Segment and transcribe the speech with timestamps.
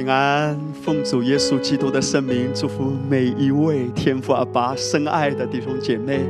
[0.00, 6.20] 平安，奉主耶稣基督的圣名，祝福每一位天父阿爸深爱的弟兄姐妹。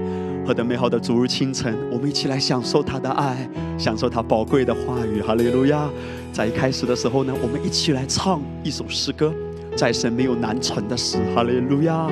[0.44, 3.48] 何等美好的主日清晨，我们一起来享受他的爱，
[3.78, 5.20] 享受他宝贵的话语。
[5.20, 5.88] 哈利路亚！
[6.32, 9.32] 在一开始的时候呢，我们一起来唱一首诗歌，
[9.76, 11.18] 在神没有难成的事。
[11.32, 12.08] 哈利路亚！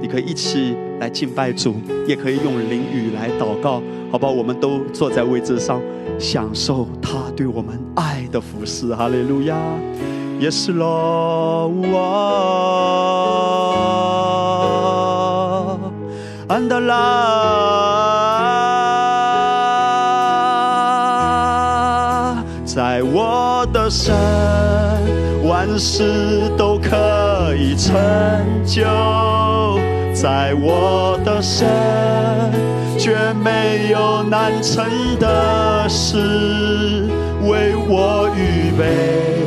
[0.00, 1.74] 你可以一起来敬拜主，
[2.06, 4.28] 也可以用灵语来祷告，好吧？
[4.28, 5.82] 我们都坐在位置上，
[6.20, 8.94] 享受他对我们爱的服侍。
[8.94, 9.56] 哈利路亚！
[10.40, 11.70] 也是喽，
[16.48, 16.96] 安德拉，
[22.64, 24.16] 在我的神，
[25.46, 27.94] 万事都可以成
[28.64, 28.80] 就；
[30.14, 31.68] 在我的神，
[32.98, 34.86] 绝没有难成
[35.18, 37.06] 的事，
[37.42, 39.39] 为我预备。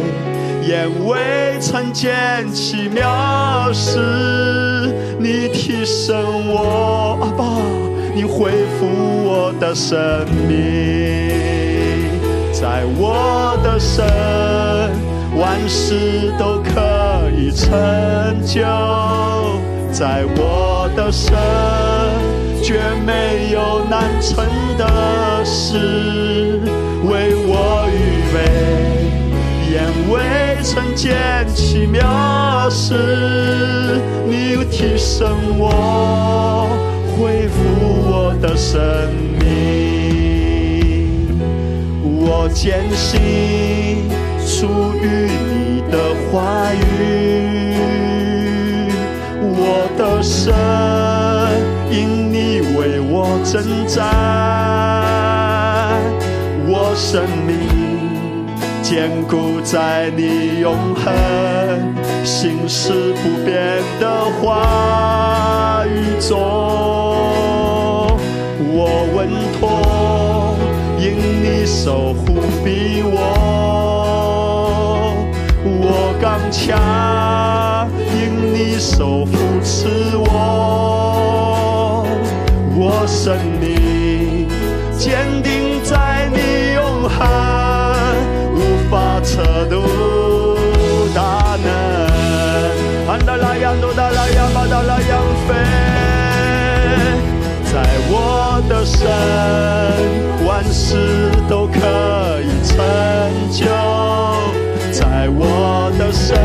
[0.88, 4.00] 未曾见奇妙事，
[5.20, 7.46] 你提升我，阿爸，
[8.16, 8.86] 你恢复
[9.24, 9.98] 我的生
[10.48, 12.10] 命，
[12.52, 14.06] 在我的神，
[15.38, 17.72] 万事都可以成
[18.46, 18.62] 就，
[19.92, 21.34] 在我的神，
[22.62, 24.46] 绝没有难成
[24.78, 26.60] 的事，
[27.06, 28.38] 为我预备，
[29.72, 29.82] 眼
[30.12, 30.53] 为。
[30.74, 32.96] 曾见奇妙事，
[34.28, 35.30] 你又提升
[35.60, 36.68] 我，
[37.16, 37.60] 恢复
[38.10, 38.82] 我的生
[39.40, 39.44] 命。
[42.04, 44.10] 我坚信
[44.48, 45.96] 出于你的
[46.32, 46.82] 话语，
[49.40, 50.52] 我的神
[51.92, 54.02] 因你为我征战，
[56.66, 57.83] 我生命。
[58.84, 61.06] 坚固在你永恒、
[62.26, 66.38] 心事不变的话语中，
[68.60, 70.58] 我稳妥，
[71.00, 73.16] 因你守护庇我；
[75.66, 78.22] 我刚强，因
[78.54, 79.32] 你手扶
[79.64, 80.22] 持我；
[82.76, 84.46] 我生命
[85.00, 85.63] 坚定
[89.34, 89.82] 车都
[91.12, 91.66] 大能，
[93.10, 95.56] 安达拉扬多达拉扬巴达拉扬飞，
[97.66, 99.10] 在我的神，
[100.46, 101.80] 万事都可
[102.44, 102.78] 以成
[103.50, 103.66] 就，
[104.92, 106.38] 在我的神，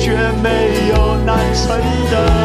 [0.00, 0.12] 却
[0.42, 1.76] 没有难成
[2.10, 2.37] 的。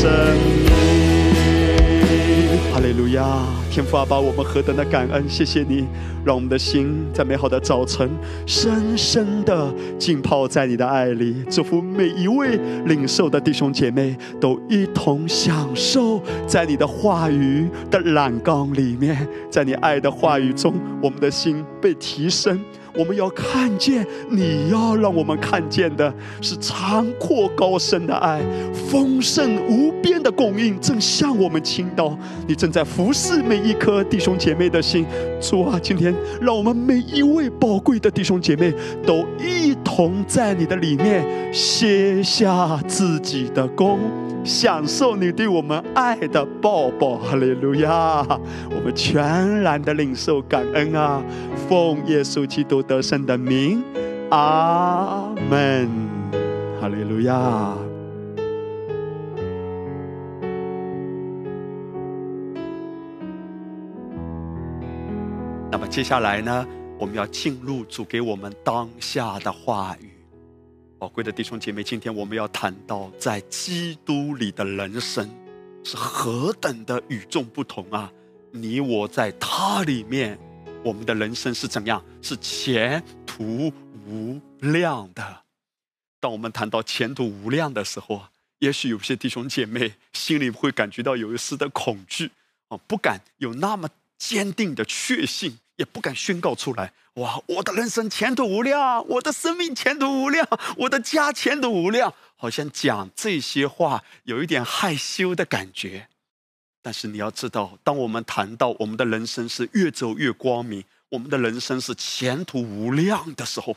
[0.00, 0.68] 生命。
[2.72, 3.24] 哈利路亚！
[3.68, 5.28] 天父阿爸，我们何等的感恩！
[5.28, 5.84] 谢谢你，
[6.24, 8.08] 让我们的心在美好的早晨，
[8.46, 11.44] 深深的浸泡在你的爱里。
[11.50, 22.60] 祝福每一位领受的弟兄姐妹，都一同享受在你的话语的染缸里面，在你爱的话语中，我们的心被提升。
[22.98, 28.42] 我们要看见，你要让我们看见的是长阔高深的爱，
[28.90, 32.18] 丰盛无边的供应正向我们倾倒。
[32.48, 35.06] 你正在服侍每一颗弟兄姐妹的心。
[35.40, 38.74] 主啊，今天让我们每一位宝贵的弟兄姐妹
[39.06, 41.24] 都一同在你的里面
[41.54, 44.00] 卸下自己的功。
[44.48, 48.26] 享受你对我们爱的抱抱，哈利路亚！
[48.70, 51.22] 我们全然的领受感恩啊，
[51.68, 53.84] 奉耶稣基督得胜的名，
[54.30, 55.86] 阿门，
[56.80, 57.76] 哈利路亚。
[65.70, 66.66] 那么接下来呢，
[66.98, 70.07] 我们要进入主给我们当下的话语。
[70.98, 75.30] 宝贵的弟兄姐妹，今天我们要谈到在基督里的人生
[75.84, 78.12] 是何等的与众不同啊！
[78.50, 80.36] 你我在他里面，
[80.82, 82.04] 我们的人生是怎样？
[82.20, 83.72] 是前途
[84.08, 85.44] 无量的。
[86.18, 92.32] 当我们谈到前途无量的时候啊，也许有些弟兄姐妹心里会感觉到有一丝的恐惧
[92.66, 96.92] 啊，不敢有那么坚定的确信，也不敢宣告出来。
[97.18, 106.08] 哇，我的人生前途无量，我的生命前途无量，我的家前途无量，好像讲这些话有一点害羞的感觉。
[106.80, 113.76] 但是你要知道，当我们谈到我们的人生是越走越光明，我们的人生是前途无量的时候，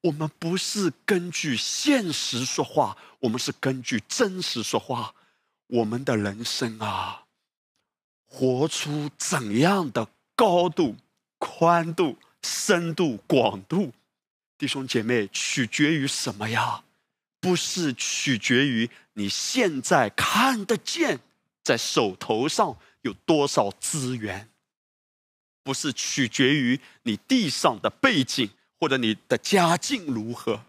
[0.00, 5.14] 我们不是根据现实说话，我们是根据真实说话。
[5.68, 7.22] 我们的人生啊，
[8.26, 10.96] 活出怎样的高度、
[11.38, 13.92] 宽度、深度、广度，
[14.56, 16.84] 弟兄姐妹，取决于什么呀？
[17.40, 21.20] 不是取决于你现在看得见。
[21.62, 24.50] 在手头上有多少资源，
[25.62, 30.66] 不是取决于你地上的背景或者你的家境如何。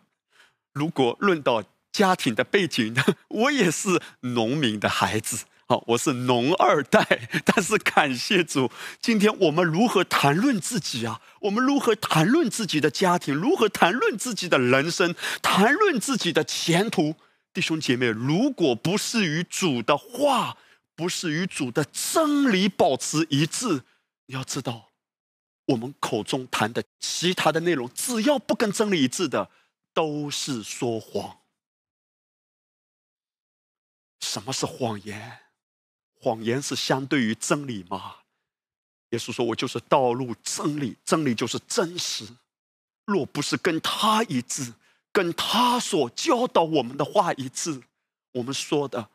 [0.71, 7.27] 如果论到家庭的背景呢， 我也是农民的孩子，好，我是农二代。
[7.43, 8.69] 但是感谢主，
[9.01, 11.19] 今天我们如何谈论自己啊？
[11.41, 13.33] 我们如何谈论自己的家庭？
[13.33, 15.15] 如何谈论自己的人生？
[15.41, 17.15] 谈论自己的前途？
[17.51, 20.57] 弟兄姐妹，如果不是与主的话，
[20.93, 23.81] 不是与主的真理保持一致，
[24.27, 24.91] 你要知道，
[25.65, 29.49] 我们口中谈的其他的内容，只要不跟真理一致的，
[29.95, 31.39] 都是说谎。
[34.19, 35.39] 什么是谎言？
[36.19, 38.15] 谎言是相对于真理吗？
[39.11, 42.25] 耶稣说：“我就是道路、真理，真理就是真实。
[43.05, 44.73] 若不是跟他一致，
[45.11, 47.81] 跟他所教导我们的话一致，
[48.33, 49.09] 我们说的。”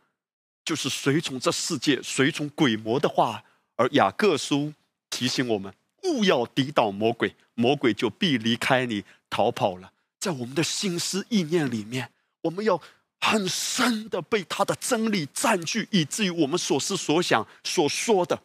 [0.65, 3.43] 就是随从这世界、随从鬼魔的话，
[3.75, 4.73] 而雅各书
[5.09, 5.75] 提醒我们：
[6.05, 9.93] 勿要抵挡魔鬼，魔鬼就必离开你逃跑了。
[10.21, 12.13] 在我们的心思意念里面，
[12.43, 12.81] 我们要
[13.21, 18.43] 很深的被他的真理占据，以至于我们所思所想、所说的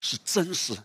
[0.00, 0.84] 是真实，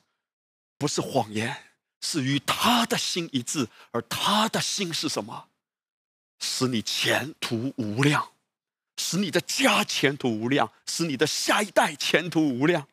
[0.78, 1.64] 不是谎言，
[2.02, 3.68] 是与他的心一致。
[3.92, 5.50] 而他的心是什么？
[6.40, 8.32] 使你前途无量。
[9.00, 12.88] 使你的家前途无量，使你的下一代前途无量。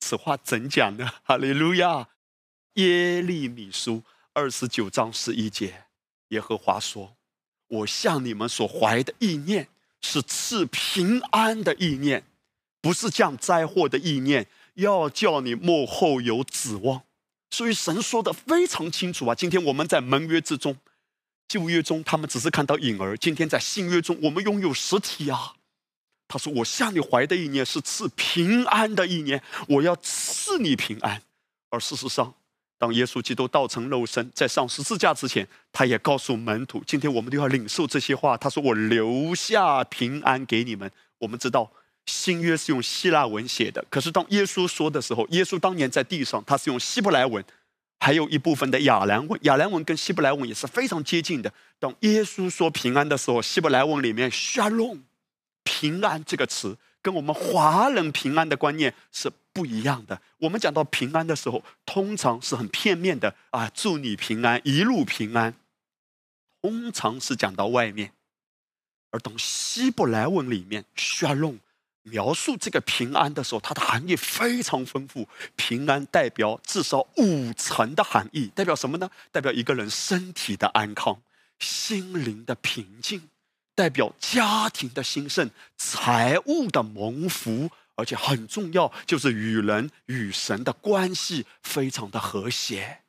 [0.00, 1.08] 此话怎讲呢？
[1.22, 2.08] 哈利路亚！
[2.74, 5.84] 耶利米书二十九章十一节，
[6.28, 7.16] 耶和华说
[7.70, 9.68] ：“我向你们所怀的意念
[10.00, 12.24] 是赐平安的意念，
[12.80, 17.02] 不是降灾祸的意念，要叫你幕后有指望。”
[17.50, 19.34] 所以神说的非常清楚啊！
[19.34, 20.76] 今天我们在盟约之中。
[21.48, 25.54] 旧约中，他们只是看到影儿；今天在新约中，我们拥有实体啊。
[26.28, 31.22] 他说：“我向你怀的意念是赐平安的意念，我要赐你平安。”
[31.70, 32.34] 而事实上，
[32.80, 40.90] 当耶稣基督道成肉身，在上十字架之前，他也告诉门徒：“今天我们都要领受这些话。”他说：“我留下平安给你们。”
[41.20, 41.70] 我们知道
[42.06, 47.44] 新约是用希腊文写的，可是当耶稣说的时候，耶稣当年在地上，他是用希伯来文。
[48.02, 51.52] 还有一部分的亚兰文，亚兰文跟希伯来文也是非常接近的。
[51.78, 55.00] 当耶稣说平安的时候，希伯来文里面 “shalom”
[55.64, 60.22] 平安这个词，跟我们华人平安的观念是不一样的。
[60.38, 65.54] 我们讲到平安的时候，通常是很片面的啊，祝你平安，一路平安，
[66.62, 68.14] 通常是讲到外面。
[69.10, 71.58] 而当希伯来文里面 “shalom”。
[72.04, 75.28] 描述这个平安的时候，它的含义非常丰富。
[75.56, 79.10] 平安代表至少五层的含义，代表什么呢？
[79.30, 81.20] 代表一个人身体的安康、
[81.58, 83.28] 心灵的平静，
[83.74, 93.02] 代表家庭的兴盛、财务的蒙福，而且很重要，就是与人与神的关系非常的和谐。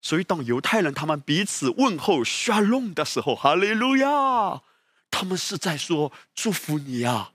[0.00, 4.62] 所以，当犹太人他们彼此问候 “shalom” 的时候，哈利路亚，
[5.10, 7.32] 他们是在说祝福你呀。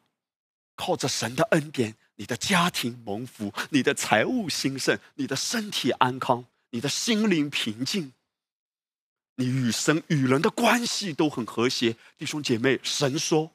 [0.77, 8.11] 靠着神的恩典，你的家庭蒙福，你的财务兴盛，你的身体安康，你的心灵平静，
[9.35, 11.95] 你与神与人的关系都很和谐。
[12.17, 13.51] 弟兄姐妹，神说：“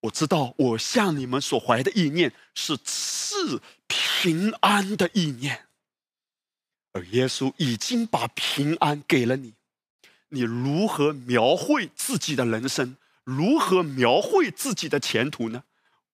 [0.00, 5.66] 我知道，我向你们所怀的意念是赐平安的意念，
[6.92, 9.54] 而耶稣已经把平安给了你。
[10.28, 12.96] 你如何描绘自己的人生？
[13.24, 15.64] 如何描绘自己的前途呢？”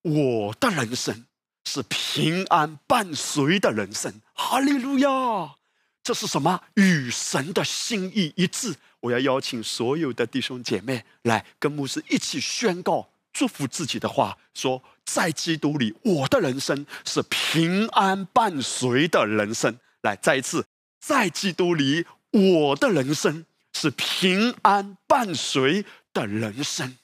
[0.03, 1.25] 我的人生
[1.63, 5.55] 是平安伴随的人生，哈利路亚！
[6.03, 6.61] 这是什么？
[6.73, 8.75] 与神的心意一致。
[8.99, 19.77] 我要邀请所有的弟兄姐妹来跟牧师一起宣告祝福自己的话，说在基督里，我的人生是平安伴随的人生。
[20.03, 20.65] 来，再一次，
[20.99, 26.97] 在基督里，我的人生是平安伴随的人生。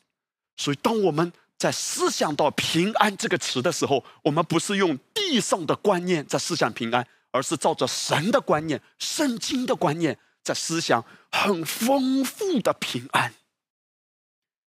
[0.55, 13.33] 所以，当我们在思想到“平安”这个词的时候，我们不是用地上的观念在思想平安，而是照着神的观念、圣经的观念在思想很丰富的平安。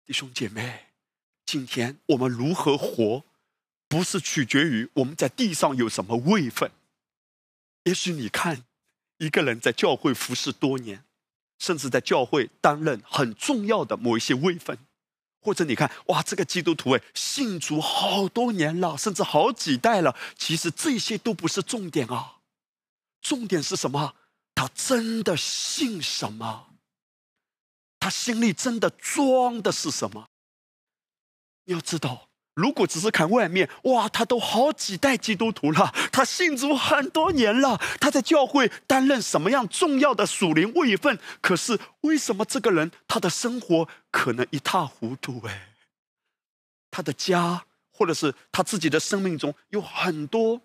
[0.04, 0.86] 弟兄姐妹，
[1.50, 3.24] 今天我们如何活，
[3.88, 6.70] 不是取决于我们在地上有什么位分。
[7.82, 8.62] 也许你看，
[9.18, 11.02] 一个人在教会服侍多年，
[11.58, 14.78] 甚至在教会担任很重要的某一些位分。
[15.40, 20.16] 或者你看，哇，这个基督徒哎，信主好多年了，甚至好几代了。
[20.38, 22.36] 其实这些都不是重点啊，
[23.20, 24.14] 重点是什么？
[24.54, 26.68] 他真的信什么？
[27.98, 30.29] 他心里真的装的是什么？
[31.64, 32.28] 你要知道。
[32.54, 41.18] 如果只是看外面，哇，他都好几代基督徒了，他信主很多年了，他在教会担任什么样重要的属灵位分？
[41.40, 45.40] 可是为什么这个人他的生活可能一塌糊涂？
[45.46, 45.68] 哎，
[46.90, 50.60] 他的家或者是他自己的生命中有很多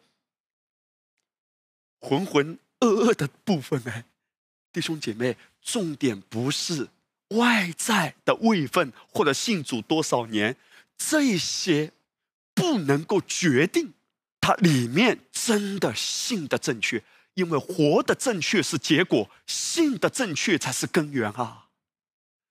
[2.01, 3.81] 浑浑噩噩的部分。
[3.85, 4.03] 哎，
[4.73, 6.89] 弟兄姐妹，重点不是
[7.29, 10.57] 外在的位分或者信主多少年。
[10.97, 11.91] 这些
[12.53, 13.93] 不能够决定
[14.39, 21.67] 他里面真的信的正确，因为活的正确是结果，信的正确才是根源啊！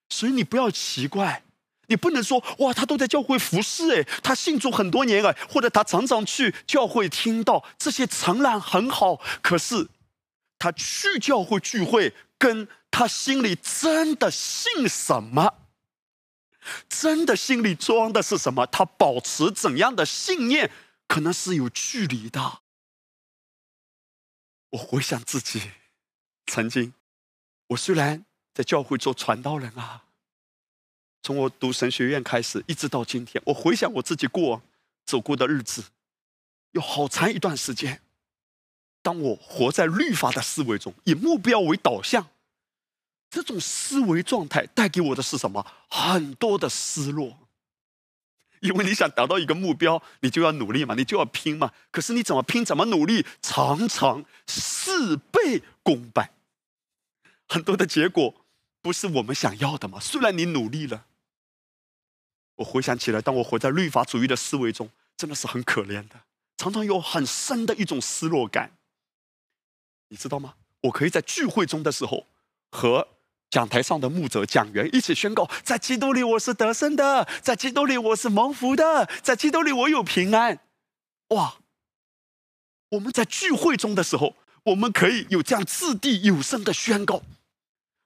[0.09, 1.43] 所以你不要奇怪，
[1.87, 9.89] 你不能说哇，他都在教会服侍哎，他信主很多年哎，或者他常常去教会听到这些，诚然很好，可是
[10.59, 15.64] 他去教会聚会，跟他心里真的信什么？
[16.89, 18.67] 真的心里装的是什么？
[18.67, 20.71] 他保持怎样的信念，
[21.07, 22.61] 可能是有距离的。
[24.71, 25.71] 我回想自己，
[26.47, 26.95] 曾经，
[27.69, 30.05] 我虽然在教会做传道人啊，
[31.23, 34.63] 从我读神学院开始，一直到今天，我回想我自己过
[35.05, 35.85] 走过的日子，
[36.73, 38.03] 有好长一段时间，
[39.03, 42.29] 当我活在律法的思维中，以目标为导向。
[43.35, 45.67] 这种思维状态带给我的是什么？
[45.89, 47.37] 很多的失落，
[48.61, 51.73] 因为你想达到一个目标，你就要努力嘛，你就要拼嘛。
[51.91, 56.31] 可是你怎么拼，怎么努力，常常事倍功半，
[57.49, 58.47] 很多的结果
[58.81, 59.99] 不是我们想要的嘛。
[59.99, 61.07] 虽然你努力了，
[62.55, 66.21] 我回想起来，当我活在律法主义的思维中，真的是很可怜的，
[66.57, 68.77] 常常有很深的一种失落感。
[70.07, 70.55] 你知道吗？
[70.83, 72.29] 我可以在聚会中的时候
[72.71, 73.09] 和。
[73.51, 80.59] 讲台上的牧者、讲员一起宣告：在基督里我是得胜的，在基督里我是蒙福的，在基督里我有平安。
[81.29, 81.59] 哇！
[82.91, 84.35] 我们在聚会中的时候，
[84.65, 87.23] 我们可以有这样掷地有声的宣告：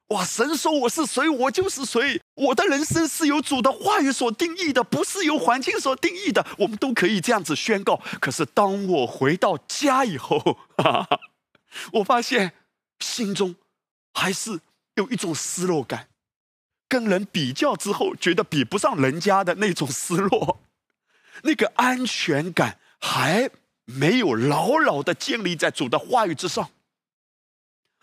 [0.09, 0.23] 哇！
[0.23, 2.21] 神说我是谁，我就是谁。
[2.35, 6.45] 我的人生是由主的话语所定义的，不是由环境所定义的。
[6.59, 7.99] 我们都可以这样子宣告。
[8.21, 10.39] 可是当我回到家以后，
[10.77, 11.21] 哈哈
[11.95, 12.53] 我发现
[13.01, 13.57] 心中
[14.13, 14.61] 还是。
[14.99, 16.09] 有一种失落感，
[16.89, 20.61] 跟人比较之后，觉得比不上人家的那种失落，
[21.45, 23.51] 那个安全感还
[23.85, 26.71] 没有牢牢的建立在主的话语之上。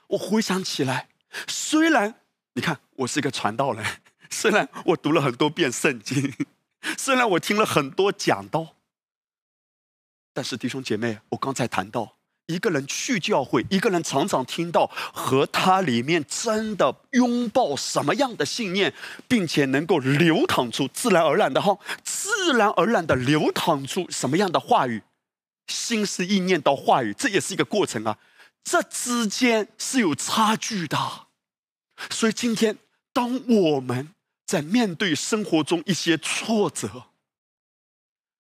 [0.07, 1.09] 我回想起来，
[1.47, 2.21] 虽然
[2.53, 3.85] 你看我是一个传道人，
[4.31, 6.33] 虽然我读了很多遍圣经，
[6.97, 8.75] 虽然我听了很多讲道，
[10.31, 12.17] 但是弟兄姐妹，我刚才谈到。
[12.47, 18.93] 一个人去教会，一个人常常听到和他里面真的拥抱什么样的信念，
[19.27, 25.01] 并且能够流淌出自然而然的哈，自然而然的流淌出什么样的话语，
[25.67, 28.19] 心思意念到话语，这也是一个过程啊，
[28.63, 30.97] 这之间是有差距的。
[32.11, 32.77] 所以今天，
[33.11, 34.13] 当我们
[34.45, 37.05] 在面对生活中一些挫折，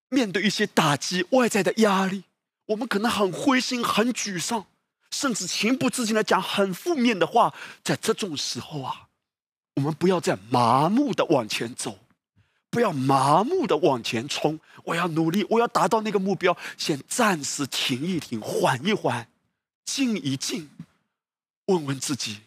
[0.09, 2.25] 面对一些打击、外在的压力。
[2.67, 4.65] 我们可能很灰心、很沮丧，
[5.11, 7.53] 甚至情不自禁的讲很负面的话。
[7.83, 9.07] 在这种时候啊，
[9.75, 11.99] 我们不要再麻木的往前走，
[12.71, 14.59] 不要麻木的往前冲。
[14.83, 16.57] 我要努力，我要达到那个目标。
[16.75, 19.29] 先暂时停一停，缓一缓，
[19.85, 20.69] 静一静，
[21.65, 22.41] 问问自己：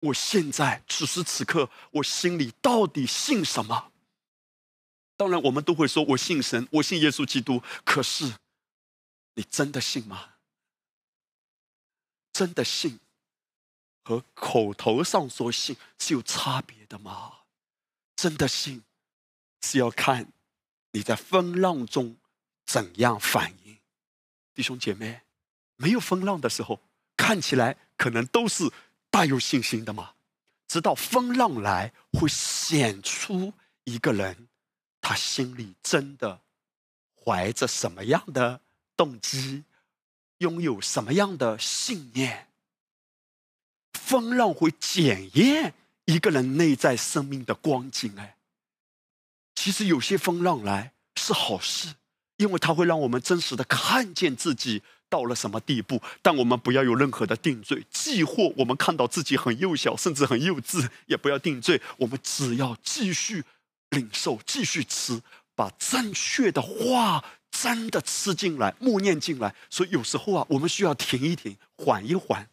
[0.00, 3.92] 我现在此时此刻，我心里到底信什么？
[5.16, 7.62] 当然，我们都会说我信神，我信耶稣基督。
[7.84, 8.32] 可是。
[9.34, 10.30] 你真的信吗？
[12.32, 12.98] 真的信
[14.02, 17.40] 和口头上说信是有差别的吗？
[18.16, 18.82] 真的信
[19.62, 20.32] 是要看
[20.92, 22.16] 你在风浪中
[22.64, 23.78] 怎样反应。
[24.52, 25.22] 弟兄姐妹，
[25.76, 26.80] 没有风浪的时候，
[27.16, 28.70] 看起来可能都是
[29.10, 30.14] 大有信心的嘛？
[30.66, 33.52] 直到风浪来，会显出
[33.84, 34.48] 一个人，
[35.00, 36.42] 他心里真的
[37.24, 38.60] 怀着什么样的
[38.96, 39.64] 动机，
[40.38, 42.48] 拥有什么样的信念。
[43.92, 45.74] 风浪会检验
[46.04, 48.14] 一个人内在生命的光景。
[48.18, 48.36] 哎，
[49.54, 51.94] 其实有些风浪来是好事，
[52.36, 54.82] 因为它会让我们真实的看见自己。
[55.10, 56.02] 到了什么地步？
[56.22, 57.86] 但我们不要有任何的定罪。
[57.88, 61.80] 既或我们看到自己很幼小，甚至很幼稚，也不要定罪。
[61.98, 63.44] 我们只要继续
[63.90, 65.22] 领受，继续吃，
[65.54, 67.24] 把正确的话
[67.64, 69.54] 真的吃进来，默念进来。
[69.70, 72.46] 所以有时候啊，我们需要停一停，缓一缓。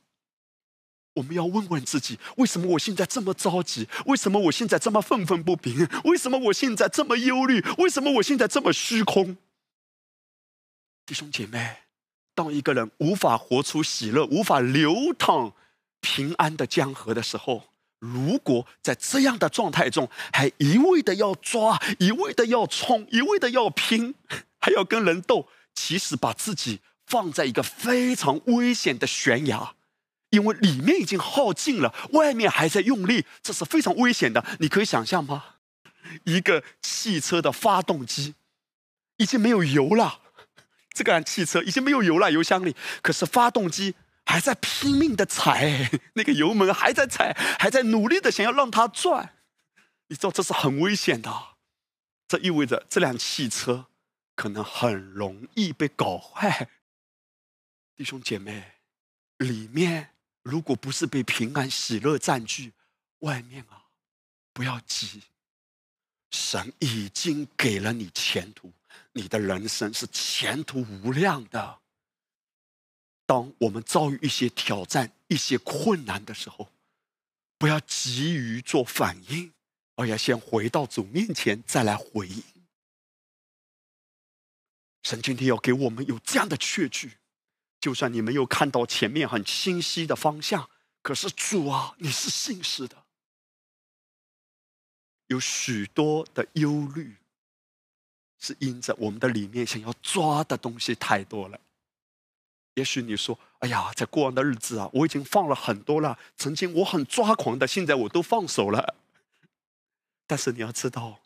[1.15, 3.89] 我们要问问自己：为什么我现在这么着急？
[4.05, 5.85] 为什么我现在这么愤愤不平？
[6.05, 7.59] 为什么我现在这么忧虑？
[7.77, 9.35] 为什么我现在这么虚空？
[11.05, 11.75] 弟兄姐妹。
[12.33, 15.51] 当一个人无法活出喜乐、无法流淌
[15.99, 17.65] 平安的江河的时候，
[17.99, 24.15] 如果在这样的状态中还一味的要抓、一味的要冲、一味的要拼，
[24.61, 29.73] 还要跟人斗，其实把自己放在一个非常危险的悬崖，
[30.29, 34.45] 因为里面已经耗尽了，外面还在用力，这是非常危险的。
[34.59, 35.55] 你可以想象吗？
[36.25, 38.35] 一个汽车的发动机
[39.17, 40.19] 已经没有油了。
[40.93, 49.35] 这辆汽车已经没有油了，油箱里，可是发动机还在拼命的踩， 那个油门还在踩，还在努力的想要让它转。
[50.07, 51.31] 你知道这是很危险的，
[52.27, 53.85] 这意味着这辆汽车
[54.35, 56.69] 可能很容易被搞坏。
[57.95, 58.73] 弟兄姐妹，
[59.37, 62.73] 里面如果不是被平安喜乐占据，
[63.19, 63.85] 外面啊，
[64.53, 65.21] 不要急，
[66.31, 68.71] 神已经给了你前途。
[69.13, 71.79] 你的人生是前途无量的。
[73.25, 76.71] 当我们遭遇一些挑战、一些困难的时候，
[77.57, 79.53] 不要急于做反应，
[79.95, 82.43] 而要先回到主面前，再来回应。
[85.03, 87.17] 神今天要给我们有这样的确据，
[87.79, 90.69] 就算你没有看到前面很清晰的方向，
[91.01, 93.03] 可是主啊，你是信实的。
[95.27, 97.17] 有许多的忧虑。
[98.43, 101.59] 是因着我们的里面想要抓的东西太多了。
[102.73, 106.17] 也许你说：“哎呀，在过往的日子啊，我已经放了很多了。
[106.35, 108.95] 曾经我很抓狂的，现在我都放手了。”
[110.25, 111.21] 但是你要知道，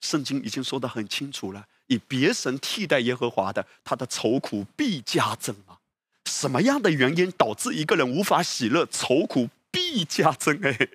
[0.00, 5.78] 圣经已经说的很清楚了：以别神替代耶和华的，他的愁苦必加增啊！
[6.24, 8.86] 什么样的原因导致一个人无法喜乐？
[8.86, 10.88] 愁苦必加增哎！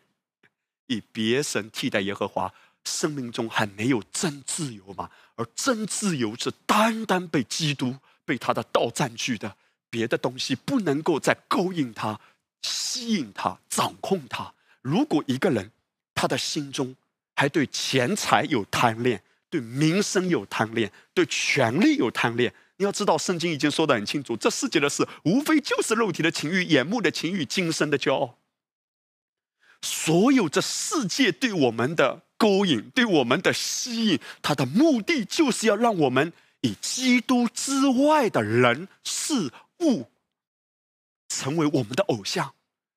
[0.87, 2.53] 以别神替代耶和华。
[2.83, 5.11] 生命中还没有真自由吗？
[5.35, 9.55] 而真自由是单单被基督、被他的道占据的，
[9.91, 12.19] 别的东西不能够再勾引他、
[12.63, 14.51] 吸引他、掌控他。
[14.81, 15.69] 如果一个人
[16.15, 16.95] 他的心中
[17.35, 28.39] 还对钱财有贪恋、对名声有贪恋、对权力有贪恋，你要知道，圣经已经说得很清楚：这世界的事，无非就是肉体的情欲、眼目的情欲、今生的骄傲。
[29.83, 32.23] 所有这世界对我们的。
[32.41, 40.07] 勾引对我们的吸引，它的目的就是要让我们以基督之外的人事物
[41.29, 42.55] 成为我们的偶像，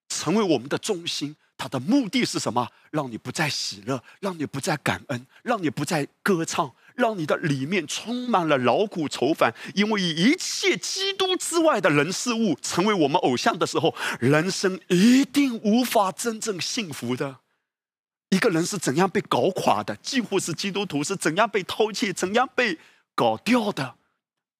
[0.08, 1.36] 成为我们的中心。
[1.56, 2.68] 他的目的是什么？
[2.90, 9.54] 让你不再喜乐，让你不再感恩，让你不再歌唱，让你的里面充满了劳苦愁烦。
[9.74, 17.38] 因为一切基督之外的人事物成为我们偶像的时候，人生一定无法真正幸福的。
[18.30, 19.94] 一个人是怎样被搞垮的？
[19.96, 22.78] 几乎是基督徒是怎样被偷窃、怎样被
[23.14, 23.94] 搞掉的？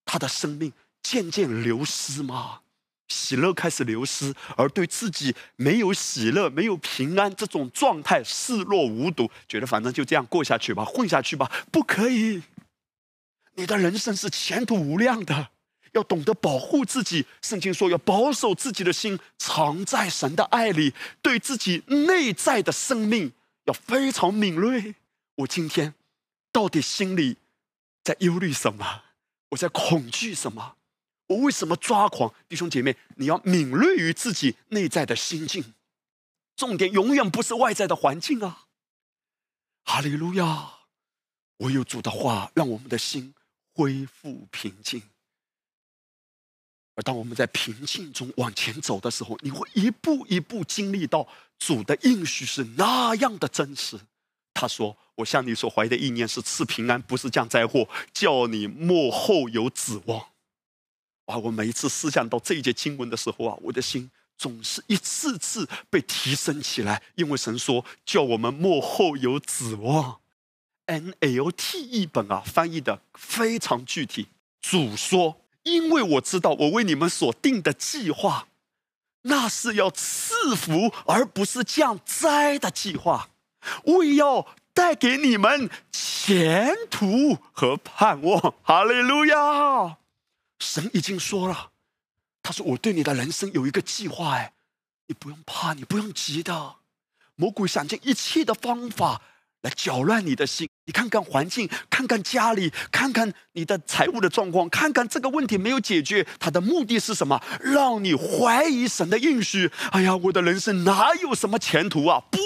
[0.04, 2.60] 他的生命渐渐流失吗？
[3.08, 11.50] 喜乐开始流失，而对自己没有喜乐、没有平安这种状态视若无睹，觉得反正就这样过下去吧，混下去吧。
[11.70, 12.42] 不可以，
[13.54, 15.50] 你的人生是前途无量的，
[15.92, 17.26] 要懂得保护自己。
[17.42, 23.32] 圣经说要保守自己的心，藏在神的爱里，对自己内在的生命。
[23.64, 24.94] 要非常敏锐。
[25.36, 25.94] 我今天
[26.52, 27.38] 到底心里
[28.02, 29.02] 在忧虑什么？
[29.50, 30.76] 我在恐惧什么？
[31.26, 32.34] 我为什么抓狂？
[32.48, 35.74] 弟兄姐妹，你要敏锐于自己内在的心境。
[36.56, 38.66] 重点永远不是外在的环境啊！
[39.84, 40.80] 哈利路亚！
[41.58, 43.34] 唯有主的话，让我们的心
[43.72, 45.02] 恢复平静。
[46.96, 51.26] 而当我们在平静中往前走的时候，你会一步一步经历到
[51.58, 53.98] 主的应许是那样的真实。
[54.52, 60.28] 他说：“我向你所怀的意念是赐平安，不是降灾祸，叫你幕后有指望。”
[61.26, 61.36] 啊！
[61.38, 70.20] 我每一次思想到这一节经文的时候啊，我的心总是一次次被提升起来，因为神说叫我们幕后有指望。
[70.86, 74.28] NLT 译本啊，翻译的非常具体。
[74.60, 78.48] 主说：“因为我知道我为你们所定的计划，
[79.22, 83.30] 那是要赐福而不是降灾的计划，
[83.84, 89.96] 为要带给你们前途和盼望。”哈利路亚！
[90.64, 91.70] 神已经说了。
[92.42, 94.52] 他说：“我对你的人生有一个计划，哎，
[95.06, 96.76] 你不用怕，你不用急的。
[97.36, 99.22] 魔鬼想尽一切的方法
[99.62, 100.68] 来搅乱你的心。
[100.86, 107.42] 你看看环境，看看家里，看看你的财务的状况，看看这个问题没有解决，他的目的是什么？
[107.60, 109.70] 让你怀疑神的应许。
[109.92, 112.22] 哎呀，我的人生哪有什么前途啊？
[112.30, 112.38] 不，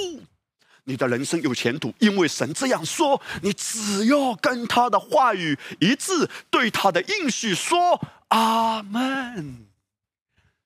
[0.88, 3.20] 你的人生有前途，因为神这样说。
[3.42, 9.66] 你只要跟他的话语一致，对他的应许说阿门。”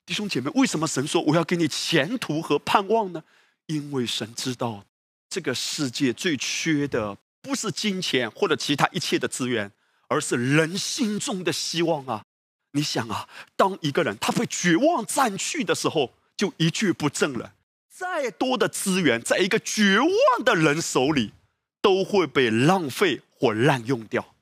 [0.07, 3.25] 弟兄姐妹，为什么神说我要给你前途和盼望呢？
[3.67, 4.85] 因为神知道，
[5.29, 9.73] 这个世界最缺的不是金钱或者其他一切的资源，
[10.07, 12.23] 而是人心中的希望啊！
[12.71, 17.55] 你想啊，当一个人他被绝望占据的时候，就一蹶不振了。
[18.03, 21.33] 再多的资源，在一个绝望的人手里，
[21.81, 24.35] 都会被浪费或滥用掉。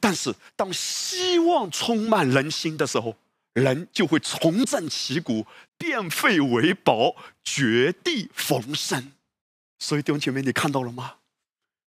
[0.00, 3.16] 但是，当希望充满人心的时候，
[3.52, 5.46] 人就会重振旗鼓，
[5.78, 7.14] 变废为宝，
[7.44, 9.12] 绝地逢生。
[9.78, 11.18] 所以弟兄姐妹，你看到了吗？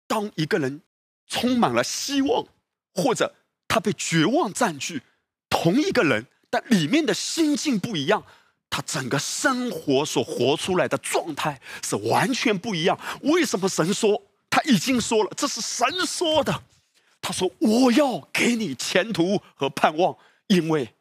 [0.08, 0.82] 当一个人
[1.28, 2.44] 充满了希望，
[2.92, 3.32] 或者
[3.68, 5.02] 他被绝望占据，
[5.48, 8.26] 同一个人，但里面的心境不一样，
[8.70, 12.98] 他整个生活所活出来的状态是完全不一样。
[13.22, 15.30] 为什么神说他已经说了？
[15.36, 16.64] 这是神说的。
[17.20, 20.16] 他说：“我要给你前途和盼望，
[20.48, 20.94] 因为。”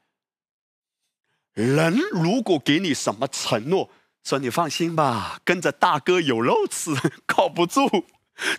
[1.54, 3.90] 人如果给你什么承诺，
[4.24, 6.92] 说你放心吧，跟着大哥有肉吃，
[7.28, 8.06] 靠不住。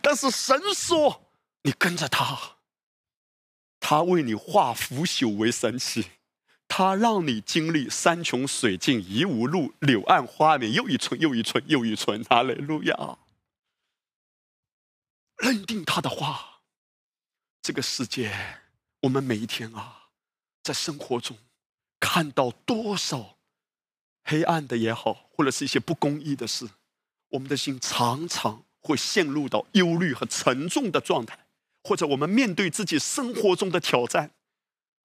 [0.03, 1.31] 但是神说，
[1.63, 2.39] 你跟着他，
[3.81, 6.05] 他为你化腐朽为神奇，
[6.77, 12.25] 他让你经历山穷水尽疑无路，柳暗花明又一村又一村又一村。
[12.25, 13.17] 哈利路亚！
[15.37, 16.63] 认定他的话，
[17.63, 18.59] 这个世界，
[19.03, 20.09] 我们每一天啊，
[20.65, 21.39] 在生活中。
[22.01, 23.37] 看到多少
[24.25, 26.69] 黑暗的也好，或者是一些不公义的事，
[27.29, 31.39] 我们的心常常会陷入到忧虑和沉重的状态，
[31.85, 34.33] 或者我们面对自己生活中的挑战，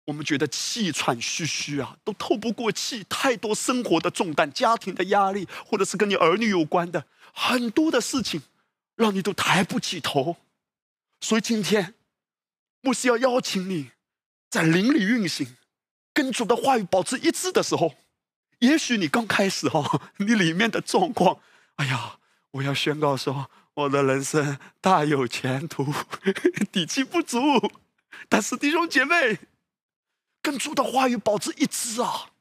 [0.10, 8.42] 我们觉得气喘吁吁啊，都透不过气，太多生活的重担、家庭的压力，或者是跟你儿女有关的很多的事情，
[8.96, 10.38] 让你都抬不起头。
[11.22, 11.94] 所以今天，
[12.82, 13.92] 牧师要邀请你，
[14.50, 15.56] 在灵里运行。
[16.12, 17.94] 跟主的话语保持一致的时候，
[18.58, 21.40] 也许你刚开始哈，你里面的状况，
[21.76, 22.18] 哎呀，
[22.50, 25.94] 我要宣告说，我的人生大有前途，
[26.74, 27.40] 底气不足。
[28.28, 29.40] 但是弟兄姐妹，
[30.42, 32.32] 跟主的话语保持一致啊！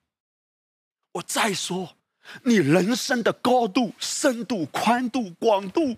[1.12, 1.96] 我再说，
[2.44, 5.96] 你人生的高度、深度、宽度、广度。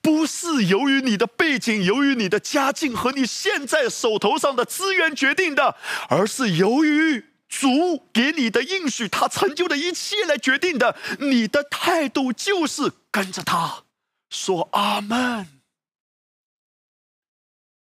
[0.00, 5.76] 不是由于你的背景、由于你的家境和你现在手头上的资源决定的，
[6.08, 10.96] 而是由于主给你的应许，他成就的一切来决定的。
[11.20, 13.84] 你的态度就是跟着他
[14.30, 15.60] 说阿门。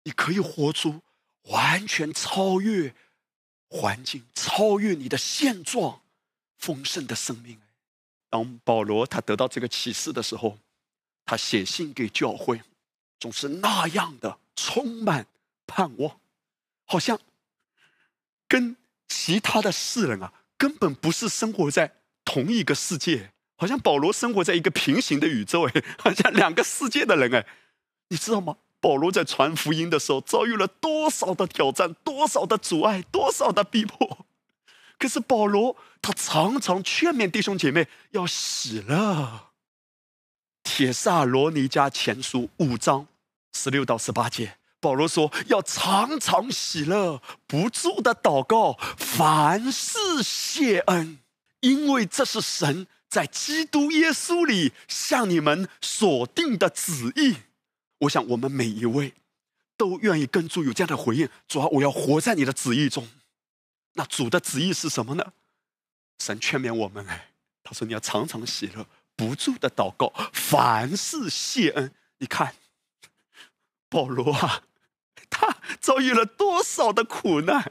[0.03, 1.01] 你可以活出
[1.43, 2.93] 完全超越
[3.69, 6.01] 环境、超越你的现状、
[6.57, 7.59] 丰盛的生命。
[8.29, 10.57] 当保罗他得到这个启示的时候。
[11.25, 12.59] 他写信给教会，
[13.19, 15.27] 总是那样的充满
[15.67, 16.19] 盼望，
[16.85, 17.19] 好像
[18.47, 18.75] 跟
[19.07, 27.45] 其他的世人啊，根本不是生活在同一个世界，好像保罗生活在一个平行的宇宙，哎，好像两个世界的人，哎，
[28.07, 28.57] 你知道吗？
[28.81, 34.25] 保罗在传福音的时候，遭遇了多少的挑战，多少的阻碍，多少的逼迫，
[34.97, 39.51] 可是保罗他常常劝勉弟兄姐妹要喜乐。
[40.63, 43.07] 铁萨罗尼迦前书五章
[43.53, 51.19] 十六到十八节，保罗说：“要常常喜乐，不住的祷告，凡事谢恩，
[51.59, 57.35] 因为这是神在基督耶稣里向你们所定的旨意。”
[57.99, 59.13] 我想，我们每一位
[59.77, 63.07] 都愿意跟主有这样的回应：“主啊，我要活在你的旨意中。”
[63.93, 65.33] 那主的旨意是什么呢？
[66.19, 67.31] 神劝勉我们：“哎，
[67.63, 68.85] 他说你要常常喜乐。”
[69.15, 71.91] 不住的祷告，凡事谢恩。
[72.19, 72.55] 你看，
[73.89, 74.63] 保罗啊，
[75.29, 77.69] 他遭遇了多少的苦难？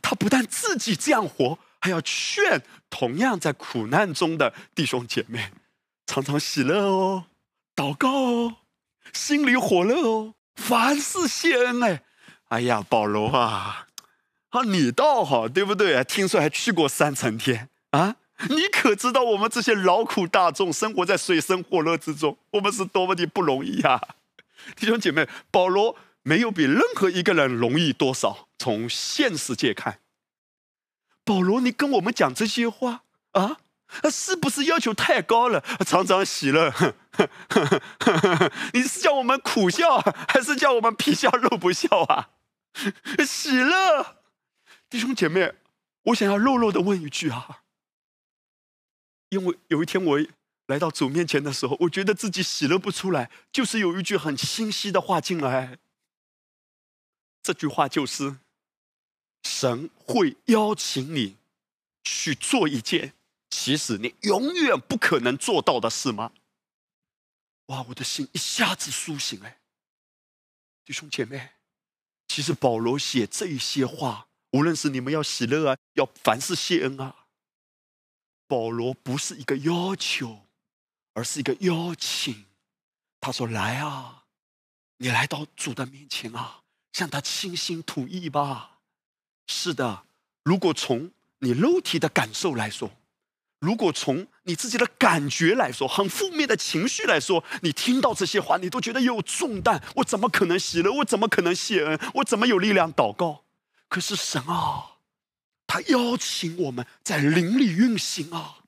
[0.00, 5.50] 他不但自己这样活，还要劝同样在苦难中的弟兄姐妹，
[6.06, 7.26] 常常喜乐哦，
[7.74, 8.56] 祷告哦，
[9.12, 12.02] 心里火热哦，凡事谢恩哎，
[12.48, 13.86] 哎呀，保罗啊，
[14.50, 16.02] 啊你倒好，对不对？
[16.04, 18.16] 听说还去过三层天啊。
[18.50, 23.98] 你可知道我们这些劳苦大众生活在水深火热之中，我们是多么的不容易呀！
[24.76, 28.48] 弟兄姐妹，保罗没有比任何一个人容易多少。
[28.58, 30.00] 从现实界看，
[31.24, 33.56] 保罗，你跟我们讲这些话啊，
[34.10, 35.60] 是不是要求太高了？
[35.86, 36.72] 常常喜乐，
[38.74, 42.30] 你是叫我们苦笑，还是叫我们皮笑肉不笑啊？
[43.26, 44.18] 喜乐，
[44.90, 45.54] 弟兄姐妹，
[46.04, 47.62] 我想要肉肉的问一句啊。
[49.30, 50.20] 因为有一天我
[50.66, 55.78] 来到主面前的时候，我觉得自己喜乐不出来，就是有一句很清晰的话进来。
[57.42, 58.36] 这句话就是：
[59.42, 61.36] 神会邀请你
[62.02, 63.12] 去做一件
[63.50, 66.32] 其实你永远不可能做到的事吗？
[67.66, 69.58] 哇，我的心一下子苏醒哎！
[70.84, 71.50] 弟兄姐妹，
[72.28, 77.26] 其实保罗写这些话，无论是你们要喜乐啊，要凡事谢恩啊。
[78.46, 80.46] 保罗不是一个要求，
[81.14, 82.46] 而是一个邀请。
[83.20, 84.26] 他说：“来啊，
[84.98, 88.78] 你来到主的面前啊，向他倾心吐意吧。”
[89.48, 90.06] 是的，
[90.44, 92.92] 如果从你肉体的感受来说，
[93.58, 99.82] 如果从你自己的感觉来说，很负面的情绪来说，你听到这些话，你都觉得有重担。
[99.96, 100.92] 我怎么可能喜乐？
[100.92, 101.98] 我怎么可能谢恩？
[102.14, 103.44] 我怎么有力量祷告？
[103.88, 104.96] 可是神啊！
[105.66, 108.58] 他邀请我们在灵里运行啊，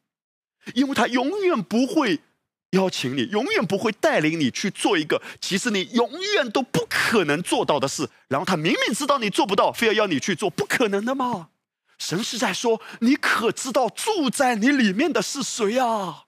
[0.75, 2.21] 因为他永远不会
[2.71, 8.09] 邀请你，永远不会带领你去做一个其实你永远都不可能做到的事。
[8.29, 11.51] 然后他明明知道你做不到，非要要你去做，不可能的嘛。
[11.99, 16.25] 神是在说：你可知道住在你里面的是谁啊？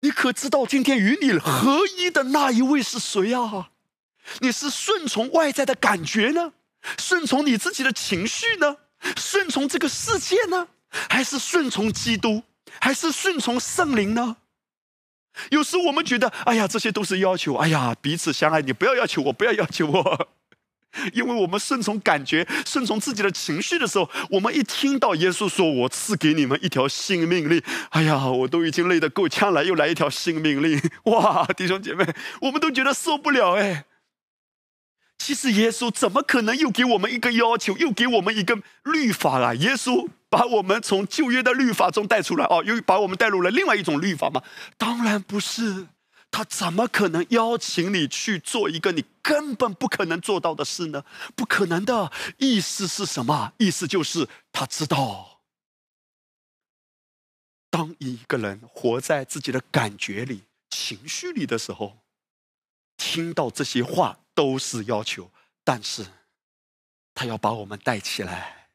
[0.00, 3.70] 你可知道今天与你合一的那一位是谁啊？
[4.40, 6.52] 你是顺从外在的感觉呢？
[6.98, 8.76] 顺从你自己的情绪呢？
[9.16, 10.68] 顺从这个世界呢？
[10.90, 12.42] 还是顺从基督？
[12.80, 14.36] 还是顺从圣灵呢？
[15.50, 17.54] 有时我们觉得，哎呀，这些都是要求。
[17.56, 20.28] 哎呀，彼此相爱，你不要要求我，不要要求我。
[21.12, 31.44] 因为我们顺从感觉、顺从自己的情绪的时候，我们一听到耶稣说“我赐给你们一条新命令”，哎呀，我都已经累得够呛了，又来一条新命令， 哇！
[31.56, 32.06] 弟兄姐妹，
[32.42, 33.84] 我们都觉得受不了哎。
[35.16, 39.54] 其实耶稣怎么可能又给我们一个要求，又给我们一个律法啊？
[39.54, 44.42] 耶稣把我们从旧约的律法中带出来，哦，又把我们带入了另外一种律法吗？
[44.76, 45.86] 当然不是，
[46.34, 51.04] 他怎么可能邀请你去做一个你根本不可能做到的事呢？
[51.36, 53.52] 不可能的意思是什么？
[53.58, 55.42] 意思就是他知道，
[57.70, 61.98] 当一个人活在自己的感觉里、情绪里的时候，
[62.96, 64.18] 听到这些话。
[64.34, 65.30] 都是要求，
[65.62, 66.04] 但是
[67.14, 68.70] 他要把我们带起来，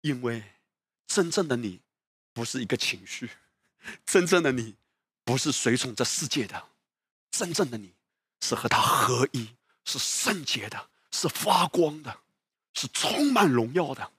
[0.00, 0.42] 因为
[1.06, 1.82] 真正的你
[2.32, 3.30] 不是一个情绪，
[4.04, 4.74] 真正的你
[5.22, 6.70] 不是随从这世界的，
[7.32, 7.92] 真正的你
[8.40, 9.48] 是和他合一，
[9.84, 12.18] 是圣洁的，是发光的，
[12.74, 14.12] 是充满荣耀的，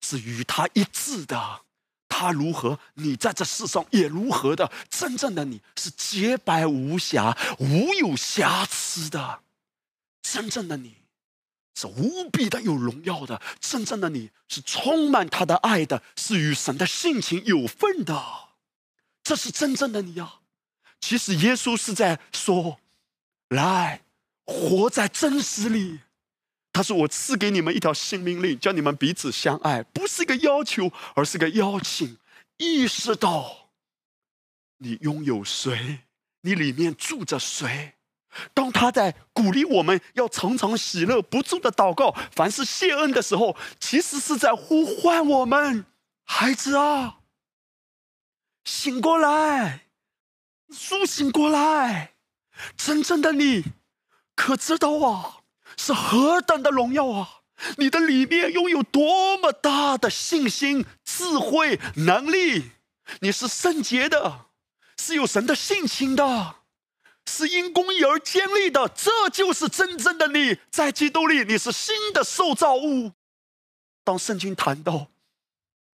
[0.00, 1.62] 是与他一致的。
[2.08, 4.72] 他如何，你在这世上也如何的。
[4.90, 9.42] 真正的你是洁白无瑕、无有瑕疵的。
[10.22, 10.96] 真正的你
[11.74, 18.48] 是无比的有荣耀的，真正的你是充满他的爱的，是与神的性情有份的，
[19.22, 20.37] 这是真正的你啊！
[21.00, 22.78] 其实耶稣是在说
[23.48, 24.02] ：“来，
[24.44, 26.00] 活在真实里。”
[26.72, 32.18] 他说：“我赐给你们一条新命令，叫你们彼此相爱，不是一个要求，而是个邀请。
[32.58, 33.70] 意识到
[34.78, 36.00] 你拥有谁，
[36.42, 37.94] 你里面住着谁。”
[38.52, 45.86] 当他在鼓励我们要常常喜乐、不住的祷告，凡是谢恩的时候，其实是在呼唤我们，
[46.24, 47.20] 孩子啊，
[48.64, 49.87] 醒过来，
[50.70, 52.14] 苏醒过来！
[52.76, 53.64] 真正的你，
[54.34, 55.38] 可知道啊，
[55.76, 57.40] 是何等的荣耀啊！
[57.76, 62.70] 你的里面拥有多么大的信心、智慧、能力，
[63.20, 64.46] 你是圣洁的，
[64.96, 66.56] 是有神的性情的。
[67.30, 73.12] 是因公义而建立的，这就是真正的你，在基督里，你是新的受造物。
[74.02, 75.08] 当圣经谈到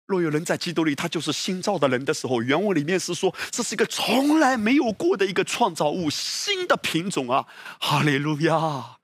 [0.09, 7.45] 若有人在基督里，他就是新造的人的时候，原文里面是说这是一个从来没有过的一个创造物，新的品种啊！
[7.79, 8.97] 哈利路亚！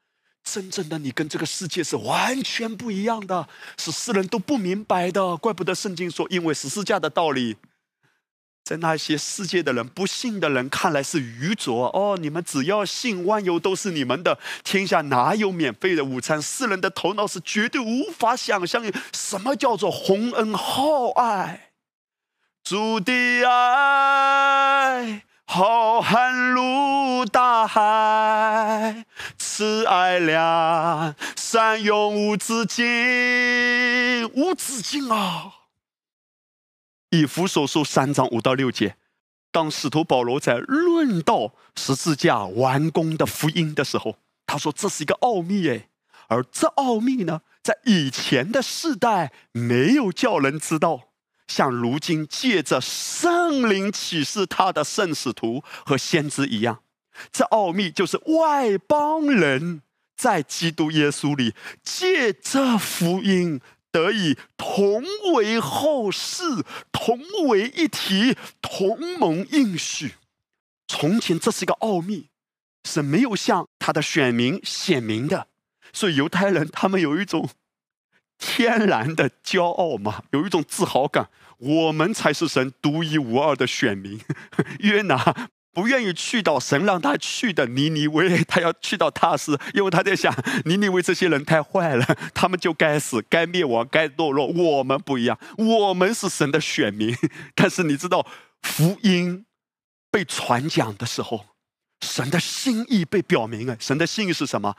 [0.43, 5.37] 真正的你跟这个世界是完全不一样的，是世人都不明白的。
[5.37, 7.57] 怪不得圣经说，因为十字架的道理，
[8.65, 11.87] 在那些世界的人、不信的人看来是愚拙。
[11.89, 16.41] 哦，你们只要信，万有都是你们的，天下哪有免费的午餐？
[16.41, 21.73] 世人的头脑是绝对无法想象什么叫做洪恩浩爱，
[22.63, 23.13] 主的
[23.47, 25.23] 爱。
[25.47, 29.05] 浩瀚如大海，
[29.37, 32.83] 慈爱良善永无止境，
[34.35, 35.53] 无止境啊！
[37.15, 38.97] 以弗所书三章五到六节，
[39.53, 45.89] 当使徒保罗在论到十字架完工的福音的时候，他说这是一个奥秘哎，
[46.27, 51.11] 而这奥秘呢，在以前的世代没有叫人知道。
[51.47, 56.81] 像如今借着圣灵启示他的圣使徒和先知一样，
[57.31, 59.83] 这奥秘就是外邦人
[60.17, 63.61] 在基督耶稣里借这福音
[63.95, 65.05] 得以同
[65.35, 66.43] 为后世，
[66.91, 70.15] 同为一体，同盟应许。
[70.89, 72.31] 从前这是一个奥秘，
[72.83, 75.47] 是没有向他的选民显明的，
[75.93, 77.49] 所以犹太人他们有一种。
[78.37, 84.21] 天然的骄傲嘛，有一种自豪感，我们才是神独一无二的选民。
[84.81, 85.17] 约拿
[85.75, 90.35] 不愿意去到神让他去的尼尼微，他要去到塔斯，因为他在想
[90.65, 94.47] 尼尼微这些人太坏了，他们就该死、该灭亡、该堕落。
[94.47, 97.15] 我们不一样，我们是神的选民。
[97.55, 98.27] 但是你知道，
[98.63, 99.45] 福音
[100.11, 101.45] 被传讲的时候，
[102.01, 103.77] 神的心意被表明了。
[103.81, 104.77] 神的心意是什么？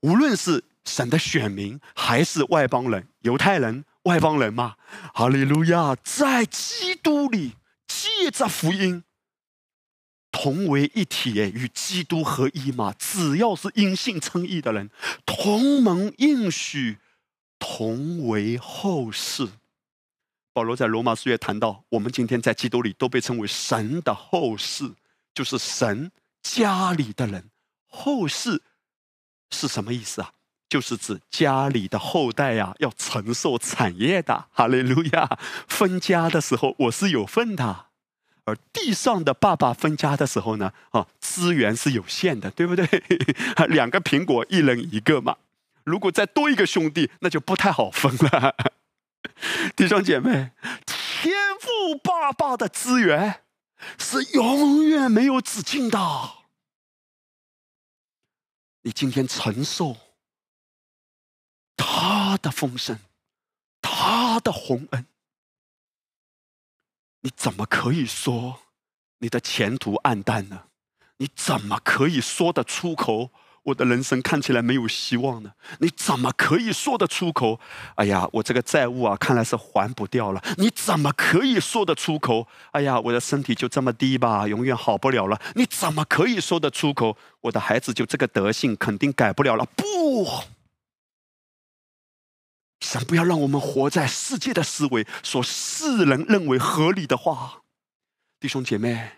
[0.00, 0.64] 无论是。
[0.84, 4.76] 神的选民还是外邦人，犹太人、外邦人嘛？
[5.12, 7.56] 哈利路亚，在基督里
[7.86, 9.04] 借着福音
[10.40, 12.94] 同为一体，与基督合一嘛？
[12.96, 14.88] 只要是因信称义的人，
[15.26, 16.98] 同盟应许，
[17.58, 19.48] 同为后世。
[20.52, 24.92] 保罗在罗马书也谈到，我们今天在基督里都被称为神的后世，
[25.34, 27.50] 就是神家里的人。
[27.88, 28.62] 后世
[29.50, 30.34] 是什么意思啊？
[30.68, 34.46] 就是指家里的后代呀，要承受产业的。
[34.52, 35.36] 哈利路亚！
[35.66, 37.87] 分家的时候，我是有份的；
[38.48, 42.86] 而地上的爸爸分家的时候呢，啊，资源是有限的，对不对？
[43.68, 45.36] 两个苹果，一人一个嘛。
[45.84, 48.54] 如果再多一个兄弟，那就不太好分了。
[49.76, 50.52] 弟兄姐妹，
[50.86, 53.42] 天赋爸爸的资源
[53.98, 55.98] 是永远没有止境的。
[58.82, 59.96] 你今天承受。
[61.80, 62.98] 他的丰盛，
[63.80, 65.06] 他的洪恩，
[67.22, 68.60] 你怎么可以说
[69.18, 70.62] 你的前途暗淡呢？
[71.18, 73.30] 你怎么可以说得出口？
[73.64, 75.50] 我的人生看起来没有希望呢？
[75.80, 77.58] 你怎么可以说得出口？
[77.96, 80.42] 哎呀，我这个债务啊，看来是还不掉了。
[80.56, 82.46] 你怎么可以说得出口？
[82.70, 85.38] 哎呀，我的身体就这么低吧，永远好不了了。
[85.56, 87.16] 你怎么可以说得出口？
[87.42, 89.66] 我的孩子就这个德性，肯定改不了了。
[89.76, 90.26] 不。
[92.88, 97.60] 神不要让我们活在世界的思维，说世人认为合理的话。
[98.40, 99.10] 弟兄姐妹，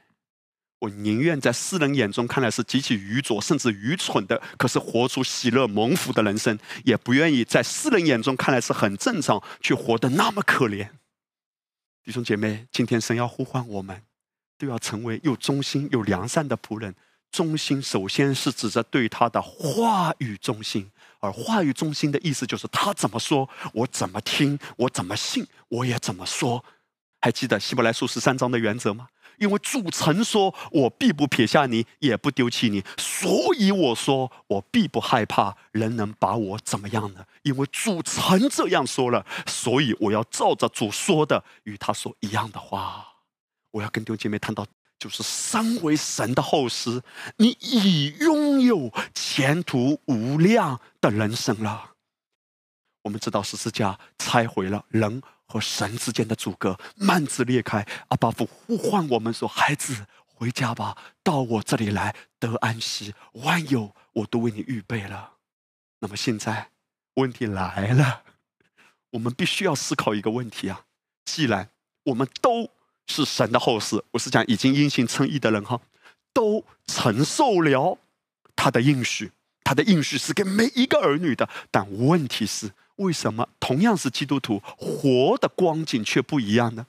[0.80, 10.88] 我宁愿在世人眼中看来是极其愚拙甚至愚蠢的，可是活出喜乐蒙福的人生，也不愿意在世人眼中看来是很正常，却活得那么可怜。
[12.02, 14.02] 弟兄姐妹，今天神要呼唤我们，
[14.58, 16.92] 都要成为又忠心、又良善的仆人。
[17.30, 20.90] 忠心首先是指着对他的话语忠心。
[21.20, 26.64] 而话语中心的意思就是他怎么说，我怎么听，我怎么信，我也怎么说。
[27.20, 29.08] 还记得希伯来书十三章的原则吗？
[29.36, 43.06] 因为主曾说：“我必不撇下你，也不丢弃你。”所以我说：“我必不害怕人能把我怎么样呢？”因为主曾这样说了，所以我要照着主说的与他说一样的话。
[43.70, 44.66] 我要跟弟兄姐妹谈到。
[45.00, 47.02] 就是身为神的后嗣，
[47.38, 51.94] 你已拥有前途无量的人生了。
[53.02, 65.36] 我们知道十字架拆毁了人和神之间的阻隔，幔子裂开，阿巴父呼唤我们说：“孩子，回家吧，到我这里来得安息，万有我都为你预备了。”
[66.00, 66.70] 那么现在
[67.14, 68.22] 问题来了，
[69.12, 70.84] 我们必须要思考一个问题啊！
[71.24, 71.70] 既然
[72.04, 72.70] 我们都
[73.10, 75.80] 是神的后世，我是讲已经因信称义的人哈，
[76.32, 77.98] 都承受了
[78.54, 79.32] 他的应许，
[79.64, 81.48] 他的应许是给每一个儿女的。
[81.70, 86.86] 但问题是，为什么同样是基督徒，活的光景却不一样呢？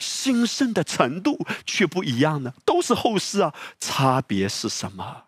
[0.00, 2.52] 兴盛的程度却不一样呢？
[2.64, 5.24] 都是后世啊，差别是什么？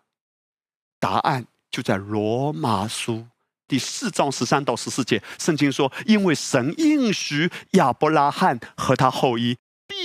[0.99, 1.47] 答案。
[1.69, 3.27] 就在罗马书
[3.67, 9.57] 第四章十三到十四节，圣经说：“因为神应许亚伯拉罕和他后裔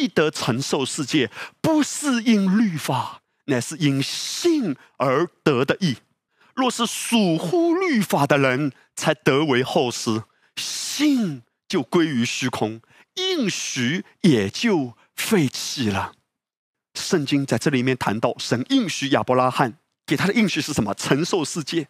[0.02, 1.30] 必得承受世界，
[1.60, 5.98] 不是因律法，乃是因信而得的义。
[6.56, 10.24] 若是属乎律法的人，才得为后世，
[10.56, 12.80] 信就归于虚空，
[13.14, 16.14] 应许也就废弃了。”
[16.98, 20.92] 圣经在这里面谈到，神应许亚伯拉罕给他的应许是什么？
[20.94, 21.86] 承受世界。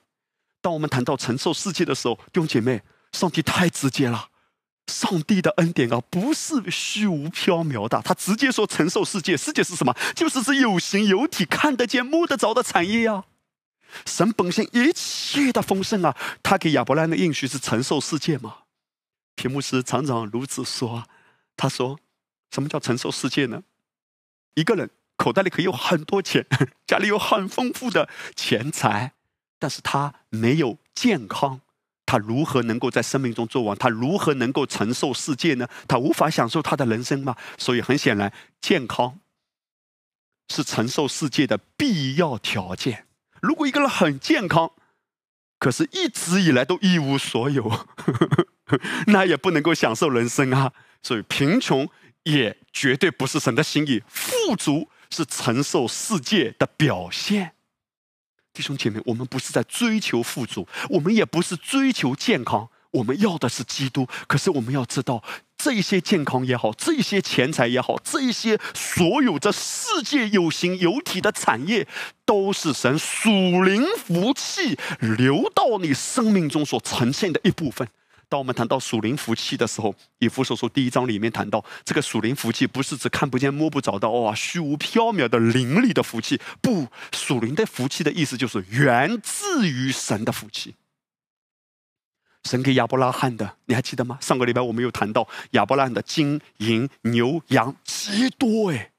[0.61, 2.83] 当我们谈到承受世界的时候，弟兄姐妹，
[3.13, 4.29] 上帝太直接了。
[4.87, 9.37] 上帝的恩典啊，不是虚无缥缈的，他直接说承受世界。
[9.37, 9.95] 世界是什么？
[10.15, 13.25] 就是是有形有体、看得见、摸得着的产业啊。
[14.07, 18.59] 神本身一切的丰盛啊，他给亚伯拉罕的应许是承受世界嘛？
[19.35, 21.05] 屏幕师常常如此说。
[21.57, 21.99] 他说
[22.51, 23.63] ：“什么叫承受世界呢？”
[24.55, 26.47] 一个人口袋里可以有很多钱，
[26.87, 29.13] 家里有很丰富的钱财，
[29.59, 31.61] 但是他没有健康，
[32.13, 33.75] 他如何能够在生命中做王？
[33.75, 35.67] 他如何能够承受世界呢？
[35.89, 37.35] 他无法享受他的人生吗？
[37.57, 39.19] 所以很显然，健康
[40.51, 43.07] 是承受世界的必要条件。
[43.41, 44.73] 如果一个人很健康，
[45.59, 47.87] 可是一直以来都一无所有，
[49.09, 50.75] 那也不能够享受人生啊。
[51.03, 51.89] 所以贫穷。
[52.25, 54.01] 也绝对不是神的心意。
[54.07, 57.57] 富足是承受世界的表现。
[58.53, 64.07] 弟兄姐妹，我们不是在追求富足，我们也不是追求健康，我们要的是基督。
[64.27, 65.23] 可是我们要知道，
[65.57, 71.89] 这些健康也好，这些钱财也好，这些所有这世界有形有体的产业，
[72.27, 73.31] 都是神属
[73.63, 77.89] 灵福气流到你生命中所呈现的一部分。
[78.33, 86.41] 当我们谈到属灵福气的时候，以弗所书第一章里面谈到，这个属灵福气不是指看不见摸不着的哇，虚无缥缈的灵里的福气。
[86.63, 90.77] 不，属灵的福气的意思就是源自于神的福气。
[92.45, 94.17] 神给亚伯拉罕的，你还记得吗？
[94.23, 98.93] 上个礼拜我们有谈到亚伯拉罕的金银牛羊极多哎，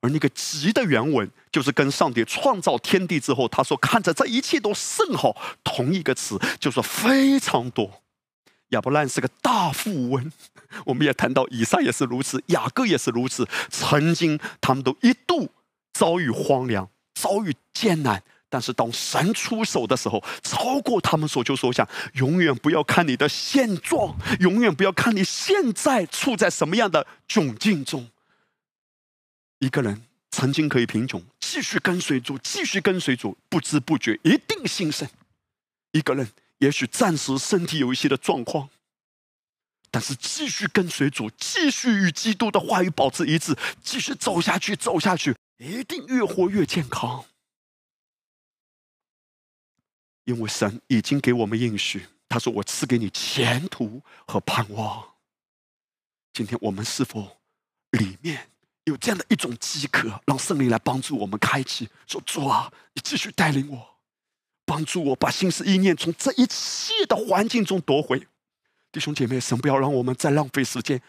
[0.00, 7.99] 而那个“极”的原文就是跟上帝创造天地之后，他说看着这一切都甚好，同一个词就是非常多。
[8.70, 10.32] 亚伯兰是个大富翁，
[10.86, 13.46] 我们也谈到以撒也是如此，雅各也是如此。
[13.68, 15.50] 曾经他们都一度
[15.92, 21.86] 遭遇荒凉，遭遇艰难，但是当神出手的时候，超过他们所求所想。
[22.14, 28.08] 永远不要看你的现状，永远不要看你现在处在什么样的窘境中。
[29.58, 35.08] 一个人曾经可以贫穷，继续跟随主，继续跟随主，不知不觉一定兴盛。
[35.90, 36.28] 一个人。
[36.60, 38.68] 也许暂时身体有一些的状况，
[39.90, 47.24] 但是继续跟随主，继续与基督的话语保持一致，继续走下去，走下去，一定越活越健康。
[50.24, 55.14] 因为神已经给我们应许，他说：“我赐给你前途和盼望。”
[56.34, 57.38] 今天我们是否
[57.92, 58.50] 里面
[58.84, 61.88] 有这样的一种饥渴，让圣灵来帮助我们开启？
[62.06, 63.88] 说：“主啊，你继续带领我。”
[64.70, 68.28] 帮助我把心思意念从这一切的环境中夺回，
[68.92, 71.02] 弟兄姐妹，神不要让我们再浪费时间，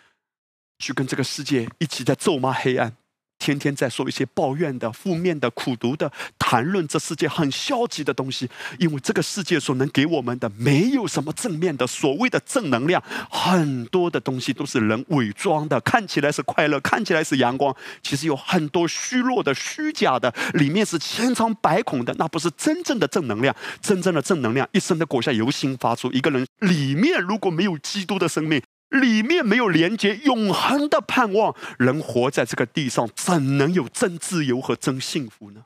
[0.80, 2.97] 去跟这个世界一起在咒骂黑暗。
[3.38, 6.12] 天天在说一些抱怨的、负面的、苦读的，
[6.52, 8.49] 谈论这世界很消极的东西。
[8.78, 17.74] 因为这个世界所能给我们的，没有什么正面的，所谓的正能量，很多的东西都是人伪装的，看起来是快乐，看起来是阳光，
[18.04, 23.56] 其实有很多虚弱的、虚假的，里面是千疮百孔的，那不是真正的正能量。
[23.82, 26.12] 真正的正能量，一生的果效由心发出。
[26.12, 35.62] 一个人里面如果没有基督的生命，里面没有连接永恒的盼望，人活在这个地上，怎能有真自由和真幸福呢？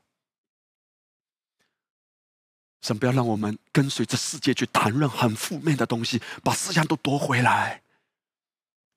[2.85, 7.81] 神不要让我们跟随着世界去谈论很负面的东西，把思想都夺回来。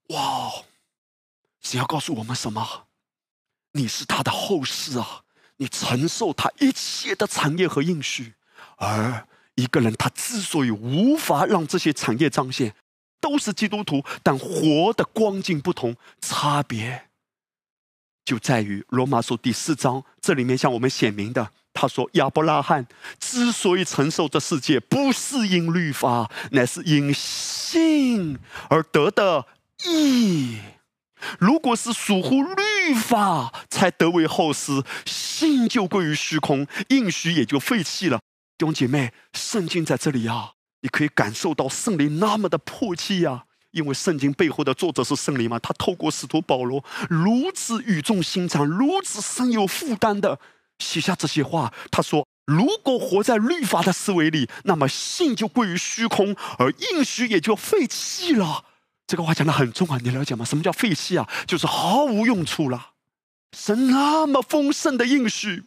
[0.08, 0.52] 哇！
[1.62, 2.88] 神要告诉我们什么？
[3.72, 5.22] 你是他的后世啊，
[5.56, 8.34] 你承受他一切的产业和应许。
[8.76, 12.74] 而一个人，他之所以无法让这些产业彰显，
[13.22, 17.08] 都是基督徒，但活的光景不同，差别
[18.22, 21.52] 就在于罗马书第四章这里面向我们显明的。
[21.80, 22.84] 他说：“亚伯拉罕
[23.20, 28.36] 之所以承受这世界，不是因律法，乃是因信
[28.68, 29.46] 而得的
[29.84, 30.58] 义。
[31.38, 38.18] 如果是属乎律法才得为后嗣，信就归于虚空，应许也就废弃了。”
[38.58, 40.54] 弟兄姐妹，圣经在这里啊。
[40.80, 50.40] 你可以感受到圣灵那么的迫切呀，因为圣经背后的作者是圣灵嘛，他透过使徒保罗如此语重心长、如此深有负担的
[50.78, 51.72] 写下这些话。
[51.90, 58.64] 他说：“如果活在律法的思维里，那么信就归于虚空，而应许也就废弃了。
[59.06, 60.44] 这个话讲的很重啊，你了解吗？
[60.44, 61.28] 什么叫废弃啊？
[61.46, 62.90] 就是毫无用处了。
[63.56, 65.64] 神那么丰盛的应许。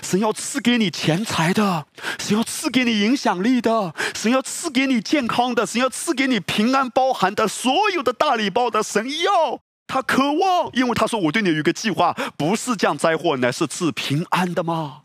[0.00, 1.86] 神要赐给你钱财的，
[2.20, 8.80] 神要赐给你影响力的，神要赐给你健康的，神要赐给你平安包含的所有的大礼包的。
[8.80, 9.60] 神要
[9.92, 15.02] 他渴望，因为他说我对你有一个计划，不是降灾祸，乃是赐平安的吗？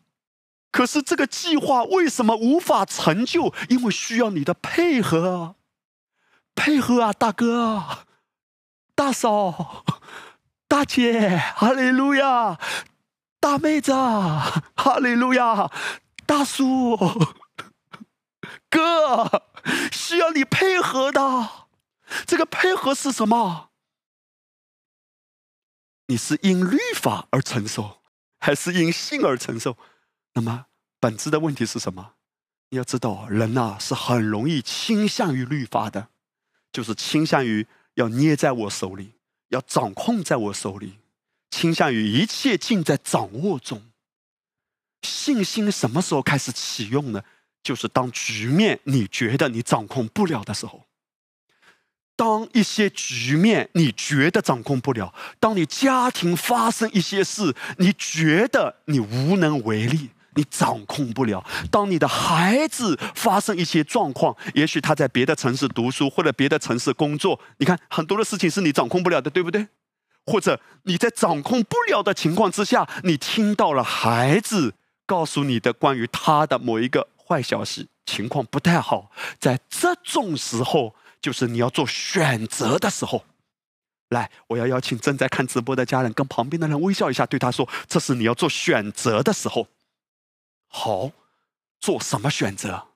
[0.72, 3.54] 可是这个计划为什么无法成就？
[3.68, 5.56] 因为需要你的配合，
[6.56, 7.84] 配合啊，大哥、
[8.96, 9.84] 大嫂、
[10.70, 12.58] 大姐，哈利路亚。
[13.42, 15.70] 大妹子，哈利路亚！
[16.26, 16.98] 大叔，
[18.70, 19.44] 哥，
[19.92, 21.22] 需要你配合的。
[22.26, 23.70] 这个配合是什么？
[26.08, 28.00] 你是因律法而承受，
[28.40, 29.78] 还是因信而承受？
[30.34, 30.66] 那么
[31.00, 32.14] 本质的问题是什么？
[32.70, 36.10] 你要知道，人呐是很容易倾向于律法的，
[36.72, 39.14] 就是倾向于要捏在我手里，
[39.50, 41.00] 要掌控在我手里。
[41.50, 43.82] 倾向于一切尽在掌握中。
[45.02, 47.24] 信心什么时候开始启用呢？
[47.64, 50.86] 就是当局面你觉得你掌控不了的时候，
[52.18, 61.40] 当一些局面你觉得掌控不了，当你家庭发生一些事，你觉得你无能为力，你掌控不了；
[61.70, 69.68] 当你的孩子发生一些状况，也许他在别的城市读书或者别的城市工作，你看很多的事情是你掌控不了的，对不对？
[70.26, 74.74] 或者你在掌控不了的情况之下，你听到了孩子
[75.06, 79.12] 告诉你的关于他的某一个坏消息，情况不太好。
[79.40, 83.26] 在这种时候，就是你要做选择的时候。
[84.10, 89.68] 来，我要邀请正在看直播的家人跟旁边的人微笑一下，对他说：“这是你要做选择的时候。”
[90.70, 91.12] 好，
[91.80, 92.88] 做什么选择？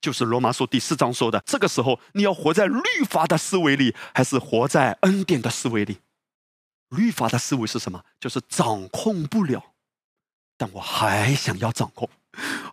[0.00, 5.98] 就是罗马书第四章说的，这个时候你要活在律法的思维里，还是活在恩典的思维里？
[6.90, 8.04] 律法的思维是什么？
[8.20, 9.72] 就是掌控不了，
[10.56, 12.08] 但我还想要掌控。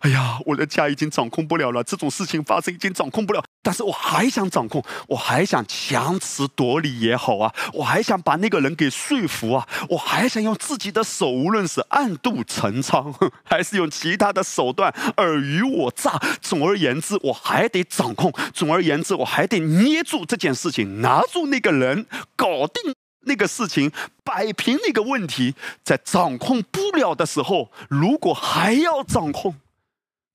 [0.00, 13.12] 哎呀，我的家已经掌控不了了，这种事情发生已经掌控不了，但是我还想掌控，我还想强词夺理也好啊，我还想把那个人给说服啊，我还想用自己的手，无论是暗度陈仓，
[13.42, 16.16] 还是用其他的手段尔虞我诈。
[16.40, 18.32] 总而言之，我还得掌控。
[18.54, 22.06] 总而言之，我还得捏住这件事情，拿住那个人，
[22.36, 22.94] 搞定。
[23.28, 23.90] 那个事情
[24.22, 29.56] 摆平那个问题，在掌控不了的时候，如果还要掌控，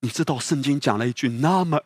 [0.01, 1.79] 你知道圣经讲了一句那么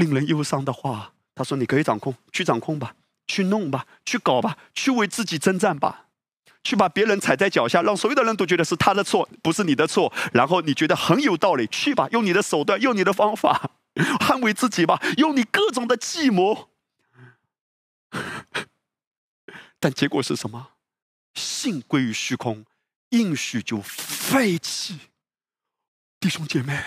[0.00, 2.96] 令人忧伤的话，他说：“你可以掌控，去掌控吧，
[3.26, 6.06] 去弄吧，去搞吧，去为自己征战吧，
[6.64, 10.12] 去把别人踩在脚下，让所有的人都觉得是他的错，不是你的错。
[10.32, 16.70] 然后你觉得很有道理，去吧，用你的手段，用你的方法捍卫自己吧，用你各种的计谋。”
[19.78, 20.70] 但结果是什么？
[21.34, 22.64] 信归于虚空，
[23.10, 24.98] 应许就废弃。
[26.18, 26.82] 弟兄姐妹，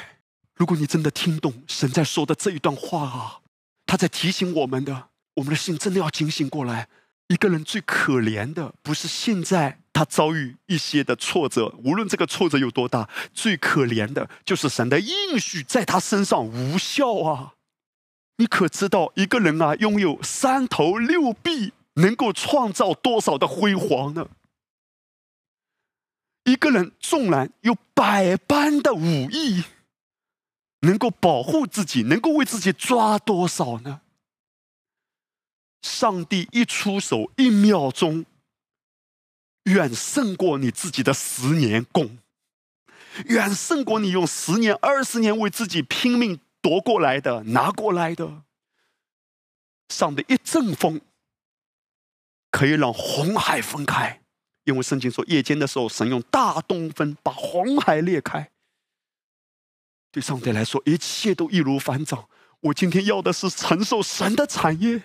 [0.56, 3.40] 如果你真的听懂神在说的这一段话啊，
[3.86, 6.88] 他在提醒我们的，我们的心真的要警醒过来。
[7.28, 17.54] 一个人最可怜的，不是现在他遭遇一些的挫折，无论这个挫折有多大，最可怜的就是神的应许在他身上无效啊！
[18.38, 21.74] 你可知道，一个人啊，拥有三头六臂。
[21.98, 24.28] 能够创造多少的辉煌呢？
[26.44, 29.64] 一个人纵然有百般的武艺，
[30.84, 34.02] 能够保护自己，能够为自己抓多少呢？
[35.82, 38.26] 上帝一出手，一秒钟，
[39.64, 42.20] 远胜过你自己的十年功，
[43.26, 48.44] 远胜过你用十年、二十年为自己拼命夺过来的、拿过来的。
[49.90, 51.02] 上帝一阵风。
[52.52, 54.22] 可以让红海分开，
[54.66, 58.52] 因为圣经说夜间的时候，神用大东风把红海裂开。
[60.14, 62.30] 对上帝来说，一切都易如反掌。
[62.62, 65.02] 我今天要的是承受神的产业。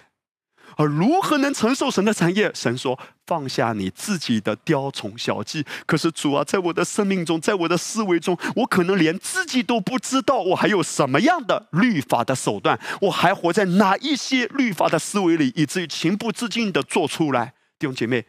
[0.76, 2.52] 而如何能承受神的产业？
[2.54, 2.96] 神说
[3.26, 12.78] ：“放下你自己的雕虫小技。”可是主啊，在我的生命中，在我的思维中，我可能连自己都不知道，我还有什么样的律法的手段？
[13.00, 17.54] 我还活在哪一些律法的思维里，以至于情不自禁的做出来？
[17.78, 18.26] 弟兄姐妹，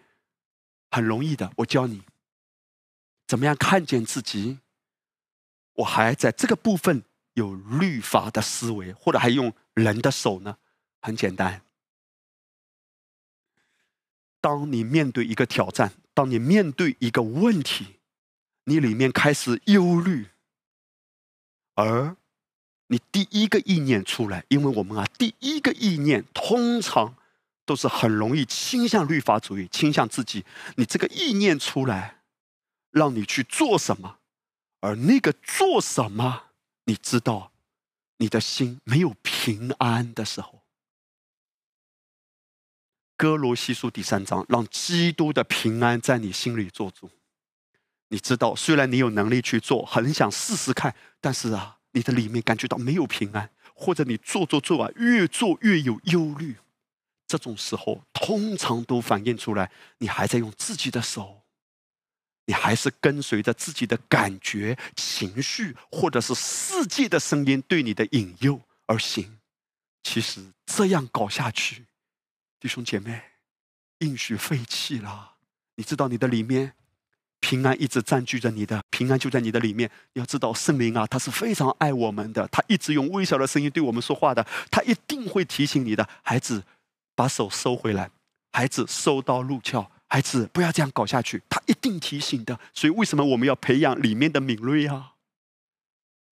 [0.89, 2.01] 很容易的，我教你
[3.27, 4.59] 怎么样看见自己。
[5.79, 7.03] 我还在这个部分
[7.33, 10.57] 有律法的思维，或者还用人的手呢？
[11.01, 11.61] 很简单。
[14.41, 17.99] 当你面对一个挑战，当你面对一个问题，
[18.65, 20.27] 你里面开始忧虑，
[21.75, 22.15] 而
[22.87, 27.15] 你第一个意念出来，因为我们啊，第一个意念通常
[27.65, 30.43] 都是很容易倾向律法主义，倾向自己。
[30.75, 32.19] 你这个意念出来，
[32.91, 34.18] 让你去做什么，
[34.81, 36.43] 而那个做什么，
[36.85, 37.51] 你知道，
[38.17, 40.63] 你的心没有平安的时候。
[43.17, 47.09] 哥罗西书第三章，让基督的平安在你心里做主。
[48.07, 56.55] 你知道，虽然你有能力去做，很想试试看，但是啊，你的里面感觉到没有平安，或者你做做做啊，越做越有忧虑。
[57.27, 61.43] 这种时候，通常都反映出来，你还在用自己的手，
[62.49, 69.37] 你还是跟随着自己的感觉、情绪，或者是世界的声音对你的引诱而行。
[70.01, 71.85] 其实这样搞下去，
[72.59, 73.21] 弟兄姐妹，
[73.99, 75.35] 应许废弃了。
[75.75, 76.73] 你知道，你的里面。
[77.39, 79.89] 平安一直占据着你的平安，就在你的里面。
[80.13, 84.45] 要知道，圣灵啊，他是非常爱我们的，他一直用微小的声音对我们说话的。
[84.71, 86.63] 他一定会提醒你的孩子，
[87.13, 88.09] 把手收回来，
[88.51, 91.41] 孩子收到入鞘，孩子不要这样搞下去。
[91.47, 92.59] 他一定提醒的。
[92.73, 95.13] 所以，为什么我们要培养里面的敏锐啊？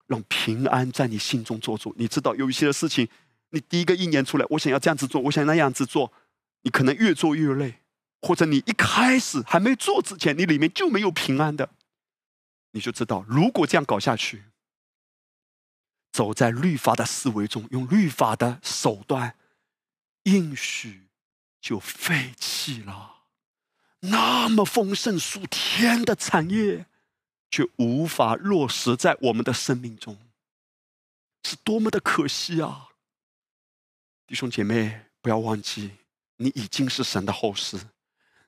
[0.08, 1.94] 让平安在你心中做主。
[1.98, 3.08] 你知道，有一些的事情，
[3.52, 6.12] 你第一个意念出来，我想要这样子做，我想那样子做，
[6.64, 7.80] 你可能越做越累。
[8.20, 11.70] 或者你一开始还没做之前，你里面就没有平安的，
[12.72, 14.46] 你就知道，如果这样搞下去，
[16.12, 19.36] 走在律法的思维中，用律法的手段，
[20.24, 21.10] 应许
[21.62, 23.17] 就废弃了。
[24.02, 26.86] 那么丰盛数天的产业，
[27.50, 30.18] 却无法落实在我们的生命中，
[31.44, 32.90] 是多么的可惜啊！
[34.28, 35.92] 弟兄姐妹，不要忘记，
[36.38, 37.80] 你已经是神的后世。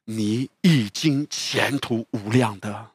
[0.05, 2.93] 你已经前途无量的，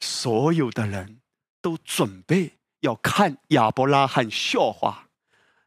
[0.00, 1.22] 所有的人
[1.62, 5.08] 都准备要看亚伯拉罕笑话。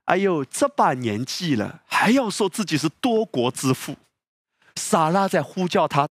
[0.03, 3.97] 哎呦，这把年纪了，还要说自己是多国之父。
[4.79, 6.07] 撒拉在呼叫他，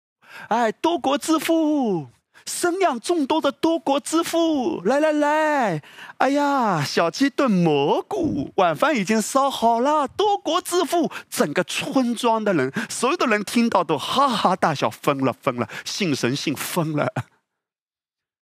[0.49, 2.07] 哎，多国之父。
[2.45, 5.82] 生养众多的多国之父，来来来！
[6.18, 10.05] 哎呀，小鸡炖蘑菇，晚饭已经烧好了。
[10.09, 17.07] 多国之父，整个村庄的人，所有的人听到都哈哈大笑，疯了疯了，信神信疯了。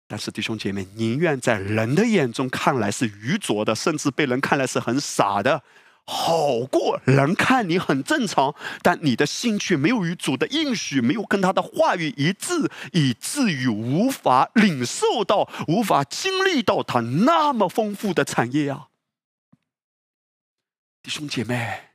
[0.09, 5.63] 但是弟兄姐妹，宁愿在人的眼中看来是愚拙的，甚至被人看来是很傻的。
[6.13, 8.53] 好过人看你很正常，
[8.83, 18.89] 但你的心却没有与主的应许，没有跟他的话语一致，以至于无法领受到、无法经历到他那么丰富的产业啊！
[21.01, 21.91] 弟兄姐妹，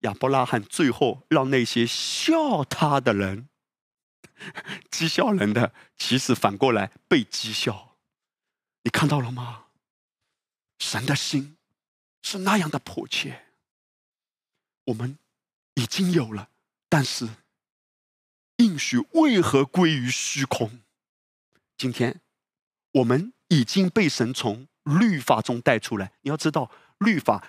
[0.00, 3.50] 亚伯拉罕最后让那些笑他的人、
[4.90, 7.96] 讥笑人的，其实反过来被讥笑。
[8.84, 9.66] 你看到了吗？
[10.78, 11.58] 神的心。
[12.22, 13.46] 是那样的迫切，
[14.84, 15.18] 我们
[15.74, 16.48] 已经有了，
[16.88, 17.28] 但是
[18.56, 20.80] 应许为何归于虚空？
[21.76, 22.20] 今天
[22.92, 26.12] 我们已经被神从律法中带出来。
[26.22, 27.48] 你要知道，律法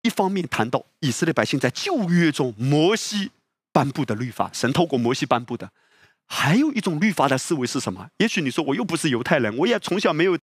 [0.00, 3.30] 一方面谈到以色列百姓在旧约中摩西
[3.72, 5.68] 颁布的律法，神透过摩西颁布的；
[6.26, 8.10] 还有一种律法的思维是什么？
[8.16, 10.38] 也许你说我又不是犹太人，我也从小没有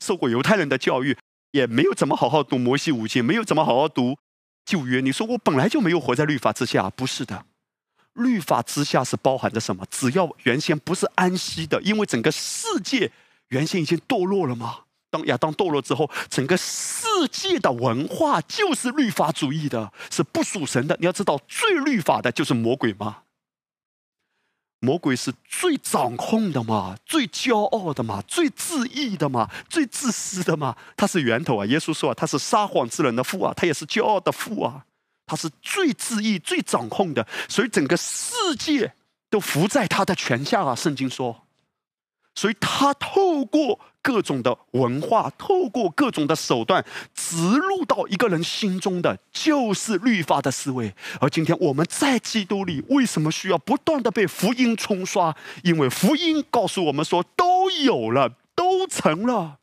[0.00, 1.18] 受过犹太人的教育。
[1.52, 4.18] 也没有怎么好好读摩西五经，没有怎么好好读
[4.64, 5.00] 旧约。
[5.00, 7.46] 你说我本来就没有活在律法之下，不是的。
[8.14, 9.86] 律法之下是包含着什么？
[9.88, 13.10] 只要原先不是安息的，因为整个世界
[13.48, 14.80] 原先已经堕落了嘛。
[15.10, 20.96] 当亚当堕落之后，整个世界的文化就是律法主义的，是不属神的。
[21.00, 23.18] 你要知道，最律法的就是魔鬼嘛。
[24.84, 31.66] 魔鬼是最掌控的嘛，最骄傲的嘛，最自意的嘛，最自私的嘛，他是源头啊！
[31.66, 34.84] 耶稣说啊，他是撒谎之人的父啊，他也是骄傲的父啊，
[35.24, 38.92] 他是最自意、最掌控的，所以整个世界
[39.30, 40.74] 都伏在他的权下啊！
[40.74, 41.46] 圣经说。
[42.34, 50.94] 所以他透过各种的文化，透过各种的手段，植入到一个人心中的，就是律法的思维。
[51.20, 55.36] 而今天我们在基督里，为什么需要不断的被福音冲刷？
[55.62, 59.58] 因为福音告诉我们说，都有了，都成了。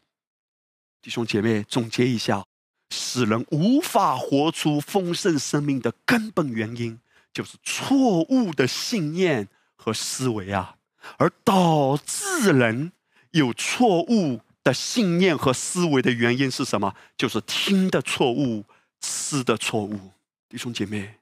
[1.01, 2.45] 弟兄姐妹，总结一下，
[2.91, 6.99] 使人无法活出丰盛生命的根本原因，
[7.33, 10.75] 就是错误的信念和思维啊。
[11.17, 12.91] 而导致人
[13.31, 16.93] 有错误的信念和思维的原因是什么？
[17.17, 18.63] 就是听的错误，
[19.01, 20.11] 吃的错误。
[20.47, 21.15] 弟兄姐妹，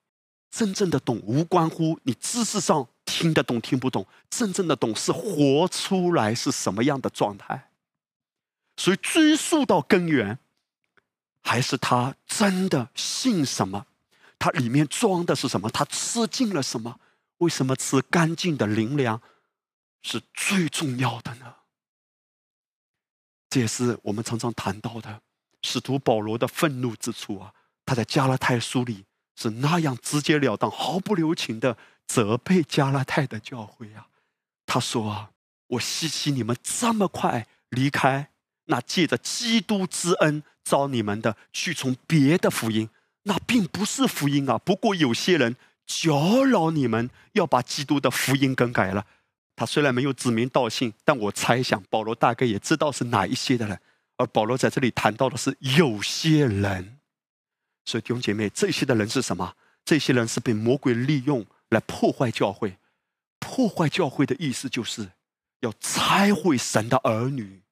[0.50, 7.70] 真正的懂无关乎你知识上听得懂听不懂，真正的懂是活出来是什么样的状态。
[8.78, 10.40] 所以追溯到根源，
[11.42, 13.88] 还是他真的信什么？
[14.40, 15.70] 他里面装的是什么？
[15.70, 17.00] 他吃进了什么？
[17.40, 19.22] 为什么吃干净的灵粮
[20.10, 21.54] 是最重要的呢？
[23.50, 25.22] 这也是我们常常谈到的
[25.64, 27.54] 使徒保罗的愤怒之处啊！
[27.86, 29.04] 他在加拉太书里
[29.36, 34.08] 是那样直截了当、毫不留情的责备加拉太的教会啊！
[34.66, 35.32] 他说啊
[35.68, 38.30] ：“我希奇你们这么快离开
[38.66, 42.90] 那借着基督之恩招你们的，去从别的福音，
[43.24, 44.58] 那并不是福音啊！
[44.58, 49.06] 不过有些人搅扰你们，要把基督的福音更改了。”
[49.58, 53.78] 他虽然没有指名道姓，但我猜想保罗大概也知道是哪一些的人。
[54.16, 57.00] 而保罗在这里谈到的是有些人，
[57.86, 59.56] 所以弟兄姐妹，这些的人是什么？
[59.84, 62.78] 这些人是被魔鬼利用来破坏教会。
[63.40, 65.10] 破坏教会的意思就是
[65.62, 67.64] 要拆毁神的儿女。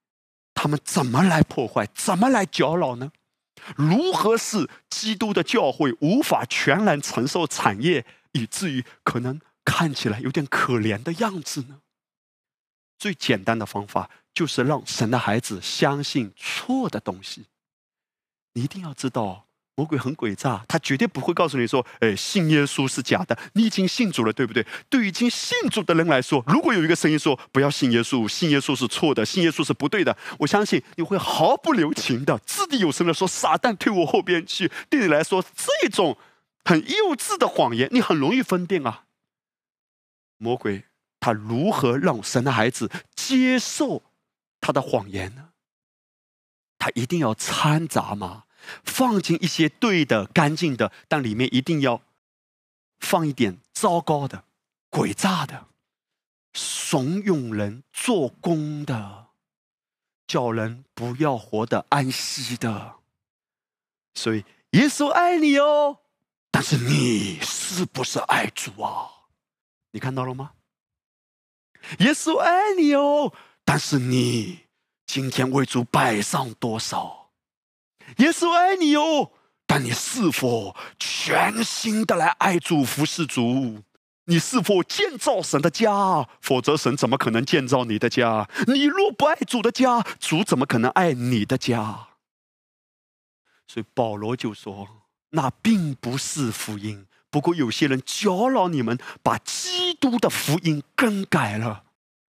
[0.53, 1.88] 他们怎么来破坏？
[1.93, 3.11] 怎么来搅扰呢？
[3.75, 9.39] 如何使基督的教会无法全然承受产业，以至于可能？
[9.66, 11.82] 看起来有点可怜的样子呢。
[12.97, 17.47] 最简单的方法就是让神的孩子相信错的东西。
[18.53, 36.18] 你一定要知道，魔鬼很诡诈，他绝对不会告诉你说：“哎，信耶稣是假的，你已经信主了，对不对？”对已经信主的人来说，如果有一个声音说“不要信耶稣，信耶稣是错的，信耶稣是不对的”，我相信你会毫不留情的、掷地有声的说：“撒旦退我后边去。”对你来说，这种
[36.63, 39.04] 很幼稚的谎言，你很容易分辨啊。
[40.38, 40.86] 魔鬼
[41.19, 44.03] 他如何让神的孩子接受
[44.59, 45.49] 他的谎言呢？
[46.77, 48.43] 他一定要掺杂吗？
[48.83, 52.01] 放进一些对的、干净的，但里面一定要
[52.99, 54.45] 放一点糟糕的、
[54.89, 55.67] 诡诈的、
[56.53, 59.27] 怂恿人做工的，
[60.27, 62.95] 叫人不要活得安息的。
[64.15, 65.99] 所以耶稣爱你哦，
[66.49, 69.14] 但是你是不是爱主啊？
[69.95, 70.51] 你看到了吗？
[71.99, 73.31] 耶稣爱你哦，
[73.63, 74.65] 但是你
[75.05, 77.31] 今天为主摆上多少？
[78.17, 79.31] 耶稣爱你哦，
[79.65, 83.83] 但你是否全心的来爱主、服侍主？
[84.25, 86.27] 你是否建造神的家？
[86.41, 88.49] 否则神怎么可能建造你的家？
[88.67, 92.09] 你若不爱主的家，主怎么可能爱你的家？
[93.65, 101.83] 所以保罗就说：“那并不是福音。”不过有些人搅扰你们，把基督的福音更改了。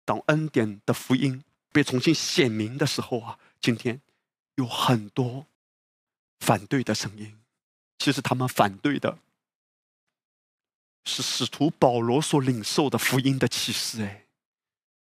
[0.04, 4.00] 当恩典的福音被重新显明的时候啊，今天
[4.56, 5.46] 有很多
[6.40, 7.38] 反对的声音。
[8.00, 9.16] 其实他们反对的
[11.04, 14.02] 是使徒保罗所领受的福音的启示。
[14.02, 14.25] 哎。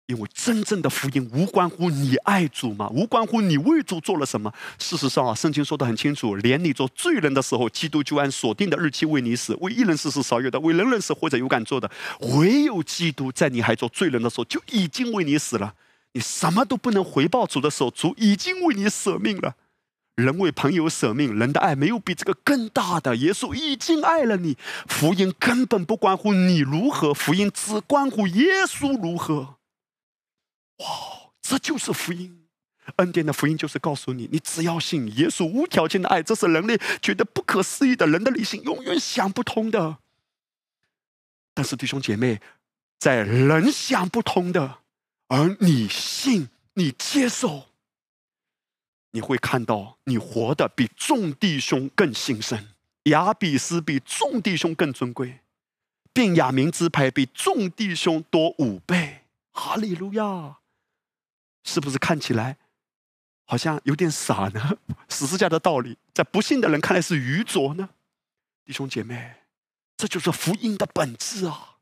[0.07, 2.91] 因为真正的福音无关乎你爱主吗？
[2.91, 4.53] 无关乎你为主做了什么？
[4.79, 9.57] 事实上啊，圣经说的很清楚，连你做罪人的时候，基督就按所定的日期为你死。
[9.61, 11.91] 为一人死是少有的，为人人死或者有敢做的，
[12.39, 15.73] 唯有基督在你还做罪人的时候就已经为你死了。
[16.13, 19.55] 你什么都不能回报主的时候，主已经为你舍命了。
[20.17, 23.17] 人为朋友舍命，人的爱没有比这个更大的。
[23.17, 29.57] 耶稣已经爱了你，福音根本不关乎你如何，福音只关乎耶稣如何。
[30.79, 30.87] 哇，
[31.41, 32.47] 这就是福音，
[32.97, 39.99] 恩典的福音就是告诉你，你只要信耶稣无条件的爱，这是人类觉得不可思议的，人的理性永远想不通的。
[41.55, 42.41] 但是弟兄姐妹，
[42.99, 44.79] 在人想不通的，
[45.29, 47.67] 而你信，你接受，
[49.13, 52.67] 你会看到你活的比众弟兄更兴盛，
[53.05, 55.39] 亚比斯比众弟兄更尊贵，
[56.13, 59.21] 便雅明之牌比众弟兄多五倍。
[59.57, 60.57] 哈利路亚！
[61.65, 62.57] 是不是看起来
[63.45, 64.79] 好像有点傻呢？
[65.09, 67.91] 十字架的道理，在不信的人看来是愚拙呢？
[68.65, 69.35] 弟兄姐妹，
[69.97, 71.79] 这就是福音的本质啊！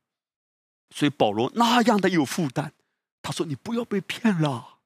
[0.91, 2.73] 所以保罗那样的有负担，
[3.23, 4.79] 他说：“你不要被骗了，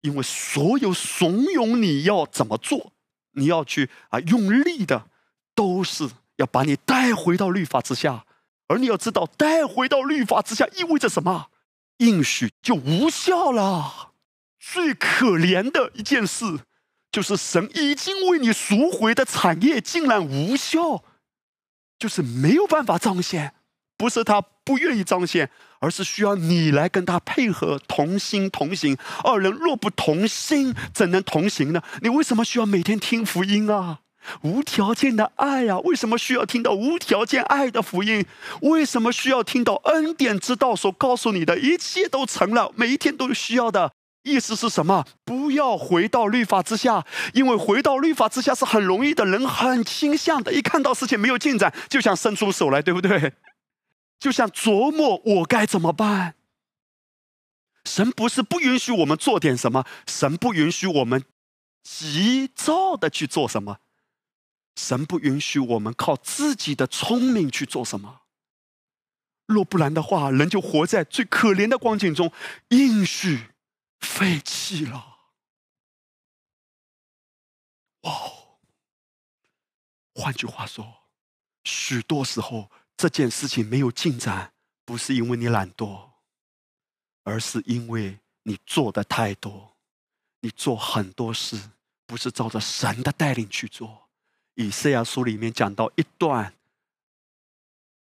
[0.00, 2.92] 因为所有怂恿你要怎么做，
[3.32, 5.08] 你要去啊用力的，
[5.54, 8.24] 都是要把你带回到律法之下。
[8.68, 11.50] 而你要知道，带回到律法之下意味着什么？”
[11.98, 14.12] 应许就无效了。
[14.58, 16.60] 最可怜的一件事，
[17.10, 21.02] 就是神已经为你赎回的产业竟然无效，
[21.98, 23.54] 就是没有办法彰显。
[23.96, 28.96] 不是他不愿意彰显，而是需要你来跟他配合，同心同行。
[29.24, 31.82] 二人若不同心，怎能同行呢？
[32.02, 34.00] 你为什么需要每天听福音啊？
[34.42, 38.24] 无条件的爱呀，为什么需要听到无条件爱的福音？
[38.62, 42.72] 为什么需要听到恩典之道所告诉你的一切都成了？
[42.76, 45.04] 每一天都需要的，意思是什么？
[45.24, 47.04] 不要回到律法之下，
[47.34, 53.32] 因为回到律法之下是很容易的，人很倾向的，一看到事情没有进展，就想伸出手来，对不对？
[54.18, 56.34] 就像琢磨我该怎么办。
[57.84, 61.24] 神不是不允许我们做点什么，神不允许我们
[61.82, 63.78] 急躁的去做什么，
[64.78, 68.22] 神不允许我们靠自己的聪明去做什么。
[69.44, 72.32] 若不然的话，人就活在最可怜的光景中，
[72.68, 73.48] 应许
[73.98, 75.16] 废弃了。
[78.02, 78.12] 哇！
[80.14, 80.86] 换句话说，
[81.64, 84.52] 许多时候这件事情没有进展，
[84.84, 86.10] 不是因为你懒惰，
[87.24, 89.76] 而是因为你做的太多，
[90.40, 91.70] 你做很多事
[92.06, 94.07] 不是照着神的带领去做。
[94.58, 96.54] 以赛亚书里面讲到一段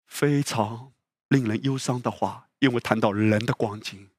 [0.07, 0.93] 非常。
[1.29, 4.11] 令人忧伤的话，因为谈到人的光景，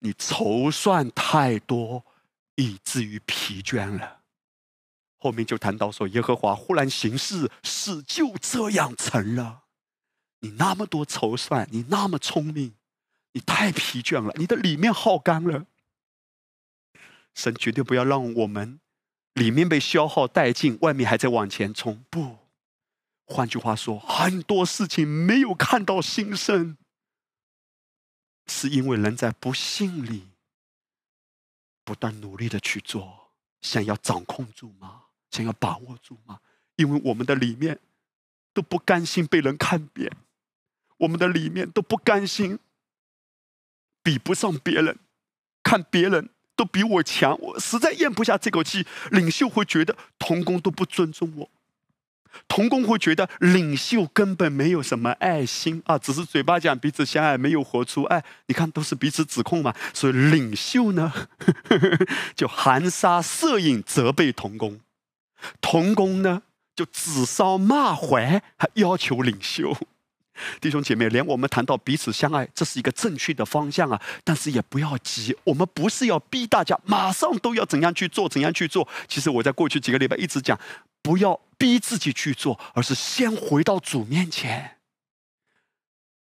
[0.00, 2.04] 你筹算太多，
[2.56, 4.20] 以至于疲倦了。
[5.16, 9.62] 后面就谈到说，耶和华忽然行事，事就这样成了。
[10.40, 12.74] 你那么多筹算，你那么聪明，
[13.32, 15.64] 你太疲倦了，你的里面耗干了。
[17.32, 18.80] 神绝对不要让我们
[19.34, 22.38] 里面被消耗殆尽，外面还在往前冲，不。
[23.26, 26.78] 换句话说，很多事情没有看到新生，
[28.46, 30.28] 是因为人在不幸里
[31.84, 35.04] 不断努力的去做，想要掌控住吗？
[35.30, 36.40] 想要把握住吗？
[36.76, 37.78] 因为我们的里面
[38.54, 40.10] 都不甘心被人看扁，
[40.96, 42.58] 我们的里面都不甘心
[44.02, 44.98] 比不上别人，
[45.62, 48.84] 看别人都比我强，我实在咽不下这口气。
[49.12, 51.48] 领袖会觉得童工都不尊重我。
[52.48, 58.24] 童工会觉得领袖根本没有什么爱心啊，只是嘴巴讲彼此相爱，没有活出爱。
[58.46, 59.72] 你看，都是彼此指控嘛。
[59.94, 61.12] 所以领袖呢，
[62.34, 64.78] 就含沙射影责备童工；
[65.60, 66.42] 童工呢，
[66.74, 69.76] 就指桑骂槐，还要求领袖。
[70.60, 74.00] 弟兄姐妹，连我们谈到彼此相爱，这是一个正确的方向啊。
[74.24, 78.88] 但是也不要急，我们不是要逼大家马上都要怎样去做，怎样去做。
[79.06, 80.58] 其实我在过去几个礼拜一直讲。
[81.00, 84.78] 不要逼自己去做，而是先回到主面前。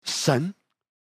[0.02, 0.54] 神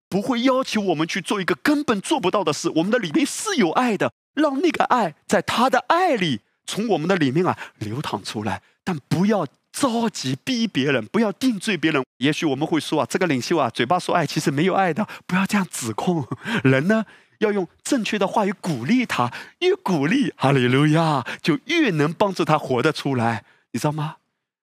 [0.08, 2.68] 不会要求我们去做一个根本做不到的事。
[2.76, 8.62] 我们的里面是有爱的，让那个爱在他的爱里从我们的里面啊流淌出来。
[8.84, 12.02] 但不要着急逼别人，不要定罪别人。
[12.18, 15.06] 也许我们会说啊，这个领袖啊，嘴巴说爱，其实没有爱的。
[15.26, 16.26] 不要这样指控
[16.62, 17.04] 人呢。
[17.40, 23.44] 要用正确的话语鼓励他，越鼓励，哈利路亚，就越能帮助他活得出来。
[23.72, 24.16] 你知道吗？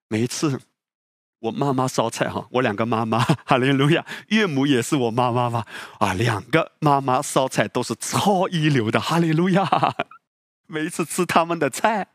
[0.08, 0.62] 每一次
[1.42, 5.66] 我妈妈烧菜哈，我两个妈妈，哈利路亚，岳母也是我妈妈嘛，
[6.00, 9.68] 啊，两个妈妈烧菜都是超一流的，哈利路亚。
[10.68, 12.08] 每一次吃他们的菜，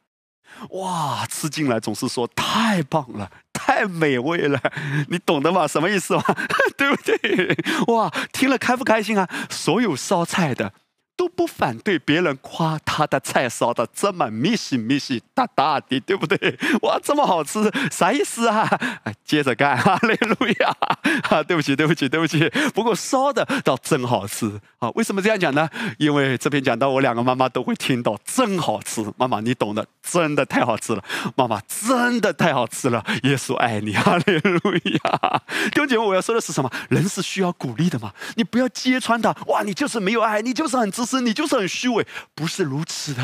[0.70, 4.61] 哇，吃进来总是说太棒了，太美味了，
[5.09, 5.66] 你懂得吗？
[5.66, 6.22] 什么意思吗？
[6.76, 7.57] 对不对？
[7.88, 9.28] 哇，听了开不开心啊？
[9.51, 10.72] 所有烧菜的。
[11.17, 16.59] 都不反对别人夸他的菜烧的这么密实密实大大的，对不对？
[16.83, 18.69] 哇，这么好吃，啥意思啊？
[19.25, 20.77] 接着干，哈利路亚！
[21.31, 22.47] 啊，对不起，对不起，对不起。
[22.75, 24.91] 不过烧的倒真好吃啊！
[24.95, 25.69] 为什么这样讲呢？
[25.99, 29.03] 因为这边讲到我两个妈妈都会听到，真好吃。
[29.17, 31.03] 妈妈，你懂的，真的太好吃了。
[31.35, 33.03] 妈妈，真的太好吃了。
[33.23, 35.43] 耶稣爱你，哈利路亚！
[35.71, 36.71] 弟兄姐妹，我要说的是什么？
[36.91, 38.12] 人是需要鼓励的嘛？
[38.35, 39.35] 你不要揭穿他。
[39.47, 41.05] 哇，你就是没有爱，你就是很自。
[41.07, 43.22] 是你就是很虚伪，不是如此的。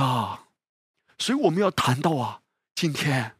[1.18, 2.40] 所以我们要谈到啊，
[2.74, 3.36] 今天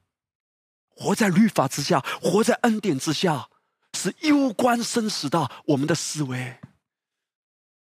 [0.88, 3.48] 活在律法之下，活在恩典之下，
[3.94, 5.50] 是攸关生死的。
[5.66, 6.58] 我们的思维，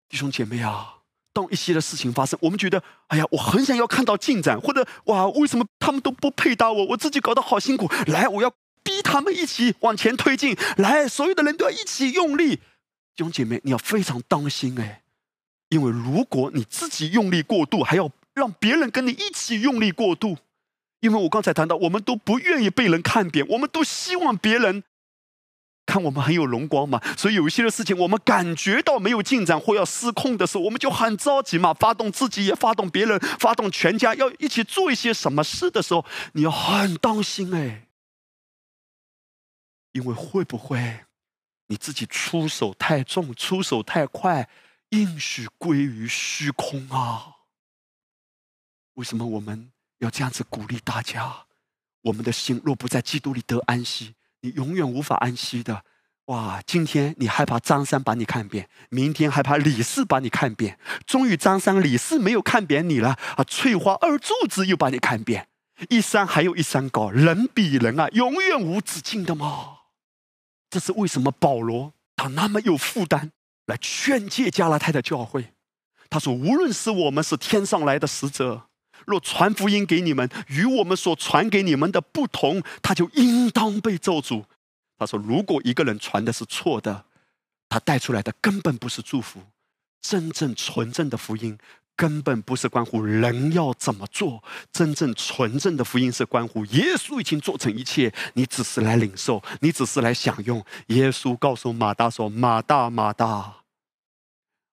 [0.09, 0.99] 弟兄姐妹啊，
[1.33, 6.87] 当一些的事情发生，我们觉得，哎呀，我很想要看到进展，或者哇，为什么他们都不配搭我？
[6.87, 8.51] 我自己搞得好辛苦，来，我要
[8.83, 12.57] 逼他们一起往前推进，来，所有的人都要一起用力。
[12.57, 15.00] 弟兄姐妹，你要非常当心哎。
[15.71, 20.37] 因为如果你自己用力过度，还要让别人跟你一起用力过度，
[21.01, 24.83] 因为我刚才谈到，我们都不愿意被人看扁，我们都希望别人
[25.87, 27.01] 看我们很有荣光嘛。
[27.17, 37.87] 所以有一些的事情，我们感觉到没有进展或要失控的时候，我们就很着急嘛，发动自己也发动别人，发动全家要一起做一些什么事的时候，你要很当心哎，
[39.93, 41.01] 因为会不会
[41.69, 44.49] 你自己出手太重，出手太快？
[44.91, 47.37] 应许归于虚空啊！
[48.95, 51.47] 为什么我们要这样子鼓励大家？
[52.03, 55.85] 我们的心若不在基督里得安息，你永远无法安息的。
[56.27, 63.45] 哇，今天你害怕张三把你看扁，明天害怕李四把你看扁，终于张三李四没有看扁你了啊！
[63.45, 65.49] 翠花二柱子又把你看扁，
[65.89, 69.79] 一山还有一山高，人比人啊，永远无止境的嘛。
[70.69, 71.31] 这是为什么？
[71.31, 73.33] 保罗他那么有负担
[73.71, 75.55] 来劝诫加拉太的教会，
[76.11, 78.67] 他说：“无论是我们是天上来的使者，
[79.07, 84.45] 若传福音给你们，与我们所传给你们的不同，他就应当被咒诅。”
[84.99, 87.05] 他说：“如果一个人传的是错的，
[87.69, 89.41] 他带出来的根本不是祝福。
[90.03, 91.57] 真正纯正的福音，
[91.95, 94.43] 根本不是关乎人要怎么做。
[94.73, 100.65] 真正纯正的福音是关乎耶稣已经做成一切，你只是来领受，你只是来享用。
[100.89, 103.60] 耶稣告诉马大说：‘马大，马大，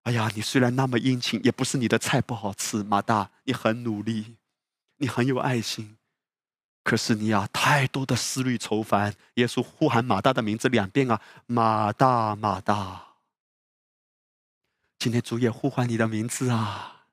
[0.08, 2.82] 哎呀，你虽然那么殷勤，也不是你的菜不好吃。
[2.82, 4.38] 马大，你很努力，
[4.96, 5.98] 你很有爱心。’”
[6.82, 9.14] 可是你啊，太多的思虑愁烦。
[9.34, 13.06] 耶稣呼喊马大的名字两遍啊，马大，马大。
[14.98, 17.08] 今天主也呼唤你的名字啊，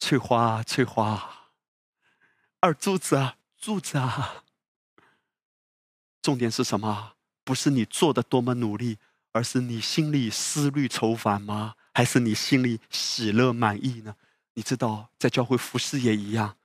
[0.00, 1.52] 翠花，翠花。
[2.58, 4.42] 二柱子啊，柱子啊。
[6.20, 7.12] 重点是什么？
[7.44, 8.98] 不是你做的多么努力，
[9.30, 11.76] 而是你心里思虑愁烦吗？
[11.92, 14.14] 还是你心里喜乐满意呢？
[14.54, 16.56] 你知道，在教会服侍也一样。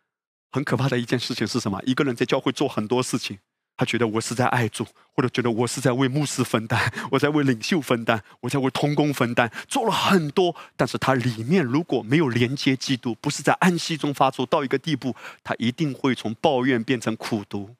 [0.51, 1.82] 很可怕的一件事情是什么？
[1.86, 3.38] 一个人在教会做很多事情，
[3.75, 17.75] 他觉得我是在爱主，或者觉得我是在为牧师分担，我在为领袖分担，我在为同工分担，做了很多，但是他里面如果没有连接基督，不是在安息中发出，到一个地步，他一定会从抱怨变成苦读。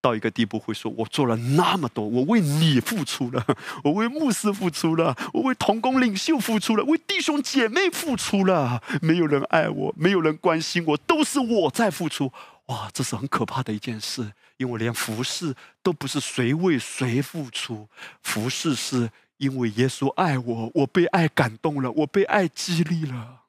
[0.00, 3.44] 到一个地步会说：“我做了那么多，我为你付出了，
[3.84, 8.82] 我为牧师付出了，我为同工领袖付出了，为弟兄姐妹付出了。
[9.02, 12.32] 没有人爱我，没有人关心我，都是我在付出。
[12.66, 17.88] 哇，这是很可怕的一件事，因为连服侍都不是谁为谁付出，
[18.22, 23.42] 服侍是因为耶稣爱我，我被爱感动了，我被爱激励了。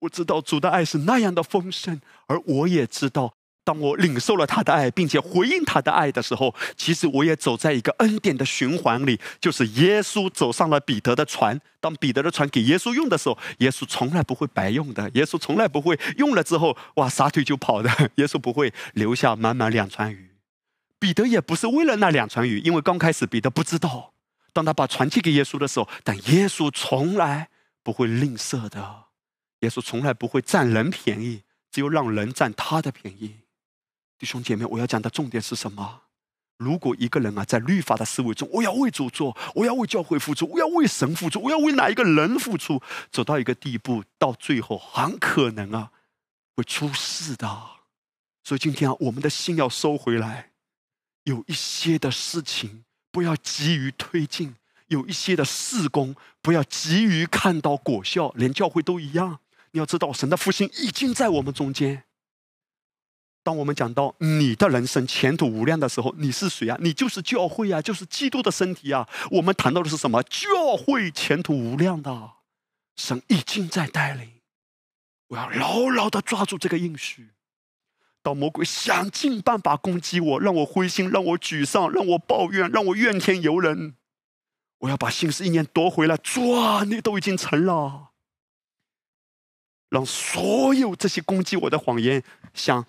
[0.00, 3.34] 我知道主的爱是那样的丰盛，而我也知道。”
[3.64, 9.18] 当我领受了他的爱，并且回应他的爱的时候，其实我也走在一个恩典的循环里。
[9.40, 15.10] 就是耶稣走上了彼得的船，当彼得的船给耶稣用的时候，耶稣从来不会白用的。
[15.14, 17.90] 耶稣从来不会用了之后，哇，撒腿就跑的。
[18.16, 20.32] 耶稣不会留下满满两船鱼。
[20.98, 24.12] 彼得也不是为了那两船鱼，因为刚开始彼得不知道。
[24.52, 27.48] 当他把船借给耶稣的时候，但耶稣从来
[27.82, 29.04] 不会吝啬的。
[29.60, 33.36] 耶稣从来不会占人便宜，只有让人占他的便宜。
[34.24, 36.00] 弟兄姐妹，我要讲的重点是什么？
[36.56, 45.90] 如果一个人啊，在律法的思维中，我要为主做，我要为教会付出，我要为神付出，我要为哪一个人付出，走到一个地步，到最后很可能啊，
[46.56, 47.46] 会出事的。
[48.42, 50.52] 所以今天啊，我们的心要收回来，
[51.24, 54.54] 有一些的事情不要急于推进，
[54.86, 59.40] 有一些的事工不要急于看到果效，连教会都一样。
[59.72, 62.04] 你要知道，神的复兴已经在我们中间。
[63.44, 66.78] 当我们讲到你的人生前途无量的时候，你是谁啊？
[66.80, 69.06] 你就是教会啊，就是基督的身体啊。
[69.30, 70.22] 我们谈到的是什么？
[70.22, 72.32] 教会前途无量的，
[72.96, 74.32] 神已经在带领。
[75.28, 77.32] 我要牢牢的抓住这个应许。
[78.22, 83.96] 当魔鬼想尽办法攻击我，让我灰心，让我沮丧，让我抱怨，让我怨天尤人，
[84.78, 86.16] 我要把心思意念夺回来。
[86.16, 88.12] 抓，你都已经成了，
[89.90, 92.24] 让所有这些攻击我的谎言，
[92.54, 92.86] 像。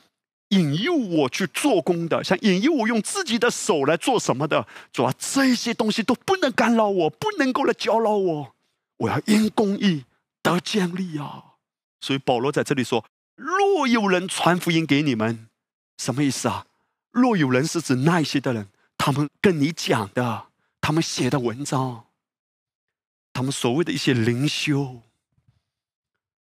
[0.55, 8.55] 引诱我去做工的，想引诱我用自己的手来做什么的，主啊，这些东西都不能干扰我，不能够来搅扰我。
[8.97, 10.05] 我要因公义
[10.41, 11.55] 得建立啊！
[11.99, 15.49] 所以保罗在这里说：“若有人传福音给你们，
[15.97, 16.65] 什么意思啊？
[17.11, 20.47] 若有人是指那些的人，他们跟你讲的，
[20.79, 22.05] 他们写的文章，
[23.33, 25.01] 他们所谓的一些灵修，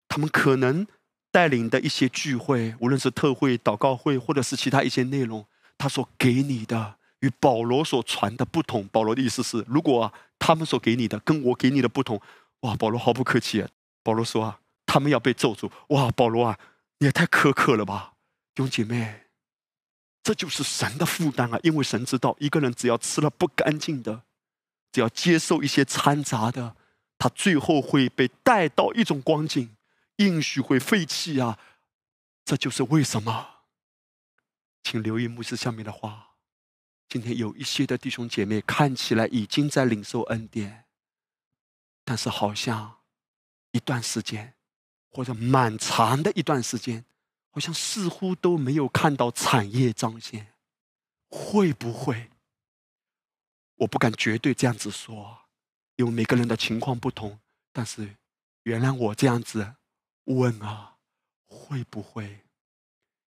[0.08, 0.86] 他们可能。”
[1.30, 5.46] 带领的一些聚会，无论是特会、祷告会，或者是其他一些内容，
[5.78, 8.86] 他所给你的与保罗所传的不同。
[8.88, 12.20] 保罗的意思是，如果他们所给你的跟我给你的不同，
[12.60, 13.68] 哇，保罗毫不客气啊！
[14.02, 15.70] 保罗说啊，他们要被咒诅。
[15.88, 16.58] 哇，保罗啊，
[16.98, 18.14] 你也太苛刻了吧，
[18.54, 19.22] 弟兄姐妹，
[20.22, 21.60] 这就是神的负担啊！
[21.62, 24.22] 因为神知道，一个人只要吃了不干净的，
[24.90, 26.74] 只要接受一些掺杂的，
[27.18, 29.70] 他最后会被带到一种光景。
[30.20, 31.58] 应许会废弃啊！
[32.44, 33.64] 这就是为什么。
[34.82, 36.36] 请留意牧师下面的话。
[37.08, 40.84] 今天有一些的弟兄姐妹看起来已经在领受恩典，
[42.04, 43.00] 但是好像
[43.72, 44.54] 一段时间，
[45.10, 47.04] 或者蛮长的一段时间，
[47.50, 50.52] 好像似乎都没有看到产业彰显。
[51.30, 52.30] 会不会？
[53.76, 55.46] 我不敢绝对这样子说，
[55.96, 57.40] 因为每个人的情况不同。
[57.72, 58.16] 但是，
[58.64, 59.76] 原来我这样子
[60.34, 60.96] 问啊，
[61.46, 62.40] 会不会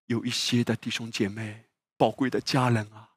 [0.08, 1.66] 有一些的弟兄姐妹、
[1.98, 3.10] 宝贵的家人啊？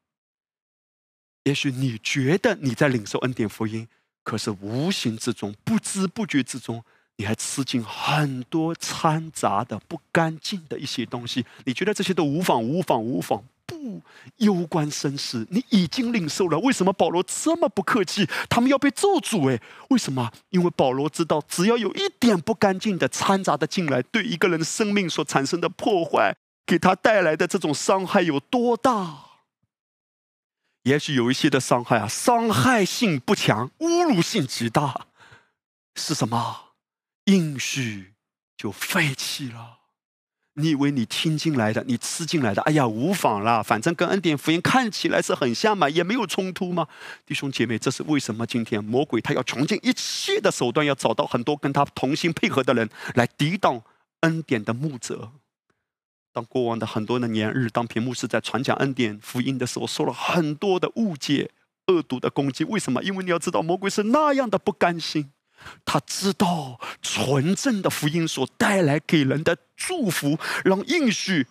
[1.43, 3.87] 也许你觉得你在领受恩典福音，
[4.23, 6.83] 可是无形之中、不知不觉之中，
[7.15, 11.45] 你还吃进很多掺杂的不干净的一些东西。
[11.65, 13.43] 你觉得这些都无妨、无妨、无妨？
[13.67, 14.01] 不，
[14.37, 15.45] 攸关生死。
[15.51, 18.27] 你已经领受了，为什么保罗这么不客气？
[18.49, 19.61] 他们要被咒诅哎？
[19.89, 20.31] 为什么？
[20.49, 29.25] 因为保罗知道，只要有一点不干净的掺杂的进来，对一个人生命所产生的破坏，给他带来的这种伤害有多大？
[30.83, 35.07] 也许有一些的伤害啊，伤害性不强，侮辱性极大，
[35.95, 36.69] 是什么？
[37.25, 38.13] 应许
[38.55, 39.76] 就废弃了。
[40.59, 46.87] 你以为你听进来的，你吃进来的，哎呀，无妨啦，反正跟恩典福音看起来是很像嘛，也没有冲突嘛。
[47.27, 48.43] 弟兄姐妹，这是为什么？
[48.47, 53.83] 今天魔鬼他要穷尽一切的手段，要找到很多跟他同心配合的人，来抵挡
[54.21, 55.29] 恩典的牧者。
[56.33, 61.51] 当过往的很多的年日，当屏幕是在传讲恩典福音的时候，受了很多的误解、
[61.85, 62.63] 恶毒的攻击。
[62.63, 63.03] 为什么？
[63.03, 65.31] 因为你要知道，魔鬼是那样的不甘心，
[65.85, 71.47] 他知道纯正的福音所带来给人的祝福，让应许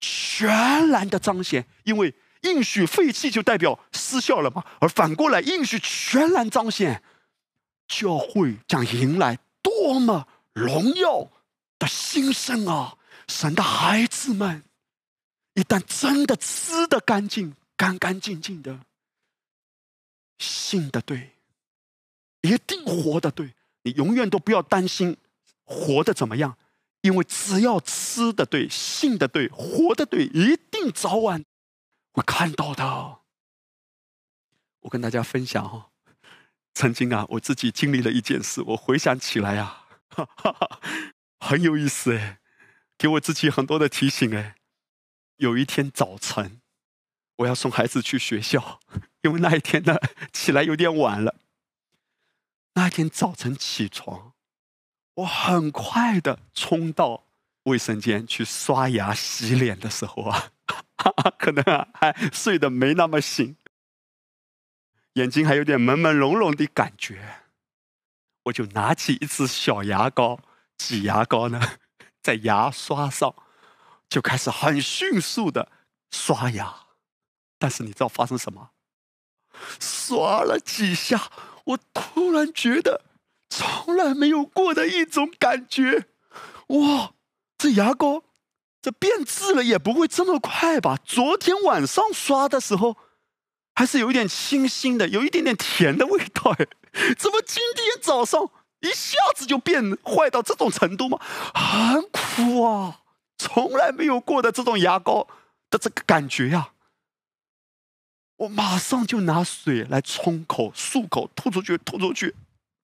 [0.00, 1.66] 全然的彰显。
[1.84, 7.02] 因为应许废弃就代表失效了嘛，而反过来，应许全然彰显，
[7.86, 11.30] 教会将迎来多么荣耀
[11.78, 12.96] 的新生啊！
[13.28, 14.64] 神的孩子们，
[15.54, 18.80] 一旦真的吃的干净、干干净净的，
[20.38, 21.36] 信的对，
[22.42, 23.54] 一定活得对。
[23.82, 25.16] 你永远都不要担心
[25.64, 26.58] 活得怎么样，
[27.00, 31.44] 因为只要吃的对、信的对、活的对，一定早晚
[32.12, 33.20] 会看到的。
[34.80, 35.90] 我跟大家分享哈，
[36.74, 39.84] 曾经啊，我自己经历了一件事，我回想起来呀，
[41.40, 42.38] 很有意思哎。
[42.98, 44.56] 给我自己很多的提醒哎，
[45.36, 46.60] 有一天早晨，
[47.36, 48.78] 我要送孩子去学校，
[49.22, 49.96] 因为那一天呢
[50.34, 51.39] 起来有点晚了。
[52.74, 54.32] 那天早晨起床，
[55.14, 57.24] 我很快的冲到
[57.64, 60.52] 卫生间去刷牙洗脸的时候啊，
[61.38, 63.56] 可能啊还睡得没那么醒，
[65.14, 67.42] 眼睛还有点朦朦胧胧的感觉，
[68.44, 70.40] 我就拿起一支小牙膏
[70.78, 71.60] 挤牙膏呢。
[72.22, 73.34] 在牙刷上
[74.08, 75.72] 就开始很迅速的
[76.10, 76.88] 刷牙，
[77.58, 78.70] 但是你知道发生什么？
[79.80, 81.30] 刷了几下，
[81.70, 83.02] 我突然觉得
[83.48, 86.06] 从来没有过的一种感觉。
[86.68, 87.12] 哇，
[87.58, 88.22] 这牙膏
[88.80, 90.96] 这变质了也不会这么快吧？
[91.04, 92.96] 昨天晚上刷的时候
[93.74, 96.66] 还是有一点清新的，有一点点甜的味道，哎，
[97.18, 98.50] 怎么今天早上？
[98.80, 101.18] 一下子就变坏到这种程度吗？
[101.54, 103.00] 很苦啊，
[103.36, 105.28] 从来没有过的这种牙膏
[105.68, 106.70] 的这个感觉呀！
[108.40, 112.34] 我马上就拿水来冲口、漱口、吐出去、吐出去。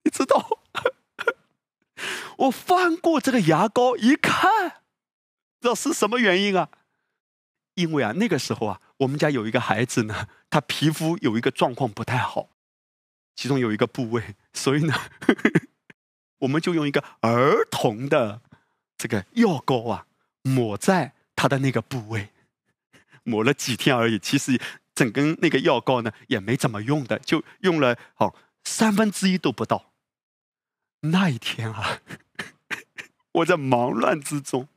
[0.05, 0.61] 你知道，
[2.39, 4.83] 我翻过这个牙膏一看，
[5.61, 6.69] 知道是什么原因啊？
[7.75, 12.51] 因为啊，那个时候啊，我们家有一个孩子呢，他皮肤有一个状况不太好，
[13.35, 14.95] 其中有一个部位，所以呢。
[16.41, 18.43] 我们就用一个儿童的
[18.99, 20.07] 这个药膏啊，
[20.43, 22.29] 抹在他的那个部位，
[23.23, 24.19] 抹了几天而已。
[24.19, 24.61] 其实
[24.97, 29.93] 整根那个药膏呢，也没怎么用的，就用了哦三分之一都不到。
[31.01, 32.01] 那一天啊，
[33.31, 34.69] 我在忙乱之中，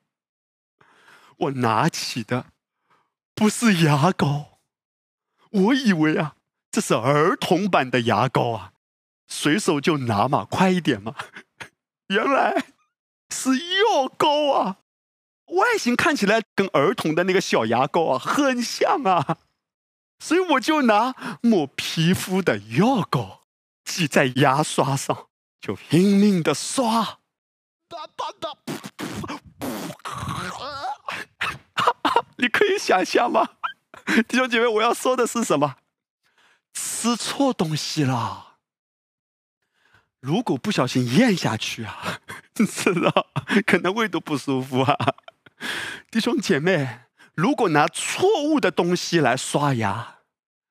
[1.37, 2.47] 我拿起的
[3.33, 4.59] 不是牙膏，
[5.49, 6.35] 我以为啊
[6.69, 8.73] 这是儿童版的牙膏啊，
[9.25, 11.15] 随手就拿嘛，快一点嘛。
[12.09, 12.65] 原来
[13.29, 14.79] 是药膏啊，
[15.45, 19.37] 外形看起来跟儿童的那个小牙膏啊很像啊，
[20.19, 23.43] 所以我就拿抹皮肤的药膏
[23.83, 25.27] 挤在牙刷上，
[25.59, 27.19] 就拼命的刷，
[27.87, 28.53] 哒哒哒，
[32.37, 33.49] 你可以想象吗？
[34.27, 35.77] 弟兄姐妹，我要说的是什么？
[36.73, 38.57] 吃错东西了。
[40.19, 42.19] 如果不小心咽下去啊，
[42.53, 43.27] 知道
[43.65, 44.95] 可能胃都不舒服啊。
[46.11, 46.99] 弟兄姐妹，
[47.39, 50.17] 如果拿错误的东西来刷牙，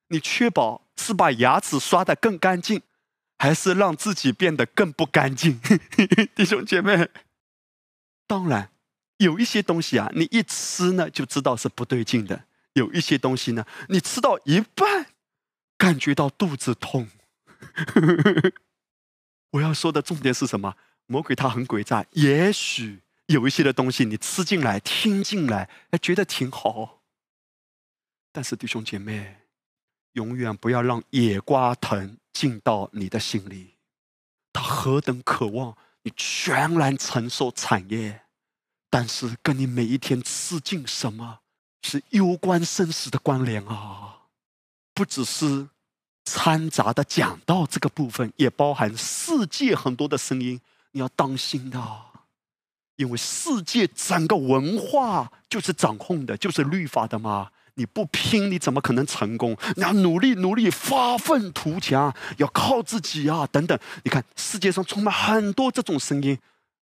[0.09, 2.82] 你确保是把牙齿刷得更干净，
[3.39, 5.59] 还是让自己变得更不干净？
[6.36, 7.09] 弟兄姐妹，
[8.27, 8.70] 当然
[9.16, 12.36] 有一些东西啊，你一吃呢就知道是不对劲的；
[12.74, 15.07] 有一些东西呢，你吃到一半
[15.78, 17.09] 感觉到肚子痛。
[19.53, 20.77] 我要说的重点是什么？
[21.07, 27.01] 魔鬼他很诡诈，也许有一些的东西你吃进来、听进来，哎，觉得挺好。
[28.33, 29.39] 但是弟兄姐妹，
[30.13, 33.77] 永远不要让野瓜藤进到你的心里。
[34.53, 38.23] 他何等渴望你全然承受产业，
[38.91, 41.41] 但是跟你每一天吃进什么
[41.83, 44.27] 是攸关生死的关联啊！
[44.93, 45.69] 不只是。
[46.31, 50.61] 掺杂的讲到这个部分，也包含世界很多的声音，
[50.91, 51.81] 你要当心的，
[52.99, 57.49] 因为世界整个文化就是掌控的，就是律法的嘛。
[57.75, 59.57] 你不拼，你怎么可能成功？
[59.77, 63.47] 你要努力努力，发愤图强，要靠自己啊！
[63.53, 66.37] 等等，你看世界上充满很多这种声音，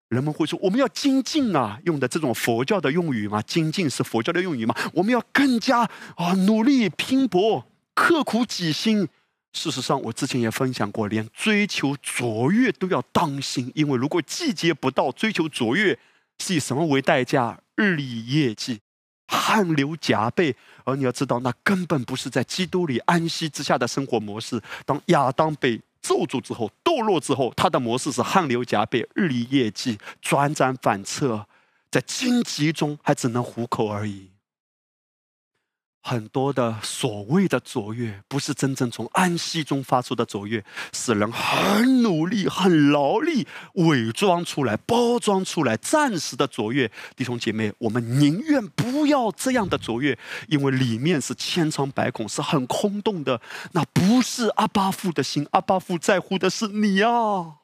[0.08, 5.82] 人们会说我们要精进啊，用的这种佛教的用语嘛，精进是佛教的用语嘛，我们要更加
[6.16, 9.10] 啊努力拼搏，刻苦己心。
[9.56, 15.98] 事实上，我之前也分享过，连追求卓越都要当心，因为如果季节不到，追求卓越
[16.40, 17.58] 是以什么为代价？
[17.76, 18.82] 日以夜继，
[19.28, 20.54] 汗流浃背。
[20.84, 24.62] 而你要知道，那根本不是在基督里安息之下的生活模式。
[24.86, 31.48] 当亚当被咒诅之后，堕落之后，他的模式是汗流浃背、日以夜继，辗转反侧，
[31.90, 34.30] 在荆棘中还只能糊口而已。
[36.08, 40.64] 很多的所谓的卓越，不是真正从安息中发出的卓越，
[40.94, 46.92] 是人很努力、很劳力伪装出来、包装出来暂时的卓越。
[47.16, 50.16] 弟兄姐妹，我们宁愿不要这样的卓越，
[50.48, 53.42] 因为里面是千疮百孔，是很空洞的。
[53.72, 57.56] 那不是阿巴父的心，阿巴父在乎的是你啊。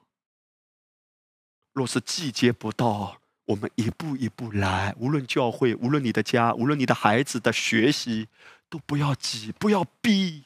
[1.74, 3.21] 若是季节不到。
[3.52, 8.30] 我们一步一步来，无论教会，无论你的家，无论你的孩子的学习，
[8.70, 10.46] 都不要急，不要逼，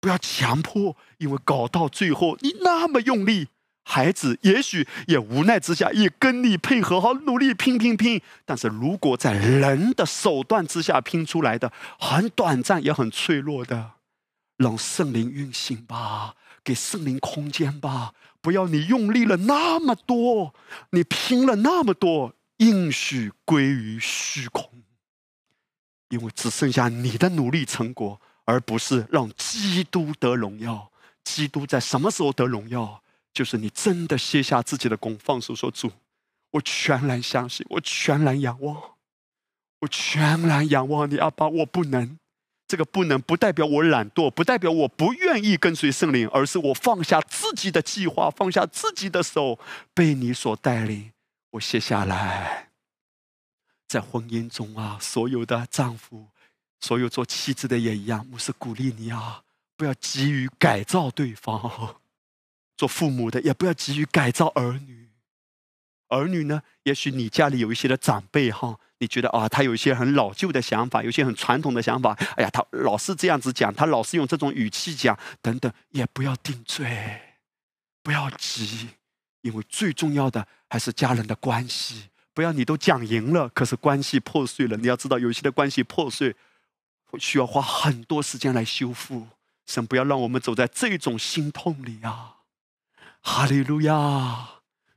[0.00, 3.46] 不要强迫，因为搞到最后，你那么用力，
[3.84, 8.20] 孩子也许也无奈之下也跟你配合，好努力拼拼拼。
[8.44, 13.92] 但是如果在人的手段之下拼出来的，很短暂也很脆弱的，
[14.56, 16.34] 让圣灵运行吧，
[16.64, 18.14] 给圣灵空间吧。
[18.44, 20.54] 不要你用力了那么多，
[20.90, 24.70] 你拼了那么多，应许归于虚空，
[26.10, 30.92] 因为只剩下你的努力成果，而不是让基督得荣耀。
[31.24, 33.02] 基督在什么时候得荣耀？
[33.32, 35.90] 就是你真的卸下自己的功，放手说主，
[36.50, 38.76] 我全然相信，我全然仰望，
[39.80, 42.18] 我全然仰望你，阿爸，我不能。
[42.66, 49.58] 这个不能不代表我懒惰，不代表我不愿意跟随圣灵，而是我放下自己的计划，放下自己的手，
[49.92, 51.12] 被你所带领。
[51.50, 52.70] 我卸下来，
[53.86, 56.28] 在婚姻中啊，所有的丈夫，
[56.80, 59.42] 所有做妻子的也一样，牧师鼓励你啊，
[59.76, 61.60] 不要急于改造对方；
[62.76, 65.10] 做父母的也不要急于改造儿女。
[66.08, 68.80] 儿女呢，也许你家里有一些的长辈哈。
[69.04, 72.14] 你觉得啊，他有一些很老旧的想法，有些很传统的想法。
[72.36, 77.20] 哎呀，他老是这样子讲，他老是用这种语气讲，等等，也不要定罪，
[78.02, 78.88] 不要急，
[79.42, 82.08] 因为最重要的还是家人的关系。
[82.32, 84.76] 不要你都讲赢了，可是关系破碎了。
[84.78, 86.34] 你要知道，有些的关系破碎，
[87.18, 89.28] 需要花很多时间来修复。
[89.66, 92.38] 神不要让我们走在这种心痛里啊！
[93.20, 94.53] 哈利路亚。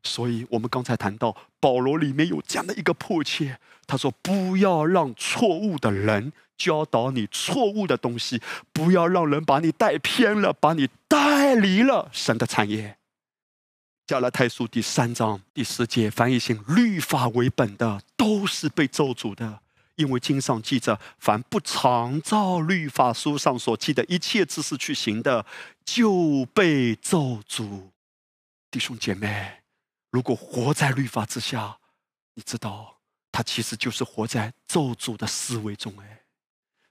[0.08, 12.98] 所以我们刚才谈到保罗里面有这样的一个迫切，他说：“不要让错误的人教导你错误的东西，不要让人把你带偏了，把你带离了神的产业。”
[14.08, 19.60] 加拉太书第三章第十节翻译性：“律法为本的都是被咒诅的，
[19.96, 25.46] 因为经上记着，凡不常照律法书上所记的一切知识去行的，
[25.84, 27.90] 就被咒诅。”
[28.72, 29.66] 弟兄姐妹。
[30.12, 31.78] 如果活在律法之下，
[32.36, 32.98] 你知道，
[33.32, 35.94] 他其实就是活在咒诅的思维中。
[36.00, 36.22] 哎，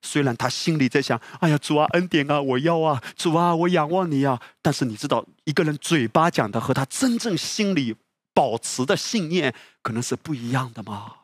[0.03, 7.97] 虽然他心里在想：“哎呀，主啊，恩典啊，我要啊，主啊，我仰望你啊。”但是你知道，一个人嘴巴讲的和他真正心里
[8.35, 11.15] 保持的信念，可能是不一样的嘛。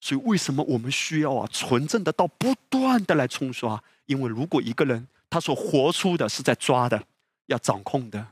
[0.00, 3.82] 所以，为什么我们需要啊，纯正的到不断的来冲刷？
[4.06, 7.02] 因为如果一个人他所活出的是在抓的，
[7.46, 8.26] 要掌控的。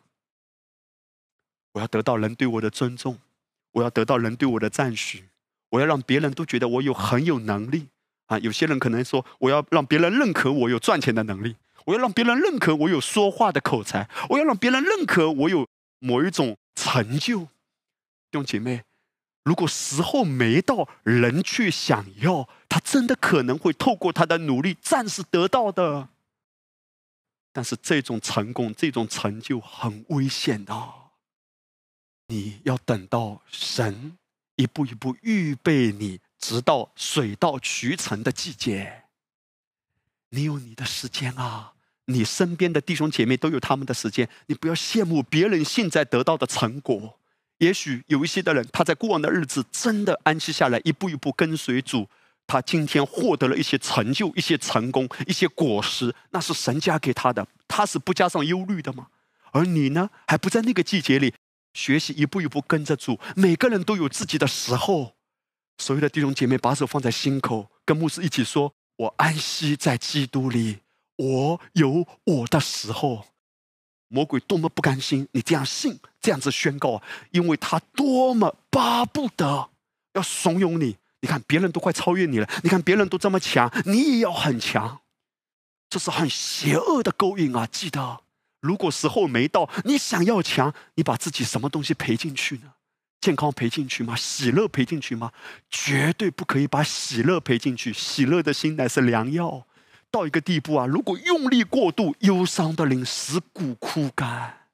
[1.72, 3.18] 我要得到人对我的尊重，
[3.72, 5.24] 我要得到人对我的赞许，
[5.70, 7.88] 我要让别人都觉得我有很有能力
[8.26, 8.38] 啊！
[8.38, 15.66] 有些人可能说，我要让别人认可我有赚钱的能力，我要让别人认可我有说话的口才，我要让别人认可我有
[16.00, 17.40] 某一种成就。
[17.40, 18.82] 弟兄姐妹，
[19.44, 26.08] 如果时候没到，人却想要，他真的可能会透过他的努力暂时得到的。
[27.52, 30.99] 但是这种成功、这种成就很危险的。
[32.30, 34.16] 你要等到神
[34.54, 39.02] 一步一步预备你，直到水到渠成的季节。
[40.28, 41.72] 你有你的时间啊，
[42.04, 44.28] 你身边的弟兄姐妹都有他们的时间。
[44.46, 47.18] 你不要羡慕别人现在得到的成果。
[47.58, 52.08] 也许有一些的人，他在过往的日子真的安息下来，一步一步跟随主，
[52.46, 59.08] 他今天获得了一些成就、一些成功、一些果实，那是神加给他的，他是不加上忧虑的吗？
[59.50, 61.34] 而你呢，还不在那个季节里。
[61.72, 65.14] 学习一步一步跟着主，每个人都有自己的时候。
[65.78, 70.80] 所有的弟兄姐妹，把手放在心口，跟牧师一起说：“我安息在基督里，
[71.16, 73.26] 我有我的时候。”
[74.12, 79.70] 魔鬼多么不甘心你这样信，这样子宣告，因为他多么巴不得
[80.14, 80.96] 要怂恿你。
[81.20, 85.00] 你看别人都快超越你了，你看别人都这么强，你也要很强。
[85.88, 87.66] 这是很邪恶的勾引啊！
[87.66, 88.22] 记得。
[88.60, 92.74] 如果时候没到，你想要强，你把自己什么东西赔进去呢？
[93.20, 94.16] 健康赔进去吗？
[94.16, 95.32] 喜乐赔进去吗？
[95.68, 97.92] 绝对不可以把喜乐赔进去。
[97.92, 99.66] 喜乐的心乃是良药。
[100.10, 104.68] 到一个地步啊，如果用力过度，忧伤的灵使骨枯干。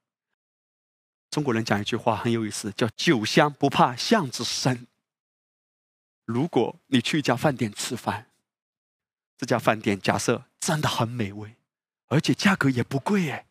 [1.31, 4.87] 中国人讲一句话很有意思，叫“酒香不怕巷子深”。
[6.25, 8.29] 如果你去一家饭店吃饭，
[9.37, 11.57] 这家饭店假设真的很美味，
[12.07, 13.46] 而且价格也不贵哎。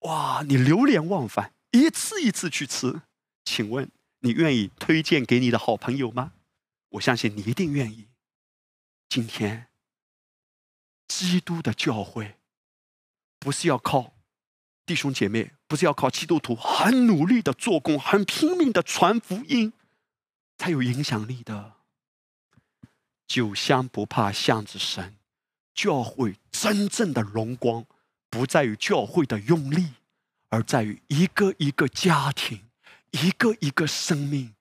[0.00, 3.02] 哇，你流连忘返，一次一次去吃，
[3.44, 3.90] 请问
[4.20, 6.32] 你愿意推荐给你的好朋友吗？
[6.90, 8.08] 我相信你一定愿意。
[9.08, 9.68] 今天，
[11.06, 12.38] 基督的教会
[13.38, 14.14] 不是要靠
[14.86, 19.72] 弟兄姐妹，不是要靠基督徒很努力的做工、很拼命的传福音
[20.56, 21.74] 才有影响力的。
[23.26, 25.16] 酒香不怕巷子深，
[25.74, 27.84] 教会真正的荣光。
[28.30, 29.88] 不在于教会的用力，
[30.48, 32.60] 而在于一个一个家庭、
[33.10, 34.54] 一个一个生命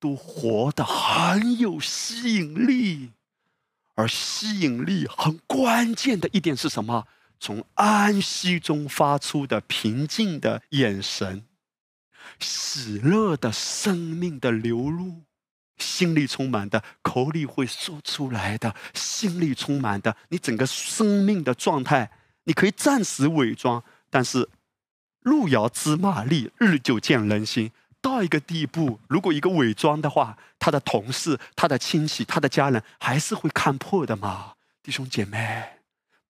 [0.00, 3.10] 都活得很有吸引力。
[3.96, 7.06] 而吸引力很关键的一点是什么？
[7.40, 11.44] 从安息中发出的平静的眼神、
[12.38, 15.22] 喜乐的生命的流露、
[15.76, 22.10] 心里充满的口里会说出来的、心里充满的你整个生命的状态。
[22.46, 24.48] 你可以暂时伪装，但是
[25.20, 27.70] 路遥知马力，日久见人心。
[28.00, 34.54] 到一个地步，如果一个伪装的话，他的同事、他的亲戚、他的家人还是会看破的嘛。
[34.80, 35.80] 弟兄姐妹，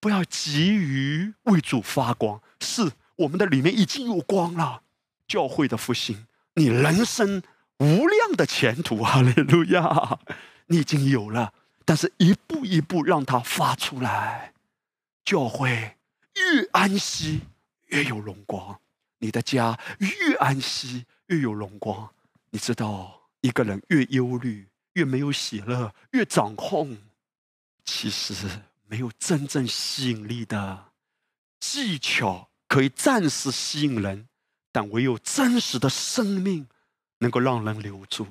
[0.01, 2.41] 不要急于为主发光。
[2.61, 4.81] 是我们的里面已经有光了，
[5.29, 7.43] 教会的复兴，你人生
[7.79, 10.19] 无量的前途哈利路亚，
[10.69, 11.53] 你已经有了。
[11.85, 14.55] 但是一步一步让它发出来，
[15.27, 15.96] 教会。
[16.37, 17.41] 越安息，
[17.87, 18.79] 越有荣光；
[19.19, 22.13] 你的家越安息，越有荣光。
[22.51, 26.99] 你知道，一个人越忧虑，越没有喜乐，越掌控，
[27.85, 28.35] 其实
[28.87, 30.93] 没有真正吸引力的
[31.59, 34.29] 技巧可以暂时吸引人，
[34.71, 36.69] 但唯有真实的生命
[37.19, 38.27] 能够让人留住。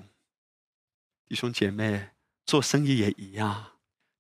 [1.28, 2.10] 弟兄姐妹，
[2.46, 3.72] 做生意也一样，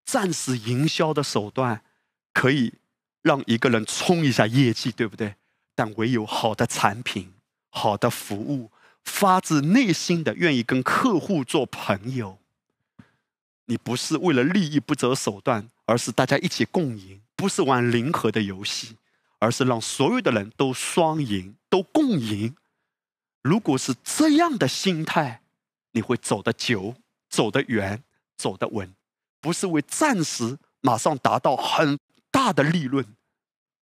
[0.04, 1.84] 暂时营销的手段
[2.34, 2.74] 可以。
[3.26, 5.34] 让一个人冲一下业绩，对不对？
[5.74, 7.34] 但唯有好的产品、
[7.72, 8.70] 好的服务，
[9.04, 12.38] 发自内心的愿意跟客户做朋友。
[13.66, 18.98] 你不是为了利益不择手段，而是大家一起共赢，不是玩零和的游戏，
[19.40, 22.56] 而是让所有的人都双赢、都共赢。
[23.42, 25.42] 如果是这样的心态，
[25.94, 26.94] 你会走得久、
[27.28, 28.04] 走得远、
[28.38, 28.94] 走得稳，
[29.42, 31.98] 不是为暂时马上达到很。
[32.32, 33.15] 大的利润，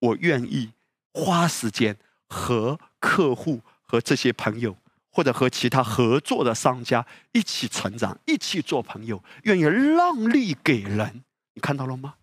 [0.04, 0.74] 我愿意
[1.14, 1.98] 花时间
[2.28, 4.76] 和客户、和这些朋友，
[5.10, 11.24] 或者和其他合作的商家一起成长，一起做朋友，愿意让利给人。
[11.54, 12.16] 你看到了吗？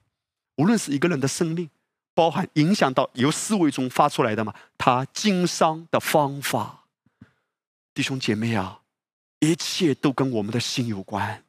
[0.57, 1.71] 无论是一个人的生命，
[2.13, 6.85] 包含影响到由思维中发出来的嘛，他经商的方法，
[7.95, 8.83] 弟兄姐妹啊，
[9.39, 11.45] 一切都跟我们的心有关，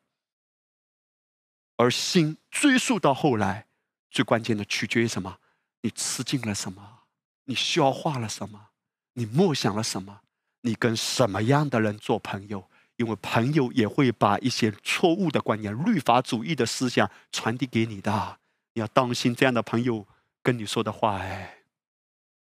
[1.75, 3.67] 而心追溯到后来。
[4.09, 5.37] 最关键的取决于什么？
[5.81, 6.99] 你吃进了什么？
[7.45, 8.69] 你消化了什么？
[9.13, 10.21] 你默想了什么？
[10.61, 12.69] 你跟什么样的人做朋友？
[12.97, 18.37] 因为朋友也会把一些错误的观念、律法主义的思想传递给你的。
[18.73, 20.05] 你要当心这样的朋友
[20.43, 21.17] 跟你说的话。
[21.17, 21.63] 哎，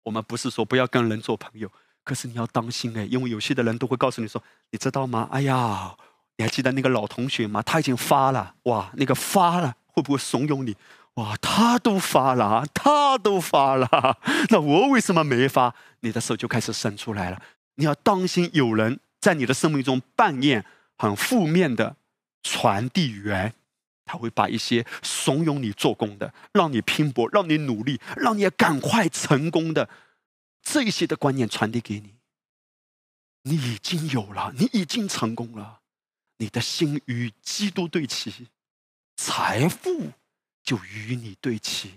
[0.03, 1.71] 我们不是说不要跟人做朋友，
[2.03, 4.41] 可是你要当心哎，因为有些的人都会告诉你说
[4.71, 5.29] ：“你知道吗？
[5.31, 5.95] 哎呀，
[6.37, 7.61] 你还记得那个老同学吗？
[7.61, 10.75] 他已经发了哇，那个发了会不会怂恿你？”
[11.17, 14.19] 哇，他都发了，他都发了，
[14.49, 15.73] 那我为什么没发？
[16.01, 17.41] 你的手就开始伸出来了。
[17.75, 20.63] 你要当心，有人在你的生命中扮演
[20.95, 21.95] 很负面的
[22.43, 23.53] 传递员，
[24.05, 29.89] 他会把一些怂恿你做工的、让你拼搏、让你努力、让你赶快成功的
[30.61, 32.13] 这一些的观念传递给你。
[33.43, 35.79] 你已经有了，你已经成功了，
[36.37, 38.49] 你的心与基督对齐，
[39.15, 40.11] 财富
[40.67, 41.93] 就与你对齐。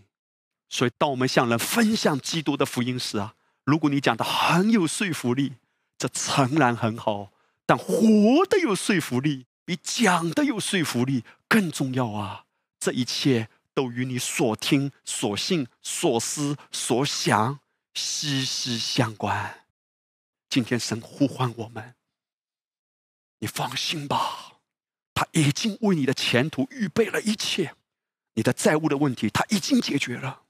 [0.68, 3.34] 所以，当我们向人分享基督的福音时啊，
[3.64, 5.55] 如果你讲的很有说服力。
[5.98, 7.30] 这诚然很好，
[7.66, 12.47] 但活的有说服力，比讲的有说服力更重要啊！
[12.78, 17.60] 这一切都与你所听、所信、所思、所想
[17.92, 19.66] 息息相关。
[20.48, 21.97] 今天神呼唤我们，
[23.40, 24.60] 你放心吧，
[25.12, 27.74] 他已经为你的前途预备了一切。
[28.35, 30.43] 你的债务的问题他已经解决了，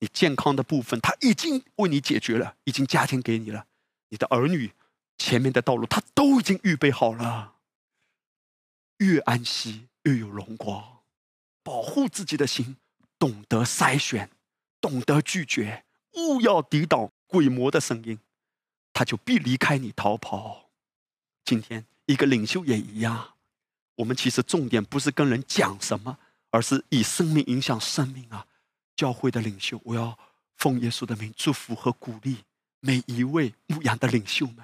[0.00, 3.66] 你健康的部分他已经为你解决了，已经加添给你了。
[4.08, 4.72] 你的儿女
[5.16, 7.54] 前面的道路，他都已经预备好了。
[8.98, 10.98] 越安息越有荣光，
[11.62, 12.76] 保护自己的心，
[13.18, 14.30] 懂得筛选，
[14.80, 18.20] 懂得拒绝，勿要抵挡鬼魔的声音，
[18.92, 20.70] 他就必离开你逃跑。
[21.44, 23.34] 今天一个领袖也一样，
[23.96, 26.18] 我们其实重点不是跟人讲什么，
[26.52, 28.46] 而是以生命影响生命啊！
[28.94, 30.16] 教会的领袖，我要
[30.56, 32.36] 奉耶稣的名祝福和鼓励。
[32.78, 34.58] 每一位牧羊的领袖们，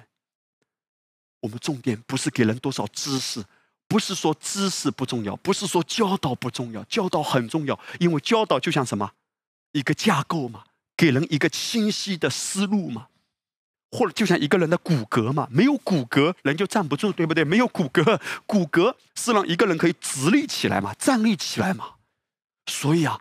[1.39, 3.43] 我们重点不是给人多少知识，
[3.87, 9.13] 不是说知识不重要，不是说教导不重要，教导很重要，因为教导就像什么，
[9.71, 13.07] 一个架构嘛，给人一个清晰的思路嘛，
[13.91, 17.43] 或者就像一个人的骨骼嘛，没有骨骼人就站不住，对不对？
[17.43, 21.95] 没有骨骼，骨骼是让一个人可以直立起来嘛，站立起来嘛，
[22.67, 23.19] 所以啊，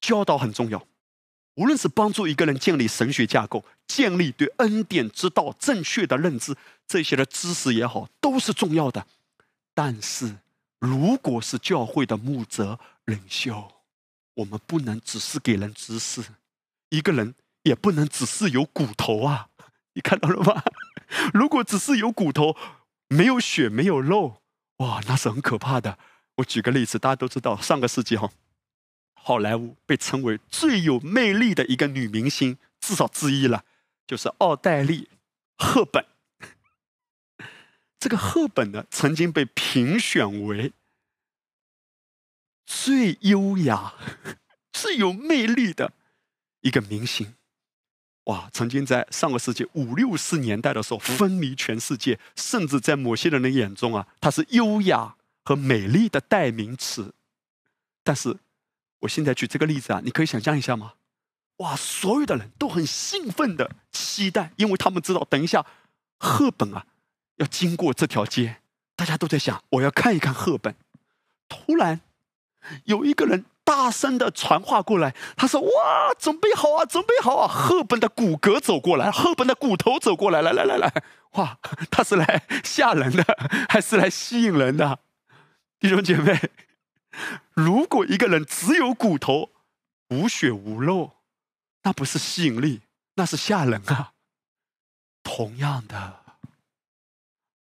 [0.00, 0.86] 教导很重要。
[1.54, 6.54] 无论是帮助一个人建立神学架构，建立对恩典之道正确的认知，
[6.86, 9.06] 这些的知识也好，都是重要的。
[9.72, 10.36] 但是，
[10.78, 13.72] 如果是教会的牧者领袖，
[14.34, 16.22] 我们不能只是给人知识，
[16.90, 17.34] 一个人
[17.66, 19.48] 也不能只是有骨头啊！
[19.94, 20.62] 你看到了吗？
[21.34, 22.56] 如果只是有骨头，
[23.08, 24.40] 没有血，没有肉，
[24.76, 25.98] 哇，那是很可怕的。
[26.36, 28.30] 我举个例子，大家都知道，上个世纪哈。
[29.14, 33.64] 好莱坞被称为最有魅力的一个女明星，至少之一了，
[34.06, 35.08] 就是奥黛丽·
[35.64, 36.06] 赫本。
[37.98, 40.72] 这个赫本呢，曾经被评选为
[42.64, 43.94] 最优雅、
[44.70, 45.94] 最有魅力的
[46.60, 47.34] 一个明星。
[48.26, 57.14] 哇，曾经在上个世纪五六十年代的时候，风靡全世界，甚至在某些人的眼中啊，它是优雅和美丽的代名词。
[58.04, 58.38] 但是。
[59.00, 60.94] 我现在举这个例子啊，你可以想象一下吗？
[61.58, 65.66] 哇，所有的人都很兴奋的期待，因为他们知道等一下
[66.18, 66.86] 赫本啊
[67.36, 68.62] 要经过这条街，
[68.96, 70.74] 大家都在想我要看一看赫本。
[71.46, 72.00] 突然
[72.84, 81.02] 有一个人大声的传话过来，他说：“哇，准备好啊，准备好啊！”赫本的骨骼走过来，赫本的骨头走过来，来来来来，
[81.34, 81.58] 哇，
[81.90, 83.24] 他是来吓人的，
[83.68, 85.00] 还是来吸引人的？
[85.80, 86.38] 弟兄姐妹。
[87.54, 89.50] 如果一个人只有骨头，
[90.10, 91.16] 无血无肉，
[91.82, 92.82] 那不是吸引力，
[93.16, 94.12] 那是吓人啊。
[95.24, 96.20] 同样的，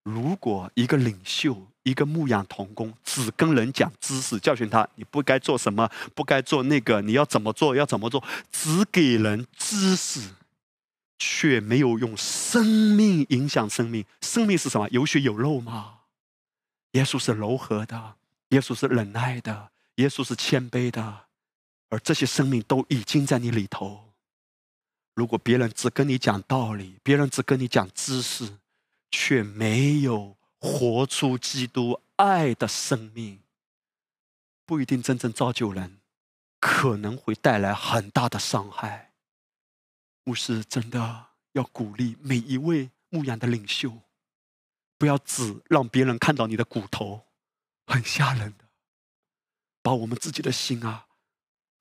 [0.05, 10.29] 如果一个领袖、一个牧养童工只跟人讲知识，教训他你不该做什么，不该做那个，你要怎么做，要怎么做，只给人知识，
[11.17, 14.05] 却没有用生命影响生命。
[14.21, 14.87] 生命是什么？
[14.91, 15.93] 有血有肉吗？
[16.91, 18.15] 耶稣是柔和的。
[18.49, 21.21] 耶稣是忍耐的，耶稣是谦卑的，
[21.89, 24.13] 而这些生命都已经在你里头。
[25.15, 28.57] 如果别人只跟你讲道理，别人只跟你讲知识，
[29.11, 33.41] 却没有活出基督爱的生命，
[34.65, 35.99] 不一定真正造就人，
[36.59, 39.13] 可能会带来很大的伤害。
[40.23, 44.01] 牧师真的要鼓励每一位牧羊的领袖，
[44.97, 47.27] 不要只让别人看到你的骨头。
[47.87, 48.65] 很吓人的，
[49.83, 51.05] 把我们自己的心啊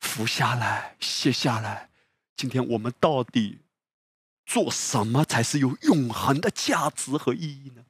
[0.01, 1.89] 扶下来、卸下来。
[2.37, 3.61] 今天我们到底
[4.47, 7.83] 做什么才是有永恒的价值和意义呢？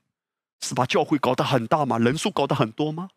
[0.60, 1.98] 是把教会搞得很大吗？
[1.98, 3.10] 人数搞得很多吗？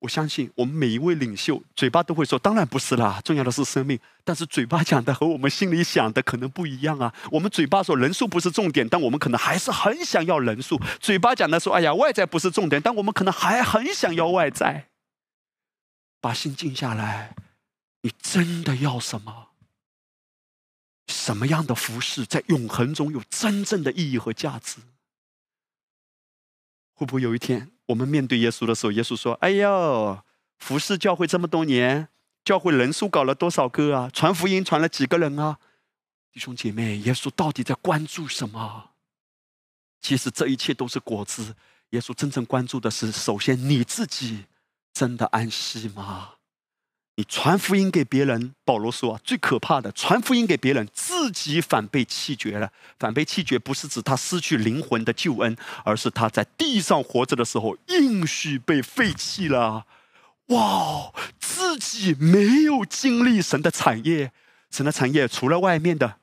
[0.00, 7.14] 我相信我们每一位领袖嘴巴都会说：“当然不是啦，重要的是生命。”但是嘴巴讲的和我们心里想的可能不一样啊。
[7.32, 10.78] 我们嘴巴说人数不是重点，但我们可能还是很想要人数。
[11.00, 14.90] 嘴巴讲的说：“哎呀，外在不是重点，但我们可能还很想要外在。”
[16.20, 17.34] 把心静下来，
[18.02, 19.48] 你真的要什么？
[21.06, 24.80] 什么样的服饰在永恒中有真正的意义和价值？
[26.94, 30.22] 会不会有一天我们面对耶稣的时候，耶稣说：“哎呦，
[30.58, 32.08] 服侍教会这么多年，
[32.44, 34.08] 教会人数搞了多少个啊？
[34.12, 35.58] 传福音传了几个人啊？
[36.32, 38.90] 弟兄姐妹，耶稣到底在关注什么？
[40.00, 41.56] 其实这一切都是果子。
[41.90, 44.46] 耶稣真正关注的是，首先你自己
[44.92, 46.33] 真的安息吗？”
[47.16, 52.72] 你传福音给别人，保罗说啊，最可怕的，传福音给别人，自己反被弃绝了。
[52.98, 59.86] 反被弃绝不是指他失去灵魂的救恩，而是他在地上活着的时候，应许被废弃了。
[60.46, 64.32] 哇，自己没有经历神的产业，
[64.70, 66.16] 神的产业除了外面的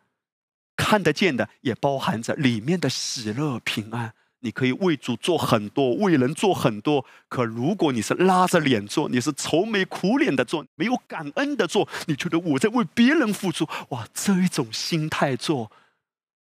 [0.75, 4.13] 看得见的，也包含着里面的喜乐平安。
[4.43, 7.05] 你可以为主做很多，为人做很多。
[7.29, 13.67] 可如果你是拉着脸做，你是愁眉苦脸的做，没有感恩的做，你觉得我在为别人付出？
[13.89, 15.71] 哇，这一种心态做，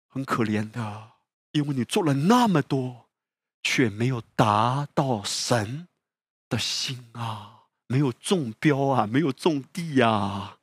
[0.08, 1.12] 很可怜的，
[1.52, 3.06] 因为你做了那么多，
[3.62, 5.88] 却没有达到神
[6.50, 10.58] 的心啊，没有中标啊，没有种地呀。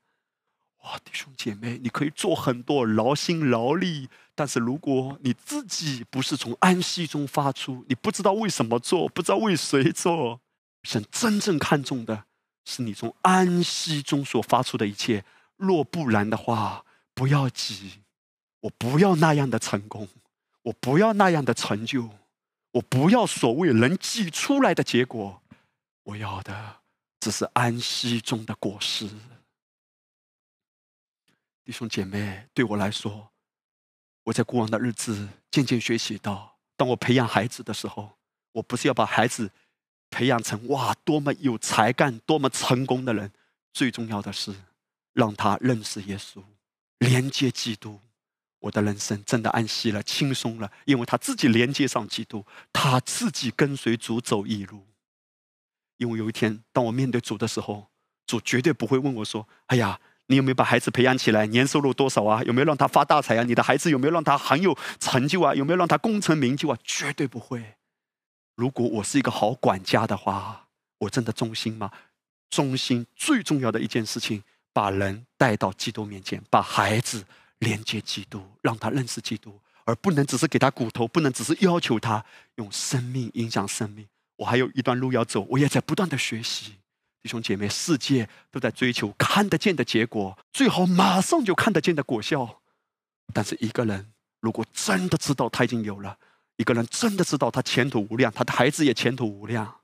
[0.82, 4.08] 哇，弟兄姐妹，你可以做很多劳心劳力，
[4.40, 10.40] 但是如果你自己不是从安息中发出，你不知道为什么做，不知道为谁做，
[10.82, 12.24] 神真正看重的
[12.64, 15.26] 是你从安息中所发出的一切。
[15.58, 18.00] 若不然的话，不要急，
[18.60, 20.08] 我不要那样的成功，
[20.62, 22.08] 我不要那样的成就，
[22.70, 25.42] 我不要所谓能挤出来的结果，
[26.04, 26.76] 我要的
[27.20, 29.06] 只是安息中的果实。
[31.62, 33.28] 弟兄姐妹，对我来说，
[34.30, 38.16] 我在过往的日子渐渐学习到，当我培养孩子的时候，
[38.52, 39.50] 我不是要把孩子
[40.08, 43.32] 培养成哇多么有才干、多么成功的人，
[43.72, 44.54] 最重要的是
[45.14, 46.44] 让他认识耶稣，
[46.98, 47.98] 连接基督。
[48.60, 54.86] 我的人生真的安息了、轻松了，因为他自己连接上基督，他自己跟随主走一路。
[55.96, 57.88] 因为有一天，当我面对主的时候，
[58.26, 60.00] 主绝对不会问我说：“哎呀。”
[60.30, 61.44] 你有没有把孩子培养起来？
[61.48, 62.40] 年收入多少啊？
[62.44, 63.42] 有没有让他发大财啊？
[63.42, 65.52] 你的孩子有没有让他很有成就啊？
[65.56, 66.78] 有没有让他功成名就啊？
[66.84, 67.74] 绝对不会。
[68.54, 71.90] 如果我是一个好管家的话，我真的忠心吗？
[72.48, 77.24] 忠心最重要的一件事情，把人带到基督面前，把孩子
[77.58, 82.24] 连接基督，让他认识基督，而不能只是给他骨头，不能只是要求他
[82.54, 84.06] 用生命影响生命。
[84.36, 86.74] 我还有一段路要走，我也在不断的学习。
[87.22, 92.62] 弟兄姐妹，世界都在追求看得见的结果，最好马上就看得见的果效。
[93.34, 96.18] 但是一个人如果真的知道他已经有了，
[96.56, 99.80] 一个人真的知道他前途无量，他的孩子也前途无量。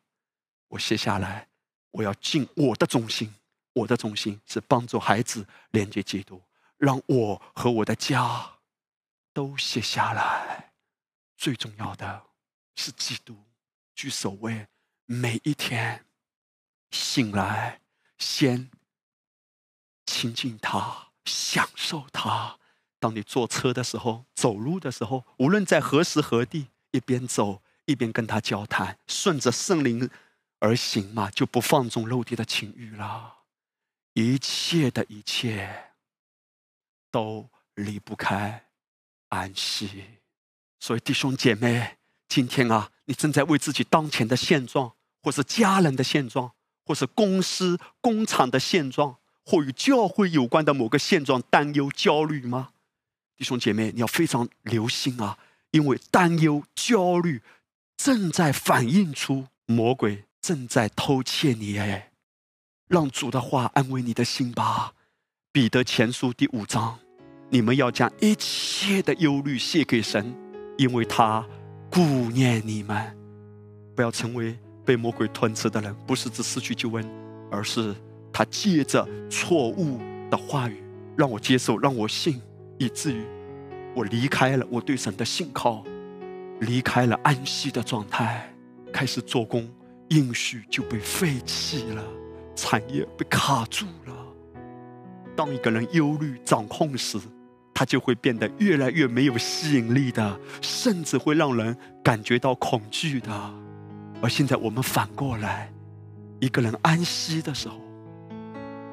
[0.69, 1.47] 我写下来，
[1.91, 3.35] 我要尽我的忠心，
[3.75, 6.43] 我的忠心是帮助孩子连接基督，
[6.79, 8.55] 让我和我的家
[9.35, 10.73] 都写下来。
[11.37, 12.23] 最重要的
[12.77, 13.37] 是基督
[13.95, 14.67] 居首位，
[15.05, 16.03] 每一天。
[16.97, 17.81] 醒来，
[18.19, 18.71] 先
[20.07, 22.59] 亲近他，享受他。
[22.99, 30.09] 当你坐车的时候，走路的时候，无论在何时何地，一边走一边跟他交谈，顺着圣灵
[30.59, 33.41] 而行嘛，就不放纵肉体的情欲了。
[34.15, 35.93] 一切的一切
[37.11, 38.69] 都离不开
[39.29, 40.21] 安息。
[40.81, 46.56] 所以弟兄姐妹，今天啊，你正在为自己当前的现状，或是家人的现状。
[46.87, 52.69] 或是公司、工厂的现状，或与教会有关的某个现状担忧、焦虑吗？
[53.37, 55.37] 弟兄姐妹，你要非常留心啊！
[55.73, 57.43] 因为担忧、焦虑
[57.97, 61.77] 正在反映出魔鬼正在偷窃你。
[61.77, 62.13] 哎，
[62.87, 64.95] 让主的话安慰你的心吧。
[65.53, 66.99] 彼得前书第五章：
[67.51, 70.35] 你们要将一切的忧虑卸给神，
[70.79, 71.45] 因为他
[71.91, 72.01] 顾
[72.31, 73.19] 念你们。
[73.95, 74.57] 不要成为。
[74.87, 77.05] 被魔鬼吞吃的人，不是指失去救恩，
[77.51, 77.95] 而是
[78.33, 79.99] 他借着错误
[80.31, 80.83] 的话语
[81.17, 82.41] 让我接受，让我信，
[82.79, 83.25] 以至于
[83.95, 85.83] 我离开了我对神的信靠，
[86.61, 88.49] 离开了安息的状态，
[88.93, 89.69] 开始做工，
[90.11, 92.05] 应许就被废弃了，
[92.55, 94.15] 产业被卡住了。
[95.35, 97.19] 当一个人忧虑掌控时，
[97.75, 103.55] 他就会变得越来越没有吸引力的，甚至会让人感觉到恐惧的。
[104.27, 105.73] 而现在我们反过来，
[106.41, 107.81] 一个人安息的时候，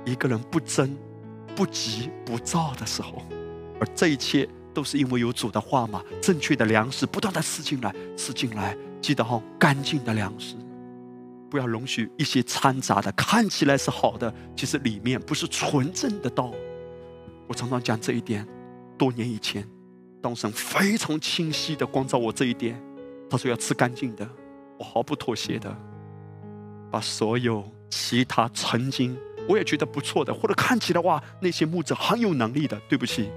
[0.06, 0.96] 一个人不争、
[1.56, 3.24] 不急、不躁的时候，
[3.80, 10.56] 而这一切都是因为有主的话嘛，正确的粮食不断的吃进来，吃进来，记得哈，干净的粮食，
[11.50, 16.54] 不要容许一些掺杂的，看起来是好的，其实里面不是纯正的道。
[17.48, 18.48] 我常常讲这一点。
[19.00, 19.68] 多年以前，
[20.22, 22.80] 当神非常清晰的光照我这一点，
[23.28, 24.30] 他说要吃干净的，
[24.84, 25.76] 毫不妥协的，
[26.92, 33.30] 把所有其他曾经我也觉得不错的，或者看起来哇那些牧者很有能力的，对不起，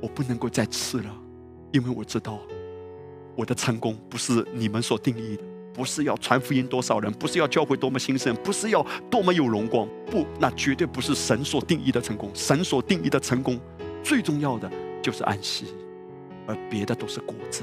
[0.00, 1.10] 我不能够再吃了，
[1.72, 2.38] 因为我知道
[3.34, 5.42] 我的成功不是你们所定义的。
[5.74, 12.30] 不是要传福音多少人，不是要教会多么兴盛，不是要多么有荣光，不，那绝对不是神所定义的成功。
[12.32, 13.60] 神所定义的成功，
[14.02, 14.70] 最重要的
[15.02, 15.66] 就是安息，
[16.46, 17.62] 而别的都是果子。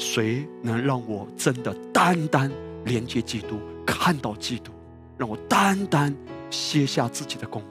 [0.00, 2.50] 谁能让我真的单单
[2.86, 4.72] 连接基督，看到基督，
[5.18, 6.16] 让我单单
[6.48, 7.70] 卸下自己的功能？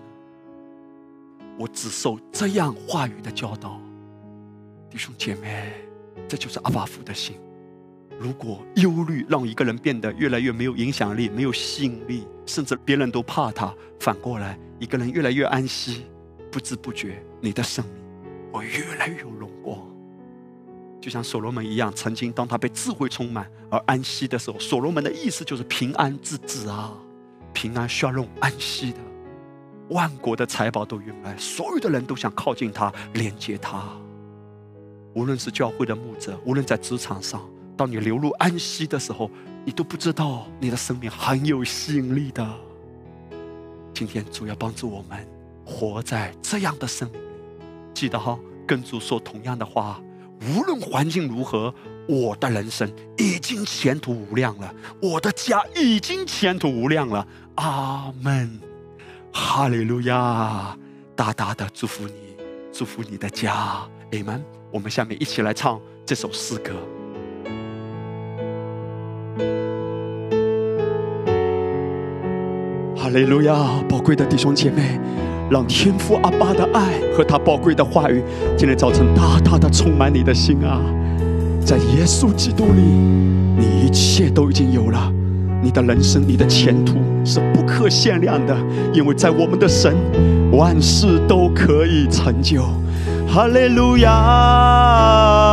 [1.57, 3.81] 我只受这样话语的教导，
[4.91, 5.73] 弟兄姐妹，
[6.27, 7.35] 这就是阿巴夫的心。
[8.19, 16.05] 如果忧虑让一个人变得越来越没有影响力、没有吸引力，甚至别人都怕他；反过来，一个人越来越安息，
[16.51, 17.95] 不知不觉，你的生命
[18.53, 19.79] 会越来越有荣光。
[21.01, 26.93] 就像所罗门一样，曾经当他被智慧充满而安息的时候，所罗门的意思就是平安之子啊，
[27.53, 28.99] 平安需要用安息的，
[29.89, 33.83] 万国的财宝都用来，所有的人都想靠近他、连接他。
[35.13, 37.41] 无论是教会的牧者，无论在职场上。
[37.75, 39.31] 当你流入安息的时候，
[39.63, 42.45] 你都不知道你的生命很有吸引力的。
[43.93, 45.25] 今天主要帮助我们
[45.65, 47.25] 活在这样的生命里，
[47.93, 50.01] 记得哈，跟主说同样的话：
[50.41, 51.73] 无论环境如何，
[52.07, 57.27] 我的人生已经前途无量了，我的家已经前途无量了。
[57.55, 58.59] 阿门，
[59.33, 60.77] 哈利路亚！
[61.15, 62.13] 大大的祝福你，
[62.71, 63.53] 祝福你的家。
[63.53, 64.43] 阿门。
[64.71, 66.71] 我们下面一起来唱这首诗歌。
[73.01, 73.55] 哈利路亚，
[73.87, 74.99] 宝贵的弟兄姐妹，
[75.49, 78.21] 让天父阿爸的爱和他宝贵的话语，
[78.57, 80.81] 今天早晨大大的充满你的心啊！
[81.65, 85.09] 在耶稣基督里，你一切都已经有了，
[85.63, 88.53] 你的人生、你的前途是不可限量的，
[88.93, 89.95] 因为在我们的神，
[90.51, 92.65] 万事都可以成就。
[93.25, 95.48] 哈利路亚。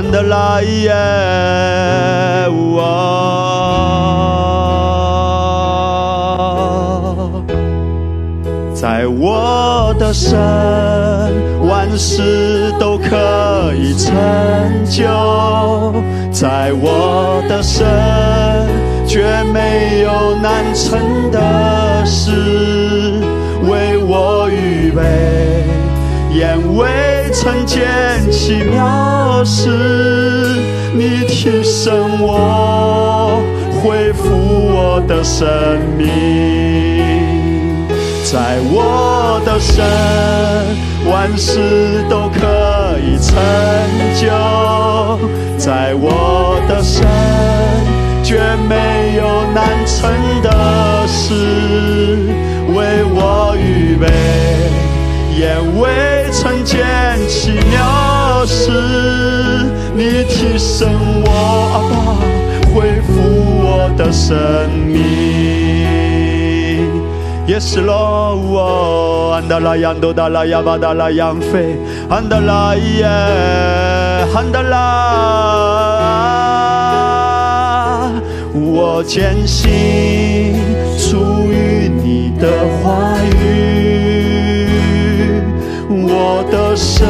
[0.00, 0.88] 安德拉耶，
[8.72, 10.38] 在我的身，
[11.68, 14.14] 万事都可以成
[14.86, 15.04] 就；
[16.32, 17.86] 在我的身，
[19.06, 19.22] 却
[19.52, 23.20] 没有难成的事，
[23.68, 25.02] 为我预备，
[26.32, 27.09] 眼为。
[27.42, 27.80] 曾见
[28.30, 29.70] 奇妙事，
[30.92, 33.42] 你提升我，
[33.80, 35.48] 恢复我的生
[35.96, 36.06] 命，
[38.30, 39.82] 在我的神，
[41.10, 43.34] 万事都可以成
[44.14, 44.28] 就，
[45.56, 47.06] 在我的神，
[48.22, 48.38] 绝
[48.68, 50.12] 没有难成
[50.42, 51.32] 的事，
[52.74, 54.06] 为我预备。
[55.32, 56.78] 也为曾见
[57.28, 58.70] 奇妙事，
[59.94, 60.88] 你提升
[61.24, 61.28] 我，
[61.72, 61.94] 阿爸，
[62.72, 63.10] 恢复
[63.62, 64.36] 我的生
[64.86, 65.00] 命。
[67.46, 71.76] 也是喽，我安达拉扬多达拉亚巴达拉扬飞，
[72.08, 73.04] 安达拉耶，
[74.32, 74.78] 安达拉，
[78.54, 80.54] 我坚信
[80.96, 82.48] 出于你的
[82.82, 83.89] 话语。
[86.22, 87.08] 我的神，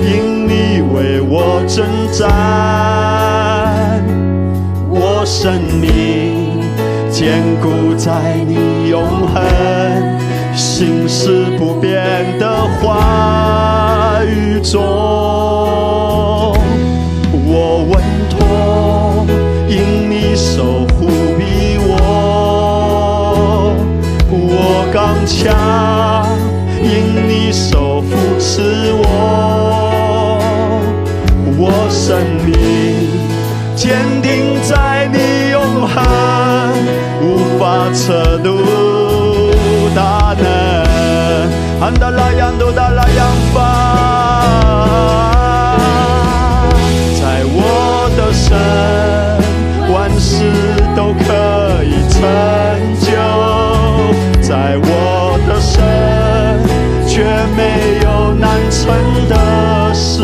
[0.00, 2.24] 因你为我征战，
[4.88, 6.62] 我生命
[7.10, 9.44] 坚固在你永恒、
[10.56, 12.02] 心事不变
[12.38, 14.80] 的话语中。
[17.46, 19.26] 我稳妥，
[19.68, 21.06] 因你守护
[21.36, 21.92] 庇我，
[24.30, 25.93] 我刚强。
[28.56, 28.60] 是
[28.92, 30.38] 我，
[31.58, 32.16] 我生
[32.46, 32.54] 命
[33.74, 35.98] 坚定在你永恒，
[37.20, 38.46] 无法测度
[39.92, 40.44] 大能。
[58.84, 58.92] 存
[59.30, 59.34] 的
[59.94, 60.20] 事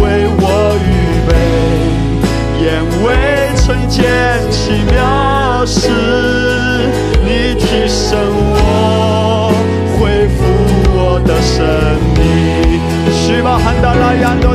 [0.00, 0.44] 为我
[0.86, 0.88] 预
[1.26, 1.30] 备，
[2.62, 2.64] 眼
[3.02, 3.06] 未
[3.56, 3.98] 曾见
[4.48, 4.54] 奇
[4.92, 5.90] 妙事，
[7.24, 7.28] 你
[7.58, 8.16] 提升
[8.54, 9.52] 我，
[9.98, 10.38] 恢复
[10.94, 11.66] 我的生
[12.14, 12.20] 命。
[13.10, 14.45] 西藏汉达拉羊。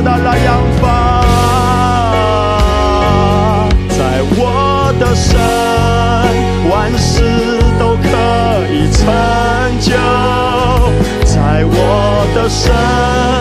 [12.52, 13.31] 绝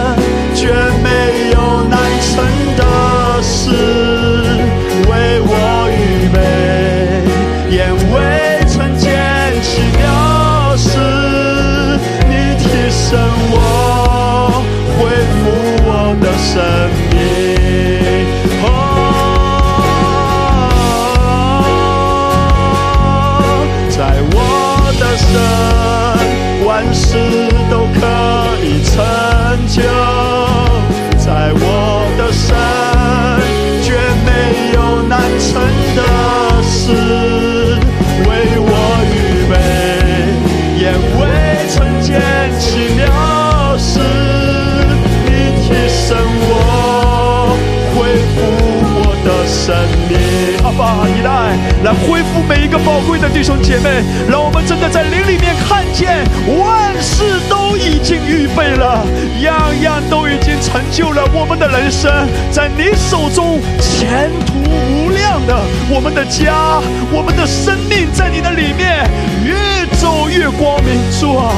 [51.84, 56.24] 来恢复每一个宝贵的弟兄姐妹，让我们真的在灵里面看见，
[56.60, 59.04] 万事都已经预备了，
[59.42, 61.28] 样样都已经成就了。
[61.34, 62.12] 我们的人生
[62.52, 65.58] 在你手中，前途无量的。
[65.90, 66.80] 我们的家，
[67.12, 69.10] 我们的生命在你的里面
[69.44, 71.02] 越走越光明。
[71.20, 71.52] 主啊，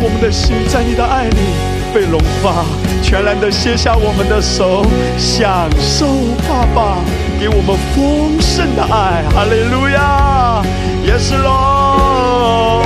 [0.00, 1.36] 我们的心在你的爱里。
[1.94, 2.66] 被融化，
[3.04, 4.82] 全然的卸下我们的手，
[5.18, 6.06] 享受
[6.48, 7.04] 爸爸
[7.38, 9.22] 给我们丰盛的爱。
[9.30, 10.62] 哈利路亚
[11.04, 12.80] ，Yes Lord，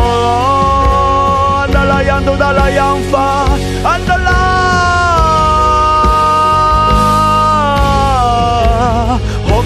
[1.61, 2.99] 安达拉扬都达拉扬，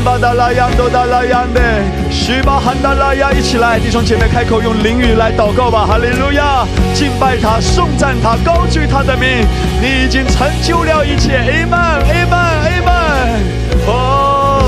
[0.04, 1.60] 巴达拉扬多达拉扬的，
[2.10, 5.86] 许巴汉达拉亚，一起来，弟兄姐妹开口用灵语来祷告吧。
[5.86, 9.46] 哈利路亚，敬拜他，颂赞他，高举他的名，
[9.80, 11.38] 你已经成就了一切。
[11.38, 13.42] Amen，Amen，Amen。
[13.86, 14.58] 哦，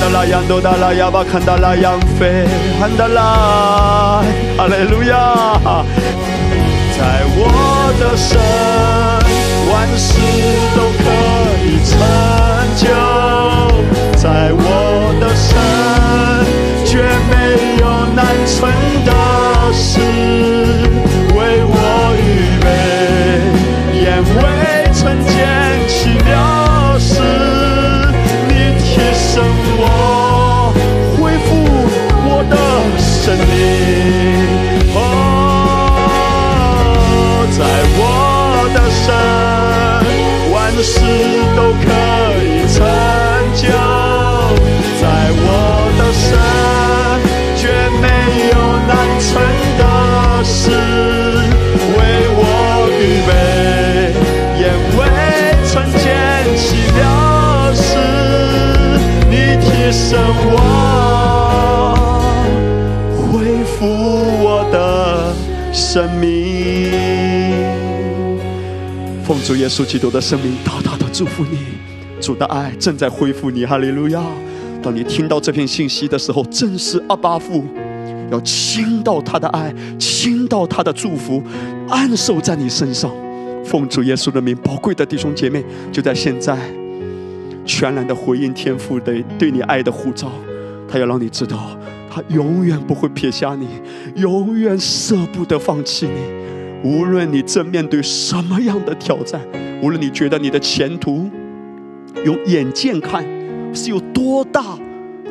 [0.00, 2.46] 达拉扬多达拉亚巴坎达拉扬飞，
[2.80, 4.22] 安达拉，
[4.56, 5.84] 哈利路亚。
[7.00, 7.40] 在我
[7.98, 8.36] 的神，
[9.72, 10.10] 万事
[10.76, 11.04] 都可
[11.64, 11.90] 以成
[12.76, 12.84] 就。
[14.18, 14.60] 在我
[15.18, 15.48] 的神，
[16.84, 16.92] 绝
[17.30, 17.32] 没
[17.80, 17.82] 有
[18.14, 18.68] 难成
[19.06, 19.10] 的
[19.72, 19.98] 事，
[21.34, 21.74] 为我
[22.20, 22.28] 预
[22.60, 22.68] 备，
[24.02, 24.06] 眼
[24.36, 24.38] 未
[24.92, 25.32] 曾见
[25.88, 25.96] 奇
[26.26, 26.28] 妙
[26.98, 27.16] 事，
[28.46, 29.42] 你提升
[29.78, 29.82] 我，
[31.18, 31.48] 恢复
[32.28, 32.54] 我的
[32.98, 33.08] 生
[33.48, 34.49] 命。
[40.82, 41.00] 事
[41.56, 41.86] 都可
[42.44, 42.78] 以成
[43.54, 43.62] 就。
[45.00, 45.44] 在我
[45.98, 46.28] 的身，
[47.56, 47.62] 却
[48.00, 48.04] 没
[48.50, 48.54] 有
[48.88, 48.90] 难
[49.20, 49.28] 成
[49.78, 49.82] 的
[50.44, 50.62] 事，
[51.96, 51.98] 为
[52.36, 52.40] 我
[52.98, 53.30] 预备，
[54.60, 54.62] 也
[54.96, 55.00] 未
[55.66, 56.02] 曾见
[56.56, 56.60] 奇
[56.94, 57.00] 妙
[57.74, 57.80] 事，
[59.30, 60.08] 你提升
[60.52, 60.58] 我，
[63.16, 63.28] 恢
[63.64, 63.78] 复
[64.42, 64.74] 我的
[65.72, 66.39] 生命。
[69.50, 71.58] 主耶稣基督的生命，大大的祝福你。
[72.20, 74.22] 主的爱正在恢复你，哈利路亚！
[74.80, 77.64] 当你听到这片信息的时候，正是阿巴父
[78.30, 81.42] 要倾到他的爱，倾到他的祝福，
[81.88, 83.10] 安守在你身上。
[83.64, 86.56] 奉主耶稣的名，宝贵的弟兄姐妹，就在现在，
[87.66, 90.30] 全然的回应天父的对你爱的呼召。
[90.88, 91.76] 他要让你知道，
[92.08, 93.66] 他永远不会撇下你，
[94.14, 96.39] 永远舍不得放弃你。
[96.82, 99.40] 无论你正面对什么样的挑战，
[99.82, 101.30] 无论你觉得你的前途
[102.24, 103.24] 用眼见看
[103.74, 104.78] 是有多大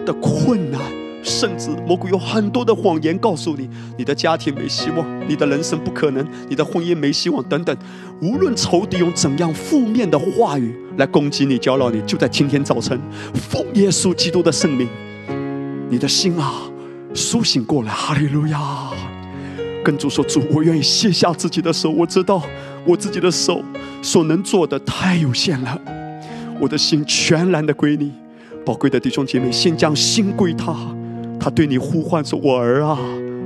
[0.06, 0.80] 的困难，
[1.24, 3.68] 甚至魔鬼有很多的谎言告诉你，
[3.98, 7.76] 你的家庭没希望，你的人生不可能，你的婚姻没希望等等。
[8.22, 13.00] 无论仇敌用怎样负面的话语来攻击你、搅扰你，就在今天早晨，
[13.34, 14.88] 奉耶稣基督的圣名，
[15.90, 16.70] 你的心啊，
[17.16, 18.60] 苏醒过来，哈利路亚！
[19.90, 22.44] 跟主说，主，我愿意卸下自己的手，我知道
[22.86, 23.60] 我自己的手
[24.04, 25.82] 所能做的太有限了，
[26.60, 28.12] 我的心全然的归你。
[28.64, 30.76] 宝贵的弟兄姐妹，先将心归他，
[31.40, 33.00] 他对你呼唤说：“我儿啊，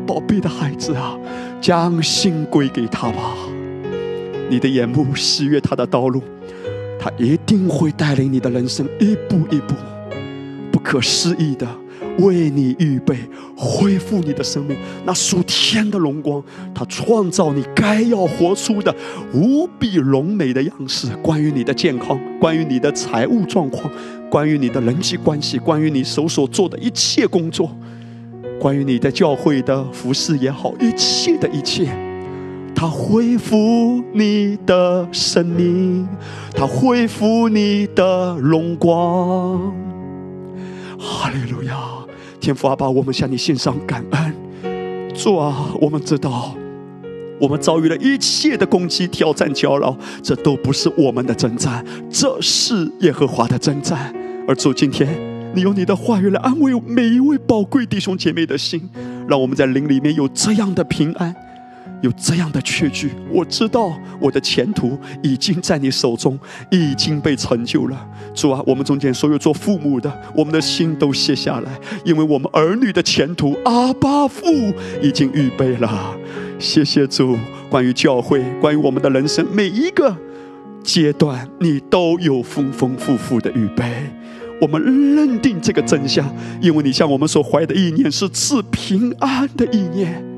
[0.05, 1.17] 宝贝的孩子啊，
[1.61, 3.37] 将心归给他吧。”
[4.51, 6.21] 你的眼目喜悦他的道路，
[6.99, 9.75] 他一定会带领你的人生一步一步，
[10.73, 11.65] 不可思议的
[12.19, 13.17] 为你预备，
[13.55, 14.77] 恢复你的生命。
[15.05, 18.95] 那属天的荣光，他创造你该要活出的
[19.33, 21.07] 无比荣美的样式。
[21.17, 23.91] 关于你的健康，关于你的财务状况，
[24.29, 27.75] 关于你的人际关系，关于你手所做的一切工作，
[28.59, 31.87] 关于你在教会的服饰也好，一切的一切。
[32.75, 36.07] 他恢复你的生命，
[36.53, 39.73] 他恢复你的荣光。
[40.97, 42.02] 哈利路亚！
[42.43, 45.13] 天父阿爸，我们向你献上感恩。
[45.15, 46.53] 主啊，我们知道，
[47.39, 54.13] 我们遭遇了一切的攻击、挑战、搅扰，这都不是我们的征战，这是耶和华的征战。
[54.45, 55.07] 而主，今天
[55.55, 58.89] 你用你的话语来安慰每一位宝贵弟兄姐妹的心，
[59.25, 61.33] 让我们在灵里面有这样的平安。
[62.03, 66.37] 有这样的确据，我知道我的前途已经在你手中，
[66.69, 68.07] 已经被成就了。
[68.35, 71.71] 主啊，我们中间所有做父母的，我们的心都卸下来，
[72.03, 74.43] 因为我们儿女的前途，阿爸父
[75.01, 76.13] 已经预备了。
[76.59, 77.37] 谢谢主，
[77.69, 80.13] 关于教会，关于我们的人生每一个
[80.83, 83.85] 阶段，你都有丰丰富富的预备。
[84.59, 84.81] 我们
[85.15, 86.29] 认定这个真相，
[86.61, 90.32] 因为你向我们所怀的意念是赐平安的意念。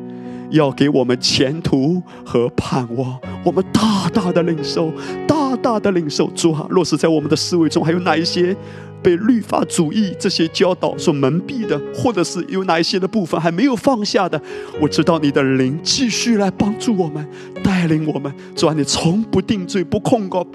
[0.49, 4.91] 要给我们前途和盼望，我们大大的领受，
[5.27, 6.29] 大大的领受。
[6.35, 8.55] 主啊，若是在我们的思维中还有哪一些
[9.01, 14.41] 被律法主义这些教导所蒙蔽的，或者是有哪一些的部分还没有放下的，
[14.79, 17.27] 我知道你的灵继续来帮助我们，
[17.63, 18.33] 带领我们。
[18.55, 20.45] 主啊，你从不定罪，不控告。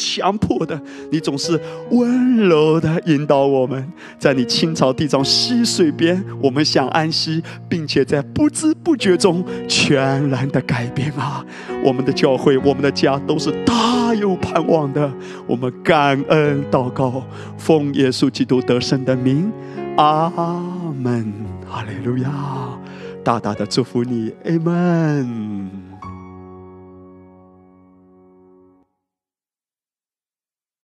[0.00, 0.80] 强迫的，
[1.12, 1.60] 你总是
[1.90, 11.44] 温柔的引导我们，在你青草地上溪水边，我们想安息，并且在不知不觉中全然的改变啊！
[11.84, 15.12] 我们的教会，我们的家都是大有盼望的。
[15.46, 17.22] 我们感恩祷告，
[17.58, 19.52] 奉耶稣基督得胜的名，
[19.98, 20.32] 阿
[20.96, 21.32] 门，
[21.68, 22.30] 哈利路亚！
[23.22, 25.69] 大大的祝福你，阿门。